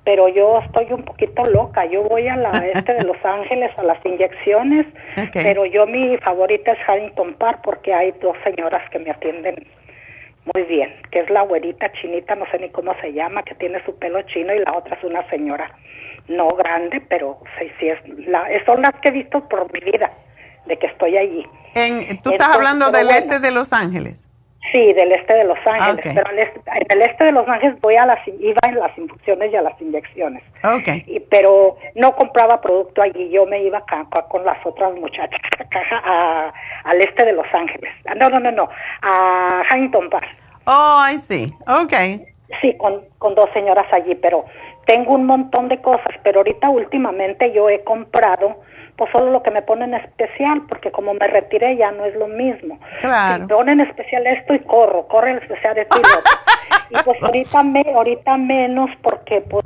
[0.08, 1.86] pero yo estoy un poquito loca.
[1.86, 4.86] Yo voy a la este de Los Ángeles a las inyecciones,
[5.34, 9.68] pero yo mi favorita es Huntington Park porque hay dos señoras que me atienden
[10.56, 13.84] muy bien, que es la güerita chinita, no sé ni cómo se llama, que tiene
[13.84, 15.70] su pelo chino y la otra es una señora
[16.30, 20.10] no grande, pero sí, sí es la, son las que he visto por mi vida
[20.68, 21.46] de que estoy allí.
[21.76, 24.27] En, ¿Tú estás hablando del este de Los Ángeles?
[24.72, 26.39] Sí, del este de Los Ángeles, pero en
[26.89, 29.80] el este de Los Ángeles voy a las, iba en las infusiones y a las
[29.81, 30.44] inyecciones.
[30.64, 31.03] Okay.
[31.07, 33.84] Y, pero no compraba producto allí, yo me iba
[34.30, 35.39] con las otras muchachas
[36.03, 36.52] a,
[36.84, 37.94] al este de Los Ángeles.
[38.06, 38.69] Ah, no, no, no, no,
[39.02, 40.27] a Huntington Park.
[40.65, 42.26] Oh, I see, okay.
[42.61, 44.45] Sí, con, con dos señoras allí, pero
[44.85, 48.57] tengo un montón de cosas, pero ahorita últimamente yo he comprado
[48.98, 52.28] pues solo lo que me ponen especial, porque como me retiré ya no es lo
[52.28, 52.80] mismo.
[52.99, 53.48] Claro.
[53.48, 55.98] Ponen especial esto y corro, corre el especial de esto
[56.90, 59.65] y pues ahorita, me, ahorita menos porque pues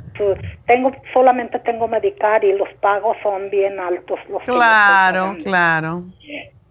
[0.66, 4.20] tengo, solamente tengo medicar y los pagos son bien altos.
[4.28, 6.02] Los claro, claro.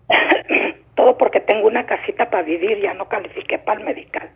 [0.96, 4.30] Todo porque tengo una casita para vivir, ya no califiqué para el medical.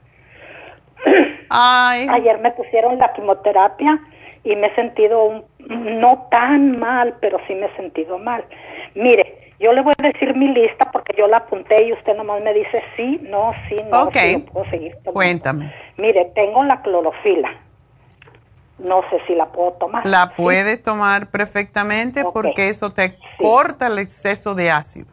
[1.49, 2.07] Ay.
[2.11, 3.99] Ayer me pusieron la quimioterapia
[4.43, 8.45] y me he sentido un, no tan mal, pero sí me he sentido mal.
[8.93, 12.41] Mire, yo le voy a decir mi lista porque yo la apunté y usted nomás
[12.43, 14.17] me dice sí, no, sí, no, Ok.
[14.51, 15.73] puedo seguir Cuéntame.
[15.97, 17.53] Mire, tengo la clorofila.
[18.77, 20.05] No sé si la puedo tomar.
[20.05, 25.07] La puedes tomar perfectamente porque eso te corta el exceso de ácido.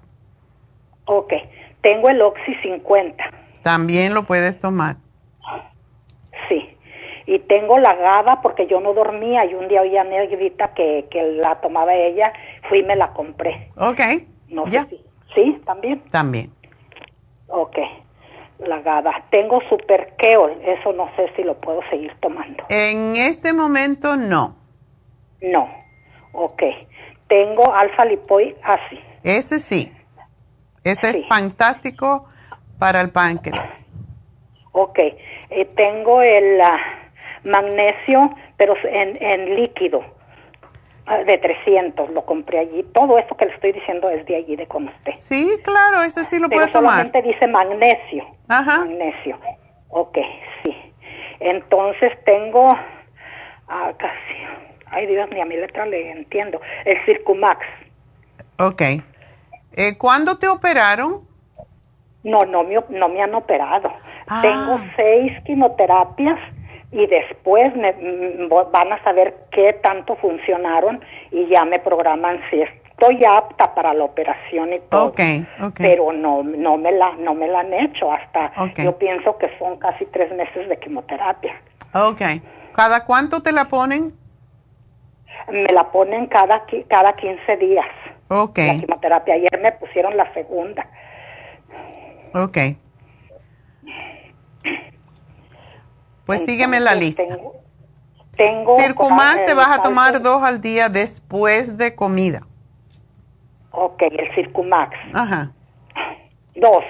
[1.04, 1.32] Ok.
[1.80, 3.24] Tengo el Oxy 50.
[3.62, 4.96] También lo puedes tomar.
[6.48, 6.76] Sí
[7.26, 11.06] y tengo la GABA porque yo no dormía y un día oía a Negrita que,
[11.10, 12.32] que la tomaba ella,
[12.68, 13.70] fui y me la compré.
[13.76, 14.00] Ok.
[14.48, 15.00] No sé si.
[15.34, 15.62] ¿Sí?
[15.64, 16.00] ¿También?
[16.10, 16.52] También.
[17.48, 17.78] Ok.
[18.58, 19.24] La GABA.
[19.30, 22.64] Tengo Super Keol, eso no sé si lo puedo seguir tomando.
[22.68, 24.56] En este momento no.
[25.40, 25.68] No.
[26.32, 26.62] Ok.
[27.28, 28.98] Tengo Alfa Lipoic Acid.
[29.22, 29.92] Ese sí.
[30.84, 32.26] Ese es fantástico
[32.78, 33.70] para el páncreas.
[34.72, 34.98] Ok.
[34.98, 36.60] Eh, tengo el...
[37.44, 40.02] magnesio, pero en, en líquido.
[41.04, 42.84] Ah, de 300, lo compré allí.
[42.94, 45.14] Todo eso que le estoy diciendo es de allí, de con usted.
[45.18, 46.90] Sí, claro, eso sí lo Pero puede tomar.
[46.92, 48.24] solamente dice magnesio.
[48.48, 48.78] Ajá.
[48.78, 49.36] Magnesio.
[49.88, 50.18] Ok,
[50.62, 50.76] sí.
[51.40, 52.68] Entonces tengo
[53.68, 54.34] ah, casi,
[54.86, 57.66] ay Dios, ni a mi letra le entiendo, el Circumax.
[58.58, 58.82] Ok.
[59.74, 61.26] Eh, ¿Cuándo te operaron?
[62.22, 63.92] No, no me, no me han operado.
[64.28, 64.40] Ah.
[64.40, 66.38] Tengo seis quimioterapias
[66.92, 71.00] y después me mm, van a saber qué tanto funcionaron
[71.30, 75.06] y ya me programan si estoy apta para la operación y todo.
[75.06, 75.20] Ok,
[75.62, 75.76] ok.
[75.78, 78.80] Pero no, no me la, no me la han hecho hasta, Ok.
[78.80, 81.54] yo pienso que son casi tres meses de quimioterapia.
[81.94, 82.20] Ok.
[82.74, 84.12] ¿Cada cuánto te la ponen?
[85.48, 87.86] Me la ponen cada, cada 15 días.
[88.28, 89.34] Ok, La quimioterapia.
[89.34, 90.86] Ayer me pusieron la segunda.
[92.34, 92.58] ok.
[96.26, 97.22] Pues sígueme la lista.
[97.26, 97.54] Tengo,
[98.36, 102.46] tengo Circumax te vas a tomar dos al día después de comida.
[103.72, 104.96] Ok, el Circumax.
[105.12, 105.50] Ajá.
[106.54, 106.84] Dos.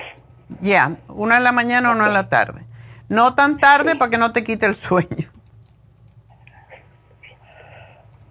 [0.60, 2.62] Ya, una en la mañana, una en la tarde.
[3.08, 5.30] No tan tarde para que no te quite el sueño.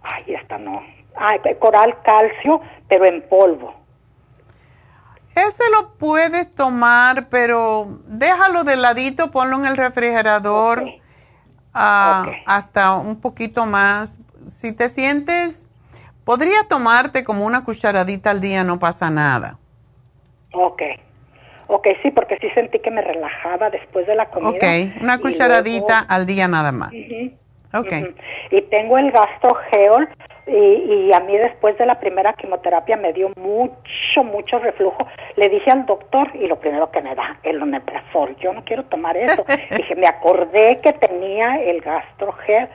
[0.04, 0.82] Ay, esta no.
[1.16, 3.81] Ay, coral calcio, pero en polvo.
[5.48, 10.84] Ese lo puedes tomar, pero déjalo de ladito, ponlo en el refrigerador
[11.74, 14.18] ah, hasta un poquito más.
[14.48, 15.66] Si te sientes,
[16.26, 19.58] podría tomarte como una cucharadita al día, no pasa nada.
[20.54, 20.82] Ok.
[21.68, 24.50] Ok, sí, porque sí sentí que me relajaba después de la comida.
[24.50, 26.92] Ok, una cucharadita luego- al día nada más.
[26.92, 27.32] Ujú,
[27.74, 27.94] Ok.
[28.52, 30.10] Y tengo el gastrogeol
[30.48, 35.08] y, y a mí después de la primera quimioterapia me dio mucho, mucho reflujo.
[35.36, 38.36] Le dije al doctor y lo primero que me da, el omeprazol.
[38.38, 39.46] Yo no quiero tomar eso.
[39.78, 42.68] dije, me acordé que tenía el gastrogel.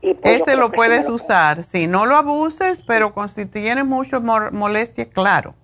[0.00, 4.20] Y pues Ese lo puedes usar, sí, no lo abuses, pero con, si tienes mucho
[4.20, 5.54] molestia, claro.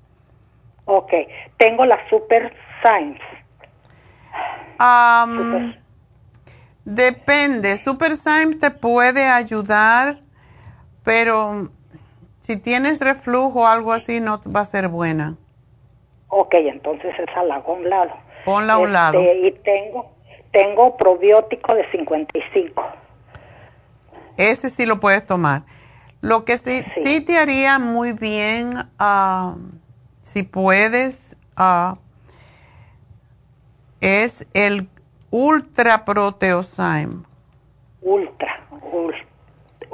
[0.87, 1.12] Ok,
[1.59, 2.51] tengo la Super
[2.81, 3.23] Science.
[6.87, 10.21] Depende, Super Symes te puede ayudar,
[11.05, 11.69] pero
[12.41, 15.37] si tienes reflujo o algo así, no va a ser buena.
[16.29, 18.13] Ok, entonces esa la hago a un lado.
[18.45, 19.21] Ponla a un Este, lado.
[19.21, 20.11] Y tengo,
[20.53, 22.83] tengo probiótico de 55.
[24.37, 25.63] Ese sí lo puedes tomar.
[26.23, 29.57] Lo que sí, sí te haría muy bien, ah,
[30.23, 31.97] si puedes, ah,
[34.01, 34.89] es el
[35.31, 37.23] Ultra Proteosyme.
[38.03, 38.61] Ultra,
[38.93, 39.25] ultra.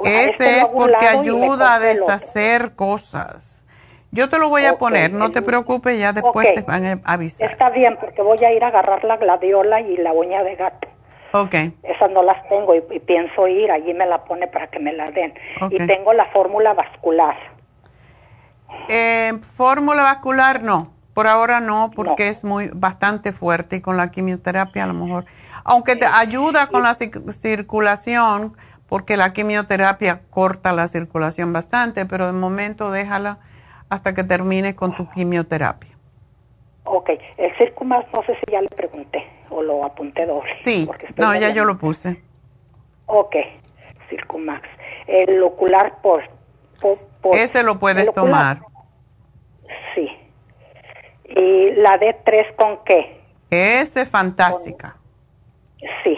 [0.03, 3.65] Ese es porque ayuda a deshacer cosas.
[4.11, 7.51] Yo te lo voy a poner, no te preocupes, ya después te van a avisar.
[7.51, 10.87] Está bien, porque voy a ir a agarrar la gladiola y la uña de gato.
[11.33, 11.53] Ok,
[11.83, 14.93] Esas no las tengo y, y pienso ir, allí me la pone para que me
[14.93, 15.33] la den.
[15.69, 17.35] Y tengo la fórmula vascular.
[18.87, 24.09] Eh, fórmula vascular no, por ahora no, porque es muy bastante fuerte y con la
[24.09, 25.25] quimioterapia a lo mejor,
[25.63, 28.55] aunque te ayuda con la circulación,
[28.89, 33.39] porque la quimioterapia corta la circulación bastante, pero de momento déjala
[33.89, 35.91] hasta que termines con tu quimioterapia.
[36.85, 40.55] Ok, el Circumax no sé si ya le pregunté o lo apunté doble.
[40.57, 42.21] Sí, no, ya yo lo puse.
[43.07, 43.35] Ok,
[44.09, 44.67] Circumax.
[45.07, 46.23] El ocular por...
[46.81, 48.61] por- por- Ese lo puedes tomar.
[49.95, 50.07] Sí.
[51.29, 53.21] ¿Y la D3 con qué?
[53.49, 54.95] Ese es fantástica.
[56.03, 56.17] Sí.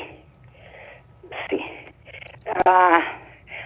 [2.65, 2.99] Ah,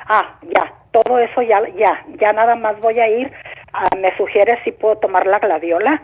[0.08, 3.32] ah, ya, todo eso ya, ya, ya nada más voy a ir.
[3.74, 6.04] Ah, ¿Me sugiere si puedo tomar la gladiola?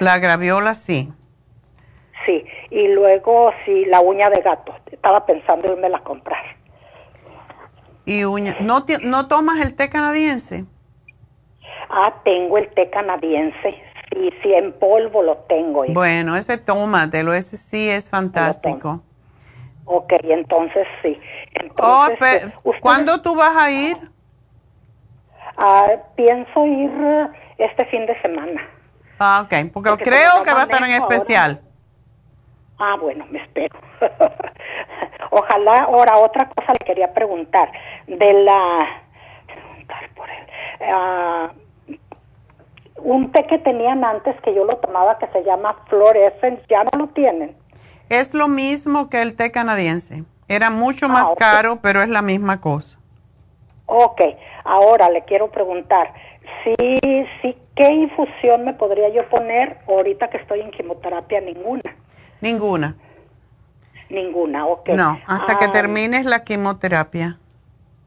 [0.00, 1.12] La graviola sí.
[2.26, 4.74] Sí, y luego sí, la uña de gato.
[4.90, 6.44] Estaba pensando irme a comprar.
[8.04, 10.64] Y uña, ¿no, ¿no tomas el té canadiense?
[11.90, 13.82] Ah, tengo el té canadiense.
[14.12, 15.84] Sí, sí, en polvo lo tengo.
[15.84, 15.94] hija.
[15.94, 19.02] Bueno, ese tómatelo, ese sí es fantástico.
[19.84, 21.18] Ok, entonces sí.
[21.80, 23.96] Oh, Entonces, pe- eh, ¿usted- ¿Cuándo tú vas a ir?
[25.56, 27.28] Ah, pienso ir eh,
[27.58, 28.60] este fin de semana.
[29.18, 31.60] Ah, ok, porque, Porque creo que va a estar en manejo ahora- especial.
[32.78, 33.76] Ah, bueno, me espero.
[35.30, 37.70] Ojalá, ahora otra cosa le quería preguntar.
[38.06, 38.86] De la...
[39.46, 40.46] preguntar por él.
[40.82, 41.50] Ah,
[42.98, 46.84] un té que tenían antes que yo lo tomaba que se llama Flor Essence, ¿ya
[46.84, 47.56] no lo tienen?
[48.08, 50.22] Es lo mismo que el té canadiense.
[50.48, 51.38] Era mucho más Ah, ok.
[51.38, 52.98] caro, pero es la misma cosa.
[53.86, 54.20] Ok,
[54.64, 56.12] ahora le quiero preguntar,
[56.62, 56.74] sí,
[57.42, 61.40] sí, ¿qué infusión me podría yo poner ahorita que estoy en quimioterapia?
[61.40, 61.96] Ninguna,
[62.40, 62.96] Ninguna.
[64.10, 64.88] ninguna, ok.
[64.88, 67.38] No, hasta que Ah, termines la quimioterapia.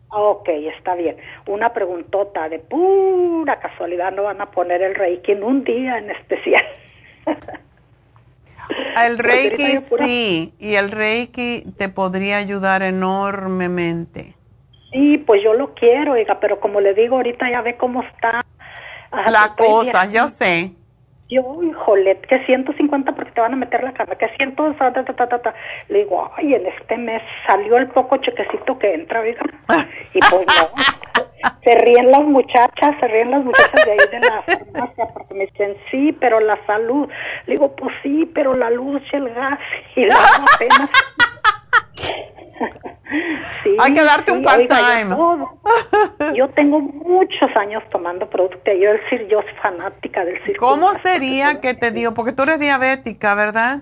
[0.09, 1.18] Ok, está bien.
[1.47, 6.11] Una preguntota de pura casualidad, no van a poner el Reiki en un día en
[6.11, 6.65] especial.
[9.06, 14.35] El Reiki sí, y el Reiki te podría ayudar enormemente.
[14.91, 18.45] Sí, pues yo lo quiero, oiga, pero como le digo, ahorita ya ve cómo está.
[19.11, 20.72] La cosa, yo sé.
[21.30, 25.03] Yo, híjole, que 150 porque te van a meter la cama, que 100, ta, ta,
[25.06, 25.53] ta, ta,
[25.88, 29.41] Le digo, ay, en este mes salió el poco chequecito que entra, oiga.
[30.14, 31.20] Y pues no,
[31.63, 35.45] se ríen las muchachas, se ríen las muchachas de ahí de la farmacia porque me
[35.45, 37.07] dicen, sí, pero la salud.
[37.45, 39.59] Le digo, pues sí, pero la luz y el gas
[39.95, 40.89] y la apenas.
[43.80, 45.15] Hay que darte un part-time.
[46.35, 48.72] Yo, tengo muchos años tomando producto.
[48.72, 50.65] Yo, el yo soy fanática del circo.
[50.65, 52.13] ¿Cómo sería que te dio?
[52.13, 53.81] Porque tú eres diabética, ¿verdad?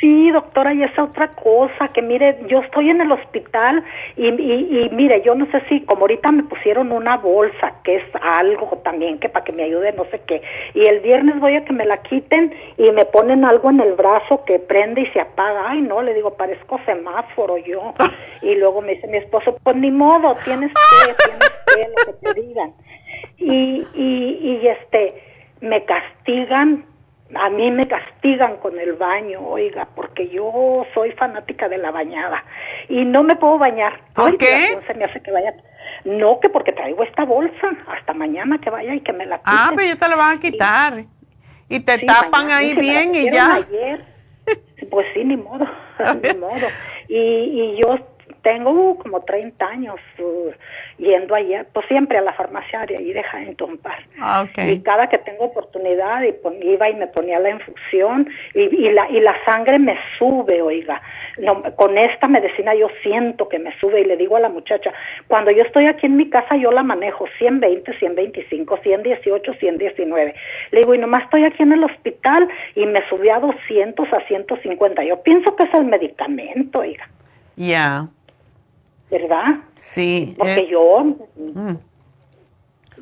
[0.00, 3.84] Sí, doctora, y esa otra cosa, que mire, yo estoy en el hospital
[4.16, 8.04] y, y, mire, yo no sé si, como ahorita me pusieron una bolsa, que es
[8.22, 10.40] algo también, que para que me ayude, no sé qué,
[10.72, 13.92] y el viernes voy a que me la quiten y me ponen algo en el
[13.92, 15.64] brazo que prende y se apaga.
[15.68, 17.92] Ay, no, le digo, parezco semáforo yo.
[18.42, 22.26] Y luego me dice mi esposo, pues ni modo, tienes que, tienes que, lo que
[22.32, 22.72] te digan.
[23.36, 25.22] Y, y, y este,
[25.60, 26.86] me castigan
[27.34, 32.44] a mí me castigan con el baño, oiga, porque yo soy fanática de la bañada
[32.88, 34.00] y no me puedo bañar.
[34.14, 34.78] ¿Por qué?
[34.86, 35.54] Se me hace que vaya.
[36.04, 39.54] No, que porque traigo esta bolsa hasta mañana que vaya y que me la quiten.
[39.54, 41.04] Ah, pero ya te la van a quitar.
[41.68, 43.54] Y, te tapan ahí bien y ya.
[43.54, 44.04] Ayer.
[44.90, 45.66] Pues sí, ni modo,
[46.22, 46.66] ni modo.
[47.06, 47.96] Y, y yo
[48.42, 50.50] tengo uh, como 30 años uh,
[50.98, 54.06] yendo allá, pues siempre a la farmacia de ahí de Huntington Park.
[54.20, 56.34] Ah, y cada que tengo oportunidad y
[56.66, 61.00] iba y me ponía la infusión y, y, la, y la sangre me sube, oiga.
[61.38, 64.92] No, con esta medicina yo siento que me sube y le digo a la muchacha,
[65.28, 70.34] cuando yo estoy aquí en mi casa yo la manejo 120, 125, 118, 119.
[70.70, 74.20] Le digo, y nomás estoy aquí en el hospital y me subió a 200, a
[74.20, 75.04] 150.
[75.04, 77.08] Yo pienso que es el medicamento, oiga.
[77.56, 78.08] Ya.
[79.10, 79.56] ¿Verdad?
[79.76, 80.34] Sí.
[80.38, 81.04] Porque yo
[81.36, 81.74] mm.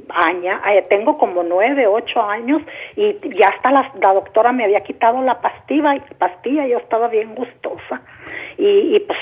[0.09, 2.63] aña, tengo como nueve, ocho años
[2.97, 7.35] y ya hasta la, doctora me había quitado la pastilla y pastilla yo estaba bien
[7.35, 8.03] gustosa
[8.57, 9.19] y, pues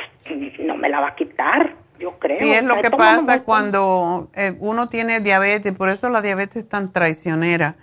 [0.61, 1.75] no me la va a quitar.
[1.99, 2.39] Yo creo.
[2.39, 6.69] Sí, es lo que pasa cuando eh, uno tiene diabetes, por eso la diabetes es
[6.69, 7.77] tan traicionera.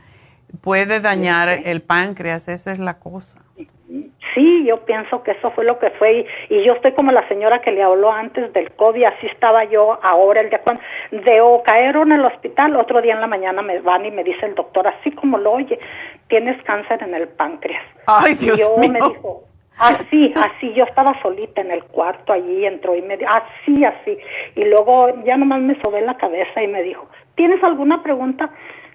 [0.62, 3.42] Puede dañar el páncreas, esa es la cosa.
[4.34, 7.62] Sí, yo pienso que eso fue lo que fue y, yo estoy como la señora
[7.62, 10.82] que le habló antes del COVID, así estaba yo ahora el día cuando
[11.12, 14.24] de o caer en el hospital, otro día en la mañana me van y me
[14.24, 15.78] dice el doctor, así como lo oye,
[16.28, 17.84] tienes cáncer en el páncreas.
[18.08, 19.44] Ay, Dios y yo me dijo,
[19.78, 24.18] así, así, yo estaba solita en el cuarto allí, entró y me dijo, así, así.
[24.56, 28.50] Y luego ya nomás me sobé la cabeza y me dijo, ¿tienes alguna pregunta?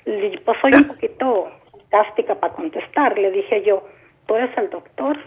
[0.07, 3.83] Y pues soy un poquito fantástica para contestar, le dije yo
[4.29, 5.19] tú eres el doctor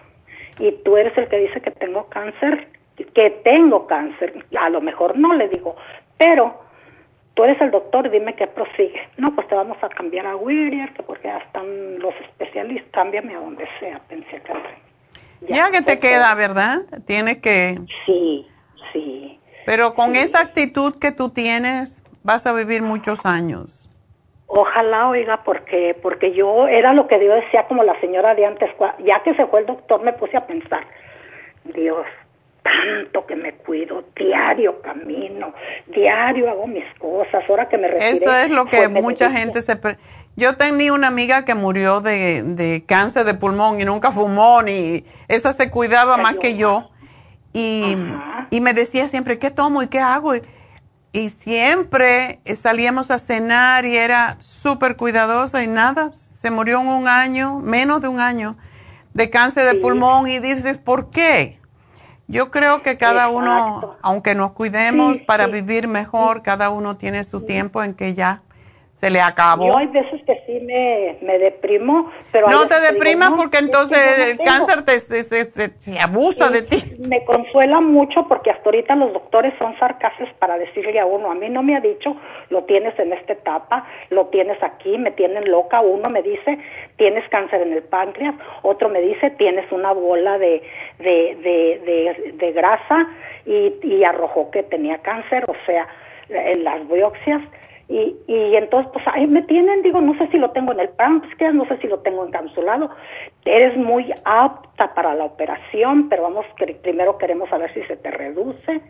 [0.60, 2.69] y tú eres el que dice que tengo cáncer,
[3.14, 4.45] que tengo cáncer.
[4.57, 5.76] A lo mejor no le digo,
[6.18, 6.61] pero
[7.34, 9.10] tú eres el doctor, dime qué prosigue.
[9.18, 13.36] No, pues te vamos a cambiar a Whittier, que porque ya están los especialistas, cámbiame
[13.36, 14.53] a donde sea, pensé que
[15.48, 16.82] ya, ya que te queda, ¿verdad?
[17.06, 17.80] Tienes que...
[18.06, 18.48] Sí,
[18.94, 19.40] sí.
[19.65, 23.90] Pero con esa actitud que tú tienes, vas a vivir muchos años.
[24.53, 28.69] Ojalá, oiga, porque porque yo era lo que yo decía como la señora de antes,
[28.99, 30.86] ya que se fue el doctor me puse a pensar,
[31.64, 32.06] Dios,
[32.61, 35.53] tanto que me cuido, diario camino,
[35.88, 38.10] diario hago mis cosas, ahora que me retiré.
[38.11, 39.80] Eso es lo que pues, mucha gente se...
[40.36, 45.06] Yo tenía una amiga que murió de, de, cáncer de pulmón y nunca fumó, ni
[45.30, 46.90] esa se cuidaba más que yo.
[47.53, 47.95] Y,
[48.49, 50.36] y, me decía siempre, ¿qué tomo y qué hago?
[50.36, 50.41] y
[51.30, 57.60] siempre salíamos a cenar y era súper cuidadosa y nada, se murió en un año,
[57.60, 58.58] menos de un año,
[59.14, 61.60] de cáncer de pulmón y dices, ¿por qué?
[62.28, 67.42] Yo creo que cada uno, aunque nos cuidemos para vivir mejor, cada uno tiene su
[67.42, 68.42] tiempo en que ya
[69.02, 69.65] se le acabó.
[69.65, 72.49] Yo hay veces que sí me, me deprimo, pero...
[72.49, 73.98] No te deprimas porque entonces
[74.28, 76.84] el cáncer te, se, abusa de ti.
[76.99, 81.34] Me consuela mucho porque hasta ahorita los doctores son sarcastas para decirle a uno, a
[81.34, 82.15] mí no me ha dicho,
[82.52, 86.60] lo tienes en esta etapa, lo tienes aquí, me tienen loca, uno me dice,
[86.98, 90.61] tienes cáncer en el páncreas, otro me dice, tienes una bola de,
[90.99, 93.07] de, de, de grasa
[93.48, 95.88] y, y arrojó que tenía cáncer, o sea,
[96.30, 97.41] en las biopsias
[97.91, 100.89] y, y entonces, pues ahí me tienen, digo, no sé si lo tengo en el
[100.89, 102.89] páncreas, no sé si lo tengo encapsulado.
[103.43, 106.45] Eres muy apta para la operación, pero vamos,
[106.81, 108.81] primero queremos saber si se te reduce.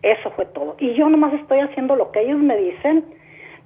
[0.00, 0.76] Eso fue todo.
[0.78, 3.04] Y yo nomás estoy haciendo lo que ellos me dicen,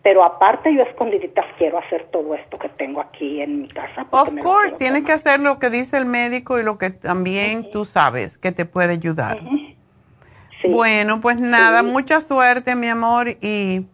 [0.03, 4.05] pero aparte yo escondiditas quiero hacer todo esto que tengo aquí en mi casa.
[4.11, 7.85] Of course, tienes que hacer lo que dice el médico y lo que también tú
[7.85, 9.39] sabes que te puede ayudar.
[10.69, 13.87] Bueno, pues nada, mucha suerte, mi amor, y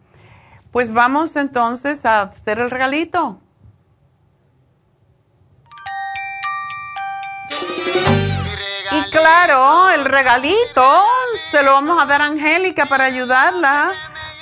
[0.71, 3.39] pues vamos entonces a hacer el regalito.
[8.91, 11.03] Y claro, el regalito
[11.51, 13.93] se lo vamos a dar a Angélica para ayudarla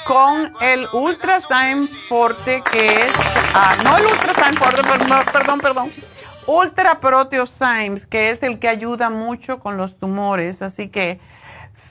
[0.06, 3.12] con el Ultrasign Forte, que es,
[3.54, 5.92] ah, no el Ultrasign Forte, perdón, perdón, perdón,
[6.48, 10.62] Ultra Proteosymes, que es el que ayuda mucho con los tumores.
[10.62, 11.20] Así que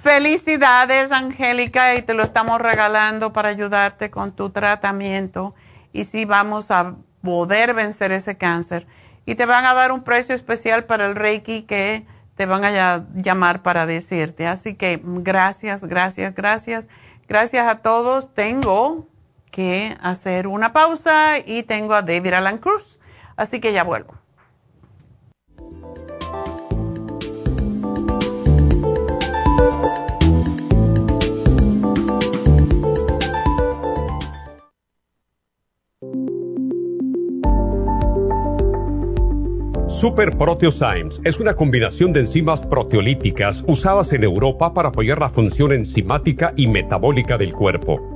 [0.07, 5.57] felicidades, Angélica, y te lo estamos regalando para ayudarte con tu tratamiento.
[5.93, 8.87] Y sí, vamos a poder vencer ese cáncer.
[9.25, 12.07] Y te van a dar un precio especial para el Reiki que
[12.37, 14.47] te van a llamar para decirte.
[14.47, 16.87] Así que gracias, gracias, gracias.
[17.27, 18.33] Gracias a todos.
[18.33, 19.09] Tengo
[19.51, 23.01] que hacer una pausa y tengo a David Alan Cruz.
[23.35, 24.15] Así que ya vuelvo.
[39.89, 45.73] Super Proteosymes es una combinación de enzimas proteolíticas usadas en Europa para apoyar la función
[45.73, 48.16] enzimática y metabólica del cuerpo.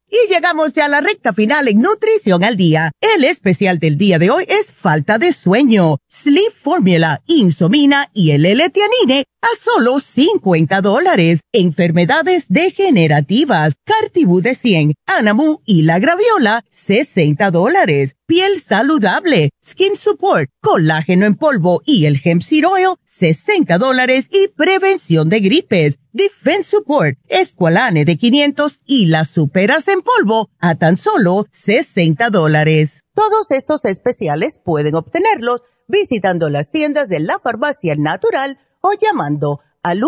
[0.13, 2.91] Y llegamos ya a la recta final en Nutrición al Día.
[2.99, 8.45] El especial del día de hoy es falta de sueño, Sleep Formula, Insomina y el
[8.45, 11.39] L-Tianine a solo 50 dólares.
[11.53, 18.15] Enfermedades degenerativas, Cartibú de 100, Anamu y la Graviola, 60 dólares.
[18.25, 24.49] Piel saludable, Skin Support, colágeno en polvo y el Hemp Seed Oil, 60 dólares y
[24.49, 25.97] prevención de gripes.
[26.13, 32.99] Defense Support, Esqualane de 500 y las superas en polvo a tan solo 60 dólares.
[33.13, 40.01] Todos estos especiales pueden obtenerlos visitando las tiendas de la farmacia natural o llamando al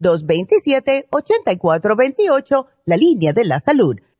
[0.00, 3.96] 1-800-227-8428, la línea de la salud.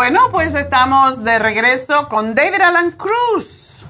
[0.00, 3.84] Bueno, pues estamos de regreso con David Alan Cruz.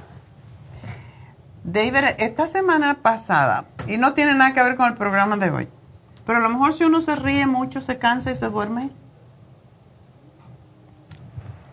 [1.62, 5.68] David, esta semana pasada, y no tiene nada que ver con el programa de hoy,
[6.26, 8.90] Pero a lo mejor si uno se ríe mucho, se cansa y se duerme.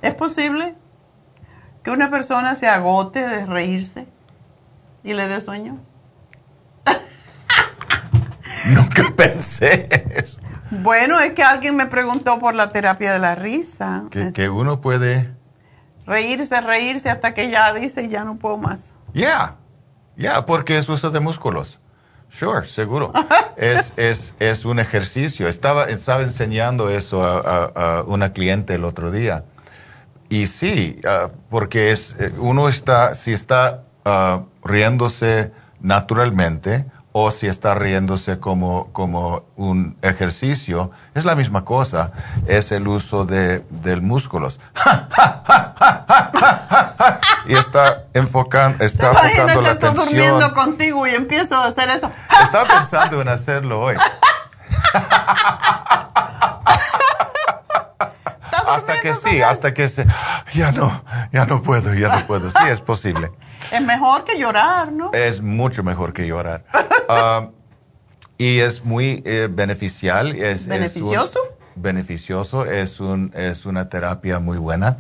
[0.04, 0.76] ¿Es posible
[1.82, 4.06] que una persona se agote de reírse
[5.04, 5.80] y le dé sueño?
[8.68, 10.40] Nunca pensé eso.
[10.70, 14.06] Bueno, es que alguien me preguntó por la terapia de la risa.
[14.12, 15.34] Que, uno puede...
[16.06, 18.96] Reírse, reírse hasta que ya dice, ya no puedo más.
[19.14, 19.56] Ya,
[20.16, 21.82] ya, porque es uso de músculos.
[22.30, 23.12] Sure, seguro.
[23.58, 25.48] es, es, es un ejercicio.
[25.48, 29.44] Estaba, estaba enseñando eso a, una cliente el otro día.
[30.30, 36.86] Y sí, ah, porque es, eh, uno está, si está uh, riéndose naturalmente,
[37.20, 42.12] o si está riéndose como, como un ejercicio, es la misma cosa,
[42.46, 44.60] es el uso de, del músculos.
[47.48, 50.06] y está enfocando, está enfocando la atención.
[50.06, 52.12] durmiendo contigo y empiezo a hacer eso.
[52.44, 53.96] Estaba pensando en hacerlo hoy.
[58.68, 60.06] hasta que sí, hasta que se,
[60.54, 61.04] ya no,
[61.34, 62.52] ya no puedo, ya no puedo.
[62.52, 63.32] Sí, es posible.
[63.72, 65.12] Es mejor que llorar, ¿no?
[65.14, 66.64] Es mucho mejor que llorar.
[67.10, 67.52] Ah,
[68.38, 70.36] y es muy eh, beneficial.
[70.36, 71.40] Es, ¿Beneficioso?
[71.76, 74.98] beneficioso, es, un, es una terapia muy buena.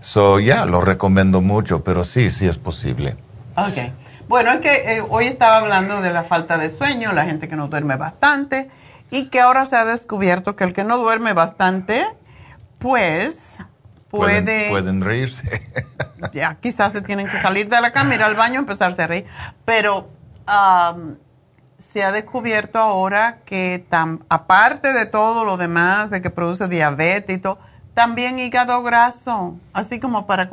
[0.00, 3.16] So, ya, lo recomiendo mucho, pero sí, sí es posible.
[3.56, 3.92] Ok.
[4.28, 7.56] Bueno, es que eh, hoy estaba hablando de la falta de sueño, la gente que
[7.56, 8.70] no duerme bastante,
[9.10, 12.04] y que ahora se ha descubierto que el que no duerme bastante,
[12.78, 13.58] pues
[14.10, 14.70] puede...
[14.70, 15.62] Pueden, reírse.
[16.32, 19.26] ya, quizás se tienen que salir de la cama, ir al baño, empezarse a reír.
[19.64, 20.08] Pero
[21.78, 27.36] se ha descubierto ahora que tan, aparte de todo lo demás, de que produce diabetes
[27.36, 27.58] y todo,
[27.94, 30.50] también hígado graso, así como para,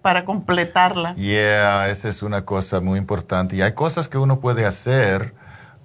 [0.00, 1.14] para completarla.
[1.16, 3.56] Yeah, esa es una cosa muy importante.
[3.56, 5.34] Y hay cosas que uno puede hacer.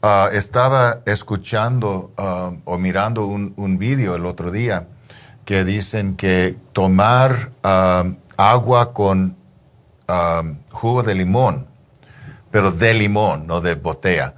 [0.03, 4.87] Ah, estaba escuchando ah, o mirando un, un vídeo el otro día
[5.45, 9.35] que dicen que tomar um, agua con
[10.07, 11.67] um, jugo de limón,
[12.51, 14.33] pero de limón, no de botella,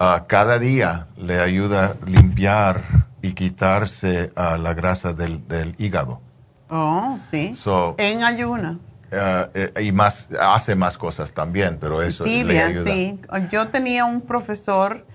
[0.00, 2.82] uh, cada día le ayuda a limpiar
[3.22, 6.20] y quitarse uh, la grasa del, hígado.
[6.68, 7.54] Oh, sí.
[7.98, 8.78] en ayuna.
[9.12, 12.90] Uh, y más, hace más cosas también, pero eso le ayuda.
[12.90, 13.20] sí.
[13.50, 15.06] Yo tenía un profesor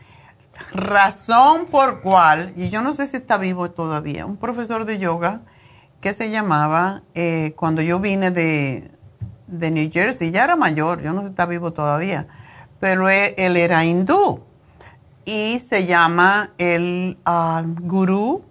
[0.71, 5.41] razón por cual, y yo no sé si está vivo todavía, un profesor de yoga
[6.01, 8.91] que se llamaba, eh, cuando yo vine de,
[9.47, 12.27] New Jersey, ya era mayor, yo no sé si está vivo todavía,
[12.79, 14.43] pero él, era hindú
[15.25, 18.45] y se llama el uh, gurú,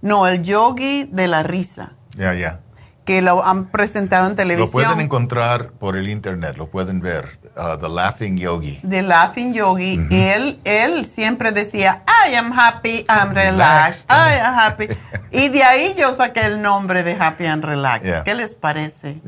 [0.00, 1.92] no, el yogi de la risa.
[2.16, 2.60] Ya, ya.
[3.04, 4.68] Que lo han presentado en televisión.
[4.68, 7.38] Lo pueden encontrar por el internet, lo pueden ver.
[7.54, 8.80] Uh, the Laughing Yogi.
[8.82, 9.98] The Laughing Yogi.
[10.10, 14.88] él, él siempre decía, I am happy, I'm relaxed, I am happy.
[15.30, 18.22] y de ahí yo saqué el nombre de Happy and Relaxed.
[18.24, 19.20] ¿Qué les parece?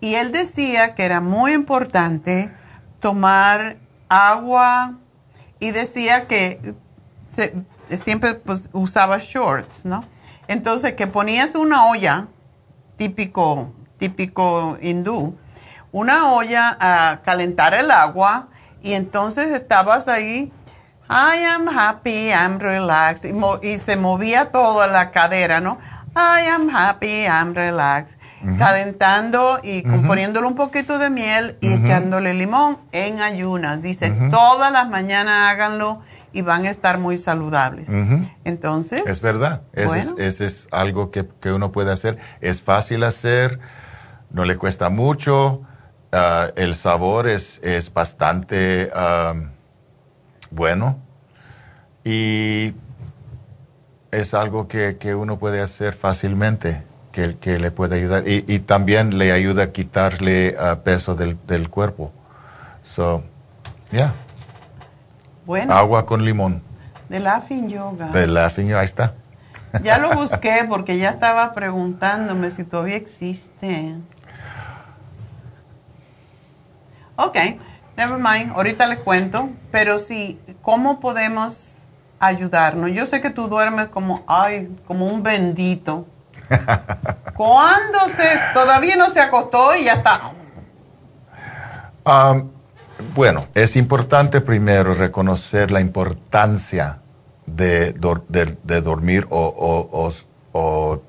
[0.00, 2.52] Y él decía que era muy importante
[3.00, 3.76] tomar
[4.08, 4.94] agua
[5.58, 6.74] y decía que
[7.88, 10.04] siempre pues, usaba shorts, ¿no?
[10.46, 12.28] Entonces que ponías una olla,
[12.96, 15.36] típico, típico hindú,
[15.92, 18.48] una olla a calentar el agua
[18.82, 20.52] y entonces estabas ahí,
[21.10, 23.24] I am happy, I'm relaxed,
[23.62, 25.78] y, se movía todo la cadera, ¿no?
[26.14, 28.18] I am happy, I'm relaxed.
[28.56, 33.82] Calentando y poniéndole un poquito de miel y echándole limón en ayunas.
[33.82, 36.02] Dice, todas las mañanas háganlo
[36.32, 37.88] y van a estar muy saludables.
[38.44, 39.02] Entonces.
[39.06, 39.62] Es verdad.
[39.72, 42.18] Eso, es, algo que, que, uno puede hacer.
[42.40, 43.58] Es fácil hacer,
[44.30, 45.62] no le cuesta mucho.
[46.10, 48.90] Ah, el sabor es, es bastante
[50.50, 50.98] bueno
[52.02, 52.72] y
[54.10, 56.82] es algo que, que, uno puede hacer fácilmente,
[57.12, 61.36] que, que le puede ayudar y, y, también le ayuda a quitarle uh, peso del,
[61.46, 62.10] del, cuerpo.
[62.84, 63.22] So,
[63.90, 64.14] yeah.
[65.44, 65.74] Bueno.
[65.74, 66.62] Agua con limón.
[67.10, 68.08] De Laughing Yoga.
[68.08, 69.14] De Laughing Yoga, ahí está.
[69.82, 73.96] Ya lo busqué porque ya estaba preguntándome si todavía existe.
[77.20, 77.36] Ok,
[77.96, 81.78] never mind, ahorita les cuento, pero sí, ¿cómo podemos
[82.20, 82.92] ayudarnos?
[82.92, 86.06] Yo sé que tú duermes como, ay, como un bendito.
[87.34, 90.30] ¿Cuándo se, todavía no se acostó y ya está?
[92.06, 92.50] Um,
[93.16, 97.00] bueno, es importante primero reconocer la importancia
[97.46, 97.94] de,
[98.80, 100.12] dormir o,
[100.52, 101.02] o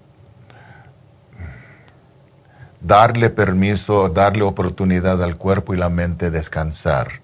[2.82, 7.22] darle permiso, darle oportunidad al cuerpo y la mente descansar.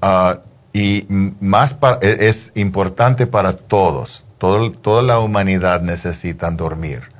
[0.00, 0.38] Ah,
[0.72, 4.24] y más e, es importante para todos.
[4.38, 7.10] toda la humanidad necesita dormir.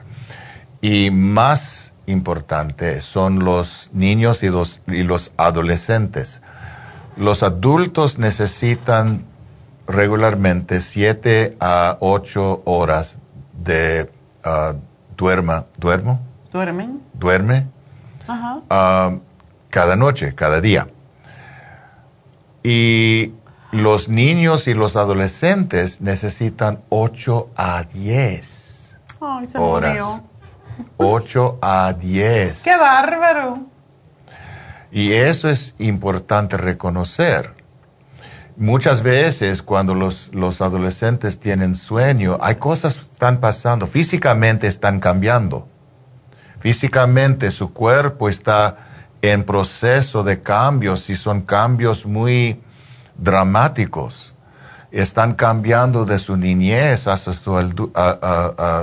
[0.80, 6.40] Y más importante son los niños y los, y los adolescentes.
[7.16, 9.24] Los adultos necesitan
[9.88, 13.16] regularmente 7 a 8 horas
[13.58, 14.08] de
[14.44, 14.76] uh,
[15.16, 16.20] duerma, duermo.
[16.52, 17.07] Duermen.
[17.19, 17.66] Duerme.
[18.27, 19.11] Ajá.
[19.11, 19.20] Uh,
[19.70, 20.89] cada noche, cada día.
[22.62, 23.32] Y
[23.73, 29.90] los niños y los adolescentes necesitan 8 a 10 Ay, se horas.
[29.90, 30.24] Murió.
[30.97, 32.62] 8 a 10.
[32.62, 33.66] ¡Qué bárbaro!
[34.90, 37.55] Y eso es importante reconocer.
[38.57, 44.99] Muchas veces cuando los, los adolescentes tienen sueño, hay cosas que están pasando, físicamente están
[44.99, 45.69] cambiando.
[46.60, 48.76] Físicamente su cuerpo está
[49.22, 52.60] en proceso de cambios y son cambios muy
[53.16, 54.35] dramáticos.
[54.90, 57.90] Están cambiando de su niñez hasta sus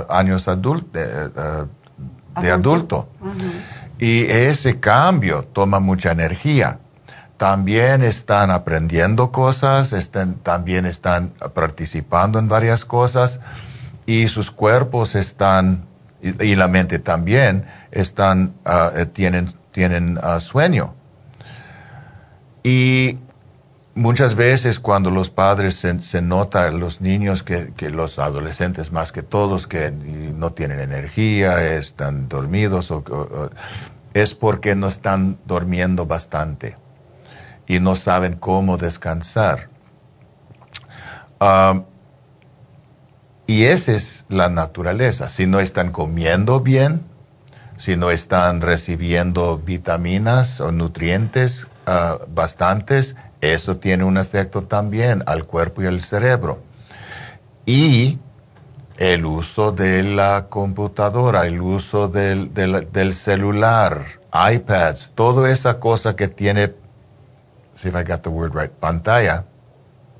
[0.08, 3.08] años adult, de, adulto.
[3.98, 6.78] Y ese cambio toma mucha energía.
[7.36, 13.40] También están aprendiendo cosas, están, también están participando en varias cosas
[14.06, 15.85] y sus cuerpos están,
[16.22, 20.94] y, la mente también, están, ah, eh, tienen, tienen ah, sueño.
[22.62, 23.18] Y
[23.94, 29.12] muchas veces cuando los padres se, se nota, los niños, que, que, los adolescentes más
[29.12, 33.04] que todos, que no tienen energía, están dormidos, o,
[34.14, 36.76] es porque no están durmiendo bastante
[37.66, 39.68] y no saben cómo descansar.
[41.40, 41.84] Um,
[43.46, 45.28] y esa es la naturaleza.
[45.28, 47.02] Si no están comiendo bien,
[47.78, 55.44] si no están recibiendo vitaminas o nutrientes uh, bastantes, eso tiene un efecto también al
[55.44, 56.60] cuerpo y al cerebro.
[57.66, 58.18] Y
[58.96, 66.28] el uso de la computadora, el uso del, del, celular, iPads, toda esa cosa que
[66.28, 66.72] tiene,
[67.74, 69.44] see if I got the word right, pantalla.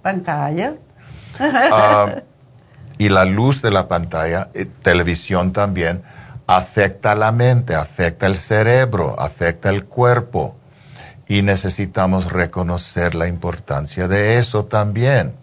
[0.03, 0.74] Pantalla.
[1.39, 2.23] Ah,
[2.98, 6.02] y la luz de la pantalla, eh, televisión también,
[6.47, 10.56] afecta la mente, afecta el cerebro, afecta el cuerpo
[11.28, 15.35] y necesitamos reconocer la importancia de eso también.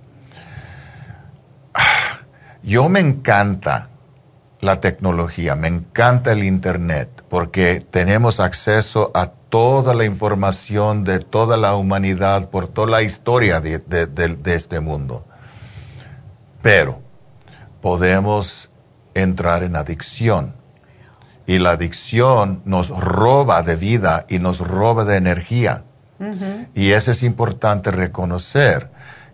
[2.64, 3.90] Yo me encanta
[4.62, 11.58] la tecnología, me encanta el Internet, porque tenemos acceso a toda la información de toda
[11.58, 15.26] la humanidad por toda la historia de, de este mundo.
[16.62, 17.03] Pero
[17.84, 18.70] podemos
[19.14, 20.56] entrar en adicción.
[21.46, 25.84] Y la adicción nos roba de vida y nos roba de energía.
[26.74, 28.90] Y eso es importante reconocer,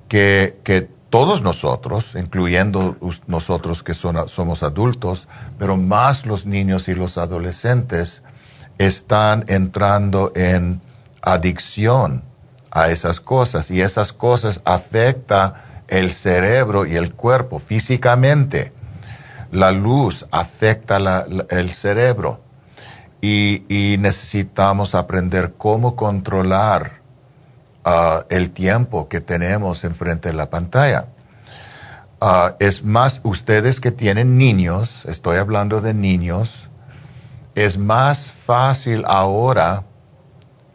[0.08, 2.98] que, que todos nosotros, incluyendo
[3.28, 5.28] nosotros que son, somos adultos,
[5.60, 8.24] pero más los niños y los adolescentes,
[8.80, 10.82] están entrando en
[11.22, 12.24] adicción
[12.72, 13.70] a esas cosas.
[13.70, 18.72] Y esas cosas afectan el cerebro y el cuerpo físicamente
[19.52, 22.42] la luz afecta el cerebro
[23.22, 27.02] y, necesitamos aprender cómo controlar
[27.86, 31.08] uh, el tiempo que tenemos enfrente de la pantalla.
[32.22, 36.70] Uh, es más, ustedes que tienen niños, estoy hablando de niños,
[37.56, 39.84] es más fácil ahora,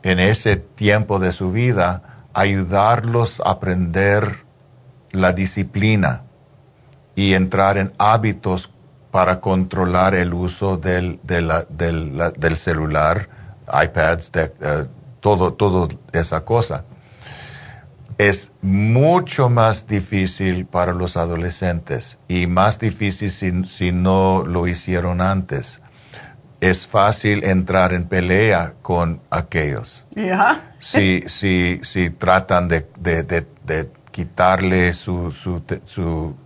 [0.03, 4.44] en ese tiempo de su vida, ayudarlos a aprender
[5.15, 6.23] la disciplina
[7.17, 8.71] y entrar en hábitos
[9.11, 13.29] para controlar el uso del, del, celular,
[13.69, 14.89] iPads, de, uh,
[15.21, 16.85] todo, todo esa cosa.
[18.19, 25.21] Es mucho más difícil para los adolescentes y más difícil si, si no lo hicieron
[25.21, 25.81] antes.
[26.61, 30.05] Es fácil entrar en pelea con aquellos.
[30.81, 36.37] Si, si, si tratan de, de, de quitarle su, su, su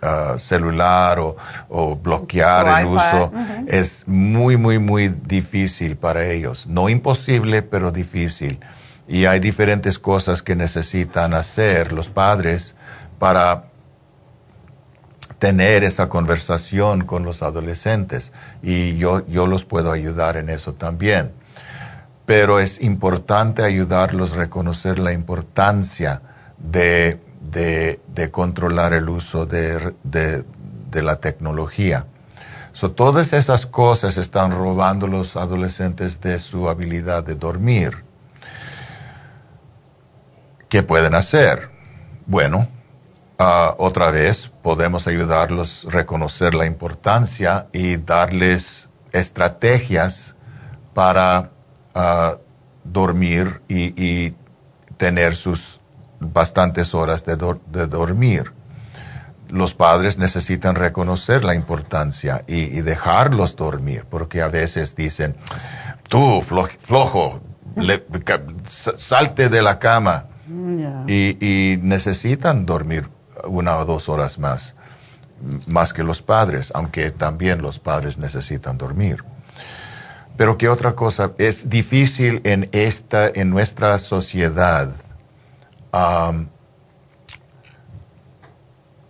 [0.00, 3.32] uh, celular o, bloquear el uso,
[3.66, 6.68] es muy, muy, muy difícil para ellos.
[6.68, 8.60] No imposible, pero difícil.
[9.08, 12.76] Y hay diferentes cosas que necesitan hacer los padres
[13.18, 13.64] para
[15.40, 18.30] tener esa conversación con los adolescentes.
[18.62, 21.32] Y yo, yo los puedo ayudar en eso también.
[22.24, 26.22] Pero es importante ayudarlos a reconocer la importancia
[26.58, 27.20] de
[27.50, 29.94] de, controlar el uso de,
[30.92, 32.06] la tecnología.
[32.72, 38.04] So, todas esas cosas están robando a los adolescentes de su habilidad de dormir.
[40.68, 41.70] ¿Qué pueden hacer?
[42.26, 42.68] Bueno,
[43.38, 50.34] ah, otra vez podemos ayudarlos a reconocer la importancia y darles estrategias
[50.92, 51.50] para
[51.94, 52.36] ah,
[52.84, 54.34] dormir y,
[54.96, 55.78] tener sus
[56.32, 58.52] bastantes horas de, dormir.
[59.48, 65.36] Los padres necesitan reconocer la importancia y, dejarlos dormir, porque a veces dicen,
[66.08, 67.40] tú, flojo,
[68.66, 70.26] salte de la cama.
[71.06, 73.08] Y, necesitan dormir
[73.44, 74.74] una o dos horas más,
[75.66, 79.24] más que los padres, aunque también los padres necesitan dormir.
[80.36, 84.90] Pero qué otra cosa, es difícil en esta, en nuestra sociedad,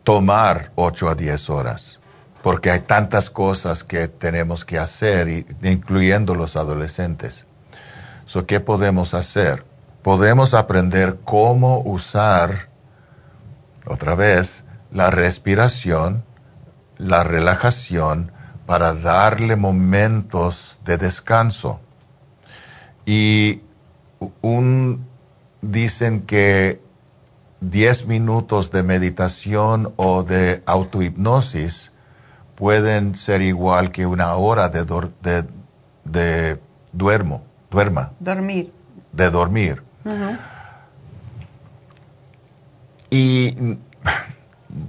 [0.05, 1.99] tomar ocho a diez horas,
[2.43, 7.47] porque hay tantas cosas que tenemos que hacer, incluyendo los adolescentes.
[8.25, 9.65] So, ¿Qué podemos hacer?
[10.03, 12.69] Podemos aprender cómo usar,
[13.87, 16.25] otra vez, la respiración,
[16.99, 18.33] la relajación,
[18.67, 21.81] para darle momentos de descanso.
[23.05, 23.63] Y
[24.43, 25.07] un,
[25.63, 26.81] dicen que
[27.61, 31.93] 10 minutos de meditación o de autohipnosis
[32.55, 34.85] pueden ser igual que una hora de,
[36.05, 36.61] de,
[36.93, 38.13] duermo, duerma.
[38.21, 38.73] Dormir.
[39.13, 39.83] De dormir.
[43.11, 43.57] Y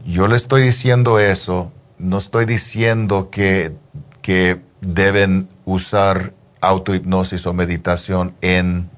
[0.05, 3.73] yo le estoy diciendo eso no estoy diciendo que,
[4.21, 8.89] que deben usar autohipnosis o meditación en,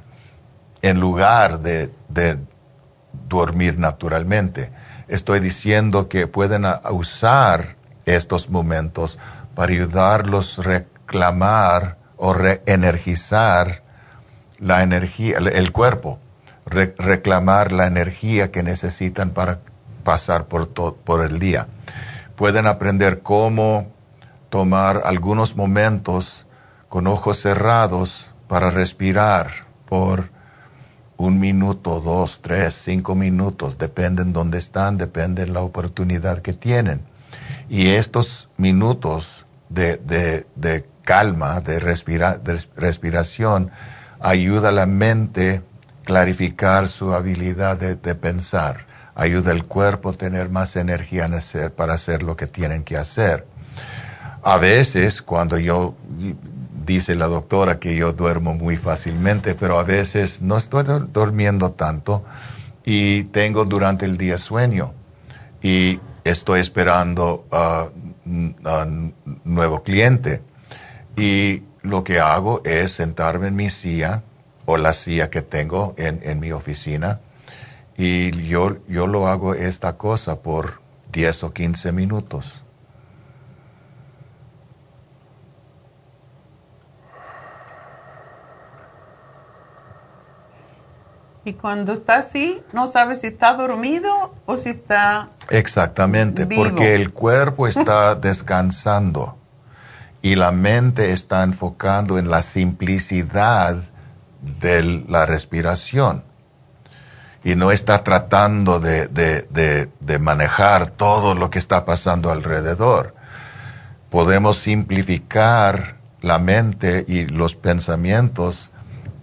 [0.82, 2.38] en lugar de, de,
[3.28, 4.72] dormir naturalmente.
[5.08, 7.76] Estoy diciendo que pueden usar
[8.06, 9.18] estos momentos
[9.56, 13.84] para ayudarlos a reclamar o reenergizar
[14.60, 16.20] la energía, el cuerpo,
[16.66, 19.60] reclamar la energía que necesitan para
[20.04, 21.68] pasar por, por el día
[22.40, 23.92] pueden aprender cómo
[24.50, 26.46] tomar algunos momentos
[26.88, 30.30] con ojos cerrados para respirar por
[31.20, 37.02] un minuto, dos, tres, cinco minutos, dependen dónde están, depende la oportunidad que tienen.
[37.70, 43.70] Y estos minutos de, de, calma, de, de respiración,
[44.20, 45.62] ayuda a la mente
[46.04, 48.90] clarificar su habilidad de pensar
[49.20, 51.30] ayuda al cuerpo a tener más energía
[51.76, 53.46] para hacer lo que tienen que hacer.
[54.42, 55.96] A veces, cuando yo,
[56.90, 60.84] dice la doctora que yo duermo muy fácilmente, pero a veces no estoy
[61.14, 62.26] durmiendo tanto
[62.84, 64.96] y tengo durante el día sueño
[65.62, 67.90] y estoy esperando a,
[68.26, 69.14] un
[69.44, 70.42] nuevo cliente.
[71.16, 74.24] Y lo que hago es sentarme en mi silla
[74.66, 77.20] o la silla que tengo en, en mi oficina
[77.98, 82.64] y yo, yo lo hago esta cosa por 10 o 15 minutos.
[91.50, 95.30] Y cuando está así, no sabes si está dormido o si está...
[95.50, 99.36] Exactamente, porque el cuerpo está descansando
[100.22, 103.78] y la mente está enfocando en la simplicidad
[104.62, 106.24] de la respiración
[107.44, 113.16] y no está tratando de, de, manejar todo lo que está pasando alrededor.
[114.12, 118.70] Podemos simplificar la mente y los pensamientos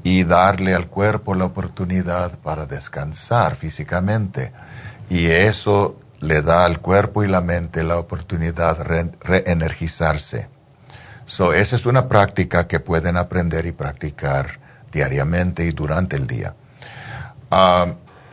[0.07, 4.53] y darle al cuerpo la oportunidad para descansar físicamente.
[5.11, 10.49] Y eso le da al cuerpo y la mente la oportunidad de reenergizarse.
[11.25, 14.61] So, esa es una práctica que pueden aprender y practicar
[14.93, 16.55] diariamente y durante el día.
[17.51, 17.87] Ah,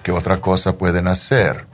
[0.03, 1.65] ¿Qué otra cosa pueden hacer?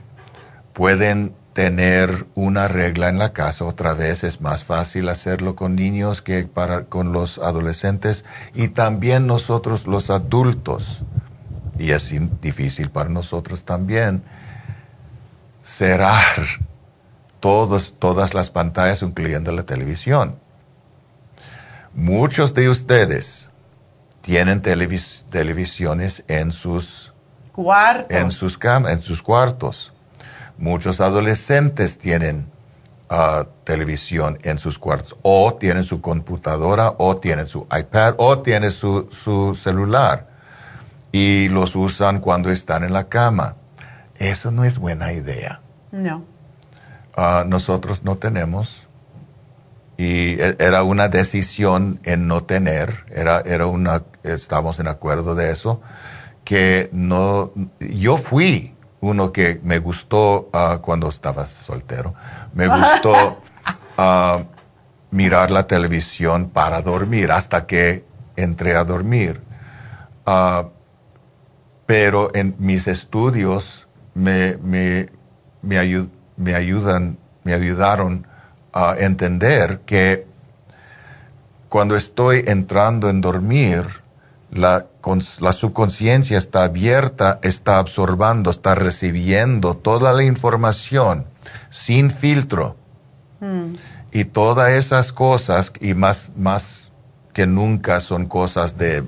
[0.72, 3.64] Pueden tener una regla en la casa.
[3.64, 8.24] Otra vez es más fácil hacerlo con niños que para, con los adolescentes
[8.54, 11.00] y también nosotros los adultos.
[11.78, 14.22] Y es difícil para nosotros también
[15.62, 16.46] cerrar
[17.40, 20.38] todos, todas las pantallas, incluyendo la televisión.
[21.94, 23.50] Muchos de ustedes
[24.20, 27.12] tienen televisiones en sus
[28.08, 29.89] en sus, en sus cuartos.
[30.60, 32.46] Muchos adolescentes tienen
[33.08, 38.70] ah, televisión en sus cuartos, o tienen su computadora, o tienen su iPad, o tienen
[38.70, 40.28] su, su celular,
[41.10, 43.56] y los usan cuando están en la cama.
[44.16, 45.60] Eso no es buena idea.
[45.90, 46.24] No.
[47.16, 48.86] Ah, nosotros no tenemos
[50.00, 55.50] y e, era una decisión en no tener, era, era una, estamos en acuerdo de
[55.50, 55.82] eso,
[56.42, 62.14] que no, yo fui uno que me gustó ah, cuando estaba soltero.
[62.52, 63.40] Me gustó
[63.96, 64.42] ah,
[65.10, 68.04] mirar la televisión para dormir hasta que
[68.36, 69.40] entré a dormir.
[70.26, 70.68] Ah,
[71.86, 75.08] pero en mis estudios me, me,
[75.62, 78.26] me, ayudan, me ayudaron
[78.72, 80.26] a entender que
[81.68, 83.99] cuando estoy entrando en dormir,
[84.52, 84.86] la,
[85.40, 91.26] la subconsciencia está abierta, está absorbando, está recibiendo toda la información
[91.68, 92.76] sin filtro.
[93.40, 93.76] Hmm.
[94.12, 96.90] Y todas esas cosas, y más, más
[97.32, 99.04] que nunca, son cosas de,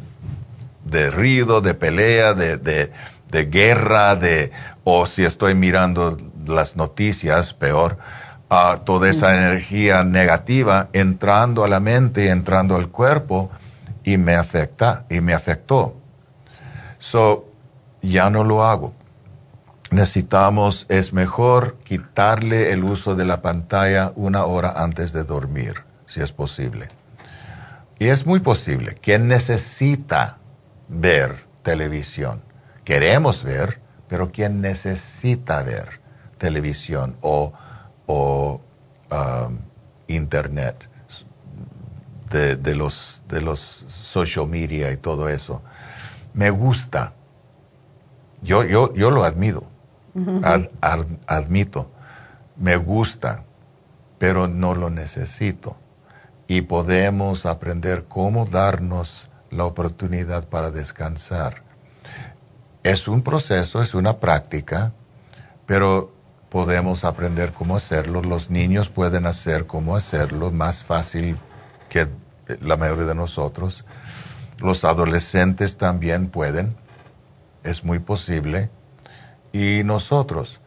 [0.84, 2.92] de ruido, de pelea, de, de,
[3.28, 4.52] de guerra, de,
[4.84, 7.98] o si estoy mirando las noticias, peor,
[8.84, 13.50] toda esa energía negativa entrando a la mente, entrando al cuerpo
[14.04, 15.96] y me afecta y me afectó.
[16.98, 17.48] So,
[18.02, 18.92] ya no lo hago.
[19.90, 26.20] Necesitamos, es mejor quitarle el uso de la pantalla una hora antes de dormir, si
[26.20, 26.88] es posible.
[27.98, 28.98] Y es muy posible.
[29.00, 30.38] ¿Quién necesita
[30.88, 32.42] ver televisión?
[32.84, 36.00] Queremos ver, pero ¿quién necesita ver
[36.38, 37.52] televisión o
[38.06, 38.60] o
[39.10, 39.58] um,
[40.08, 40.88] internet,
[42.32, 45.62] de, los, de los social media y todo eso.
[46.34, 47.12] Me gusta.
[48.42, 49.64] Yo, yo, yo lo admito.
[51.26, 51.90] admito.
[52.56, 53.44] Me gusta,
[54.18, 55.76] pero no lo necesito.
[56.48, 61.62] Y podemos aprender cómo darnos la oportunidad para descansar.
[62.82, 64.92] Es un proceso, es una práctica,
[65.66, 66.12] pero
[66.48, 71.38] podemos aprender cómo hacerlo, los niños pueden hacer cómo hacerlo más fácil
[71.88, 72.08] que
[72.60, 73.84] la mayoría de nosotros,
[74.58, 76.76] los adolescentes también pueden,
[77.64, 78.70] es muy posible,
[79.52, 80.60] y nosotros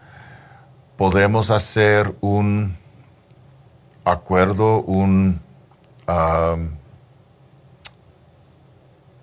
[0.98, 2.78] podemos hacer un
[4.06, 5.42] acuerdo, un,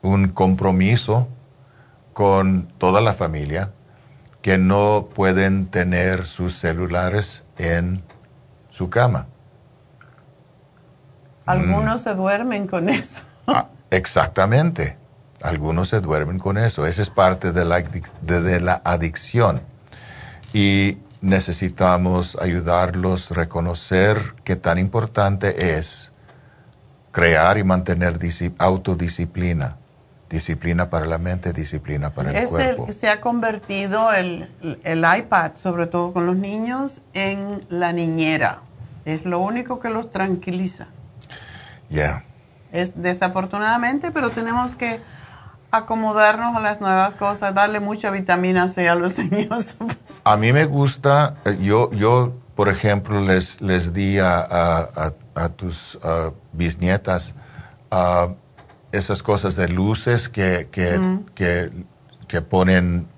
[0.03, 1.29] un compromiso
[2.12, 3.73] con toda la familia
[4.43, 8.03] que no pueden tener sus celulares en
[8.70, 9.29] su cama.
[11.47, 12.05] Algunos mm.
[12.05, 13.23] se duermen con eso.
[13.47, 14.97] Ah, exactamente.
[15.43, 16.86] Algunos se duermen con eso.
[16.86, 17.82] Esa es parte de la,
[18.23, 19.60] de, la adicción.
[20.52, 26.12] Y necesitamos ayudarlos a reconocer qué tan importante es
[27.10, 28.19] crear y mantener
[28.59, 29.77] autodisciplina
[30.32, 32.90] disciplina para la mente, disciplina para el cuerpo.
[32.90, 34.48] se ha convertido el,
[34.82, 38.61] el, iPad, sobre todo con los niños, en la niñera.
[39.04, 40.87] Es lo único que los tranquiliza.
[42.72, 45.01] Es desafortunadamente, pero tenemos que
[45.71, 49.77] acomodarnos a las nuevas cosas, darle mucha vitamina C a los niños.
[50.24, 55.48] A mí me gusta, eh, yo, yo por ejemplo, les, les di a, a, a,
[55.48, 55.98] tus
[56.53, 57.35] bisnietas
[58.93, 61.71] esas cosas de luces que, que,
[62.29, 63.09] que, ponen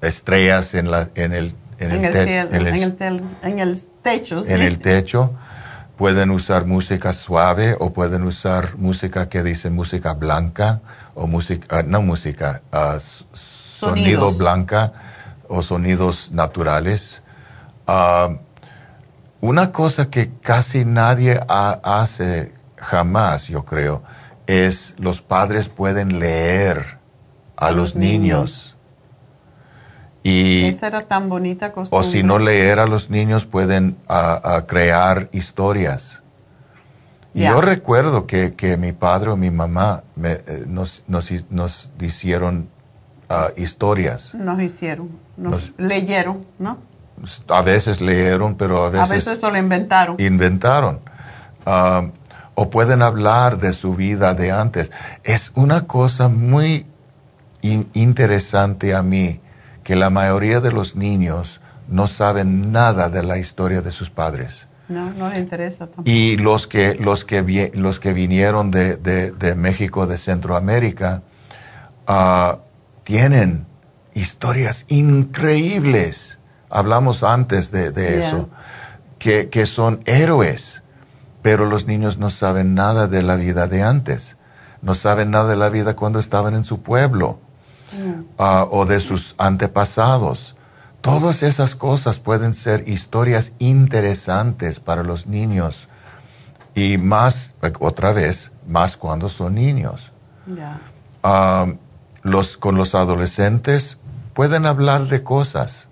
[0.00, 4.44] estrellas en, la, en el, en, el, en, el, techo.
[4.46, 5.34] En el techo.
[5.96, 10.80] Pueden usar música suave o pueden usar música que dice música blanca
[11.14, 13.00] o música, ah, no música, uh,
[13.32, 14.92] sonido blanca
[15.48, 17.22] o sonidos naturales.
[17.86, 18.30] Ah,
[19.40, 24.02] una cosa que casi nadie hace jamás, yo creo,
[24.46, 26.98] es los padres pueden leer
[27.56, 28.73] a, los, niños.
[30.24, 32.08] Y, Esa era tan bonita costumbre.
[32.08, 36.22] O si no leer a los niños pueden a, crear historias.
[37.34, 41.90] Y yo recuerdo que, que, mi padre o mi mamá me, eh, nos, nos, nos,
[42.00, 42.70] hicieron
[43.28, 44.34] ah, historias.
[44.34, 46.78] Nos hicieron, nos, leyeron, ¿no?
[47.48, 49.10] A veces leyeron, pero a veces...
[49.10, 50.16] A veces lo inventaron.
[50.18, 51.00] Inventaron.
[51.66, 52.06] Ah,
[52.54, 54.90] o pueden hablar de su vida de antes.
[55.22, 56.86] Es una cosa muy
[57.60, 59.40] interesante a mí
[59.84, 64.66] que la mayoría de los niños no saben nada de la historia de sus padres.
[64.88, 66.10] No, no les interesa tampoco.
[66.10, 71.22] Y los que, los que, los que vinieron de, de, México, de Centroamérica,
[72.08, 72.58] uh,
[73.04, 73.66] tienen
[74.14, 76.38] historias increíbles.
[76.68, 78.48] Hablamos antes de, de eso,
[79.18, 80.82] que, que son héroes
[81.44, 84.38] pero los niños no saben nada de la vida de antes,
[84.80, 87.38] no saben nada de la vida cuando estaban en su pueblo
[88.38, 90.56] ah, o de sus antepasados.
[91.00, 95.88] Todas esas cosas pueden ser historias interesantes para los niños
[96.74, 100.12] y más, otra vez, más cuando son niños.
[101.22, 101.66] Ah,
[102.22, 103.98] los, con los adolescentes
[104.32, 105.88] pueden hablar de cosas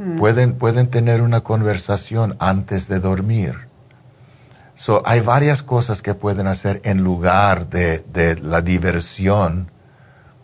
[0.00, 0.16] Mm.
[0.16, 3.68] Pueden, pueden tener una conversación antes de dormir.
[4.74, 9.70] So, hay varias cosas que pueden hacer en lugar de, de la diversión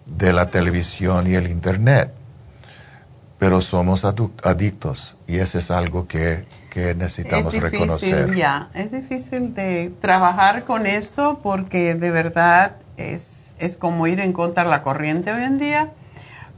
[0.06, 2.12] de la televisión y el Internet.
[3.38, 8.34] Pero somos adictos y eso es algo que, que necesitamos es difícil, reconocer.
[8.34, 14.32] Ya, es difícil de trabajar con eso porque de verdad es, es como ir en
[14.32, 15.92] contra de la corriente hoy en día.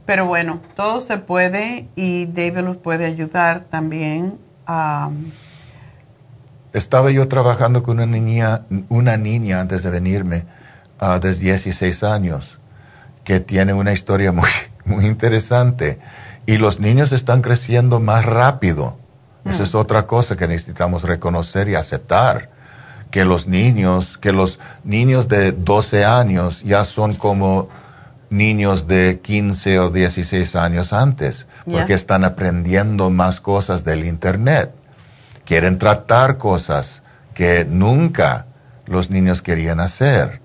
[0.05, 5.11] Pero bueno, todo se puede y David los puede ayudar también a...
[6.73, 10.45] Estaba yo trabajando con una niña, una niña antes de venirme,
[11.01, 12.58] uh, de 16 años,
[13.29, 14.49] que tiene una historia muy,
[14.85, 15.99] muy interesante.
[16.47, 18.97] Y los niños están creciendo más rápido.
[19.45, 19.77] Esa es mm.
[19.77, 22.49] otra cosa que necesitamos reconocer y aceptar.
[23.11, 27.69] Que los niños, que los niños de 12 años ya son como
[28.31, 34.73] niños de 15 o 16 años antes, porque están aprendiendo más cosas del Internet.
[35.45, 37.03] Quieren tratar cosas
[37.35, 38.47] que nunca
[38.87, 40.41] los niños querían hacer.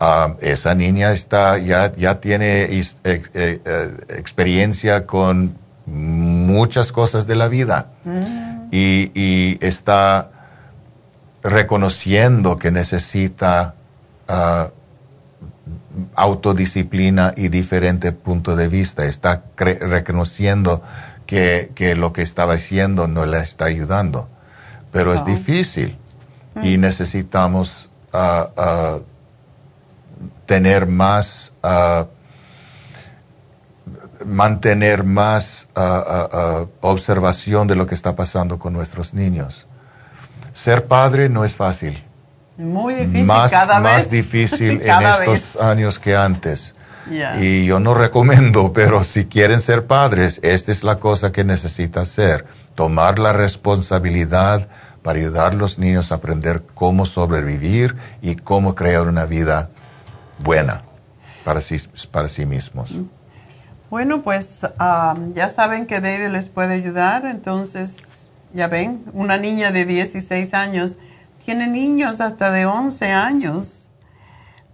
[0.00, 5.56] Ah, esa niña está, ya, ya tiene eh, eh, experiencia con
[5.86, 8.68] muchas cosas de la vida mm.
[8.72, 10.30] y, está
[11.42, 13.74] reconociendo que necesita
[14.28, 14.70] uh,
[16.16, 19.04] autodisciplina y diferente punto de vista.
[19.04, 20.82] Está reconociendo
[21.26, 24.28] que, que, lo que estaba haciendo no le está ayudando.
[24.90, 25.98] Pero es difícil
[26.62, 26.80] y mm.
[26.80, 29.02] necesitamos uh,
[30.46, 31.52] tener más,
[34.24, 35.68] mantener más
[36.80, 39.66] observación de lo que está pasando con nuestros niños.
[40.52, 42.04] Ser padre no es fácil.
[42.56, 46.74] Muy difícil, más, cada más difícil en estos años que antes.
[47.40, 52.02] Y yo no recomiendo, pero si quieren ser padres, esta es la cosa que necesita
[52.02, 52.46] hacer.
[52.74, 54.68] Tomar la responsabilidad
[55.02, 59.70] para ayudar a los niños a aprender cómo sobrevivir y cómo crear una vida
[60.44, 60.82] buena
[61.44, 61.76] para sí,
[62.12, 62.92] para sí mismos.
[63.90, 64.60] Bueno, pues
[65.34, 70.98] ya saben que David les puede ayudar, entonces ya ven, una niña de 16 años
[71.44, 73.90] tiene niños hasta de 11 años,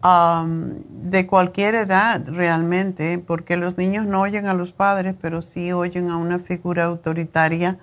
[0.05, 5.73] um, de cualquier edad realmente, porque los niños no oyen a los padres, pero sí
[5.73, 7.79] oyen a una figura autoritaria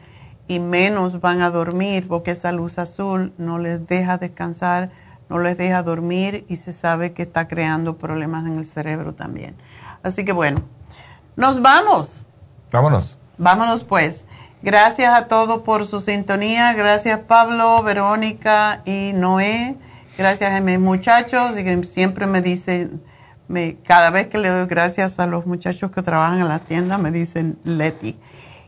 [0.47, 4.91] y menos van a dormir porque esa luz azul no les deja descansar
[5.29, 9.55] no les deja dormir y se sabe que está creando problemas en el cerebro también.
[10.03, 10.61] Así que bueno,
[11.35, 12.25] nos vamos.
[12.71, 13.17] Vámonos.
[13.37, 14.25] Vámonos pues.
[14.61, 16.73] Gracias a todos por su sintonía.
[16.73, 19.75] Gracias Pablo, Verónica y Noé.
[20.17, 23.03] Gracias a mis muchachos y que siempre me dicen,
[23.47, 26.97] me, cada vez que le doy gracias a los muchachos que trabajan en la tienda,
[26.97, 28.17] me dicen Leti.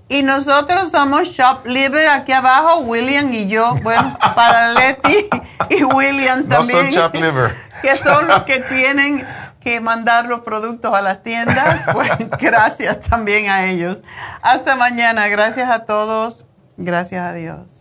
[0.09, 5.27] Y nosotros somos Shop Liver aquí abajo, William y yo, bueno, para Leti
[5.69, 6.93] y William también.
[6.93, 7.67] No son Liver.
[7.81, 9.27] Que son los que tienen
[9.61, 11.81] que mandar los productos a las tiendas.
[11.93, 14.01] Pues gracias también a ellos.
[14.41, 15.27] Hasta mañana.
[15.27, 16.43] Gracias a todos.
[16.77, 17.77] Gracias a Dios.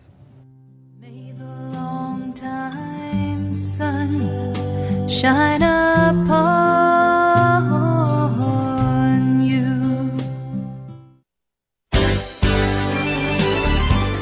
[5.07, 5.63] shine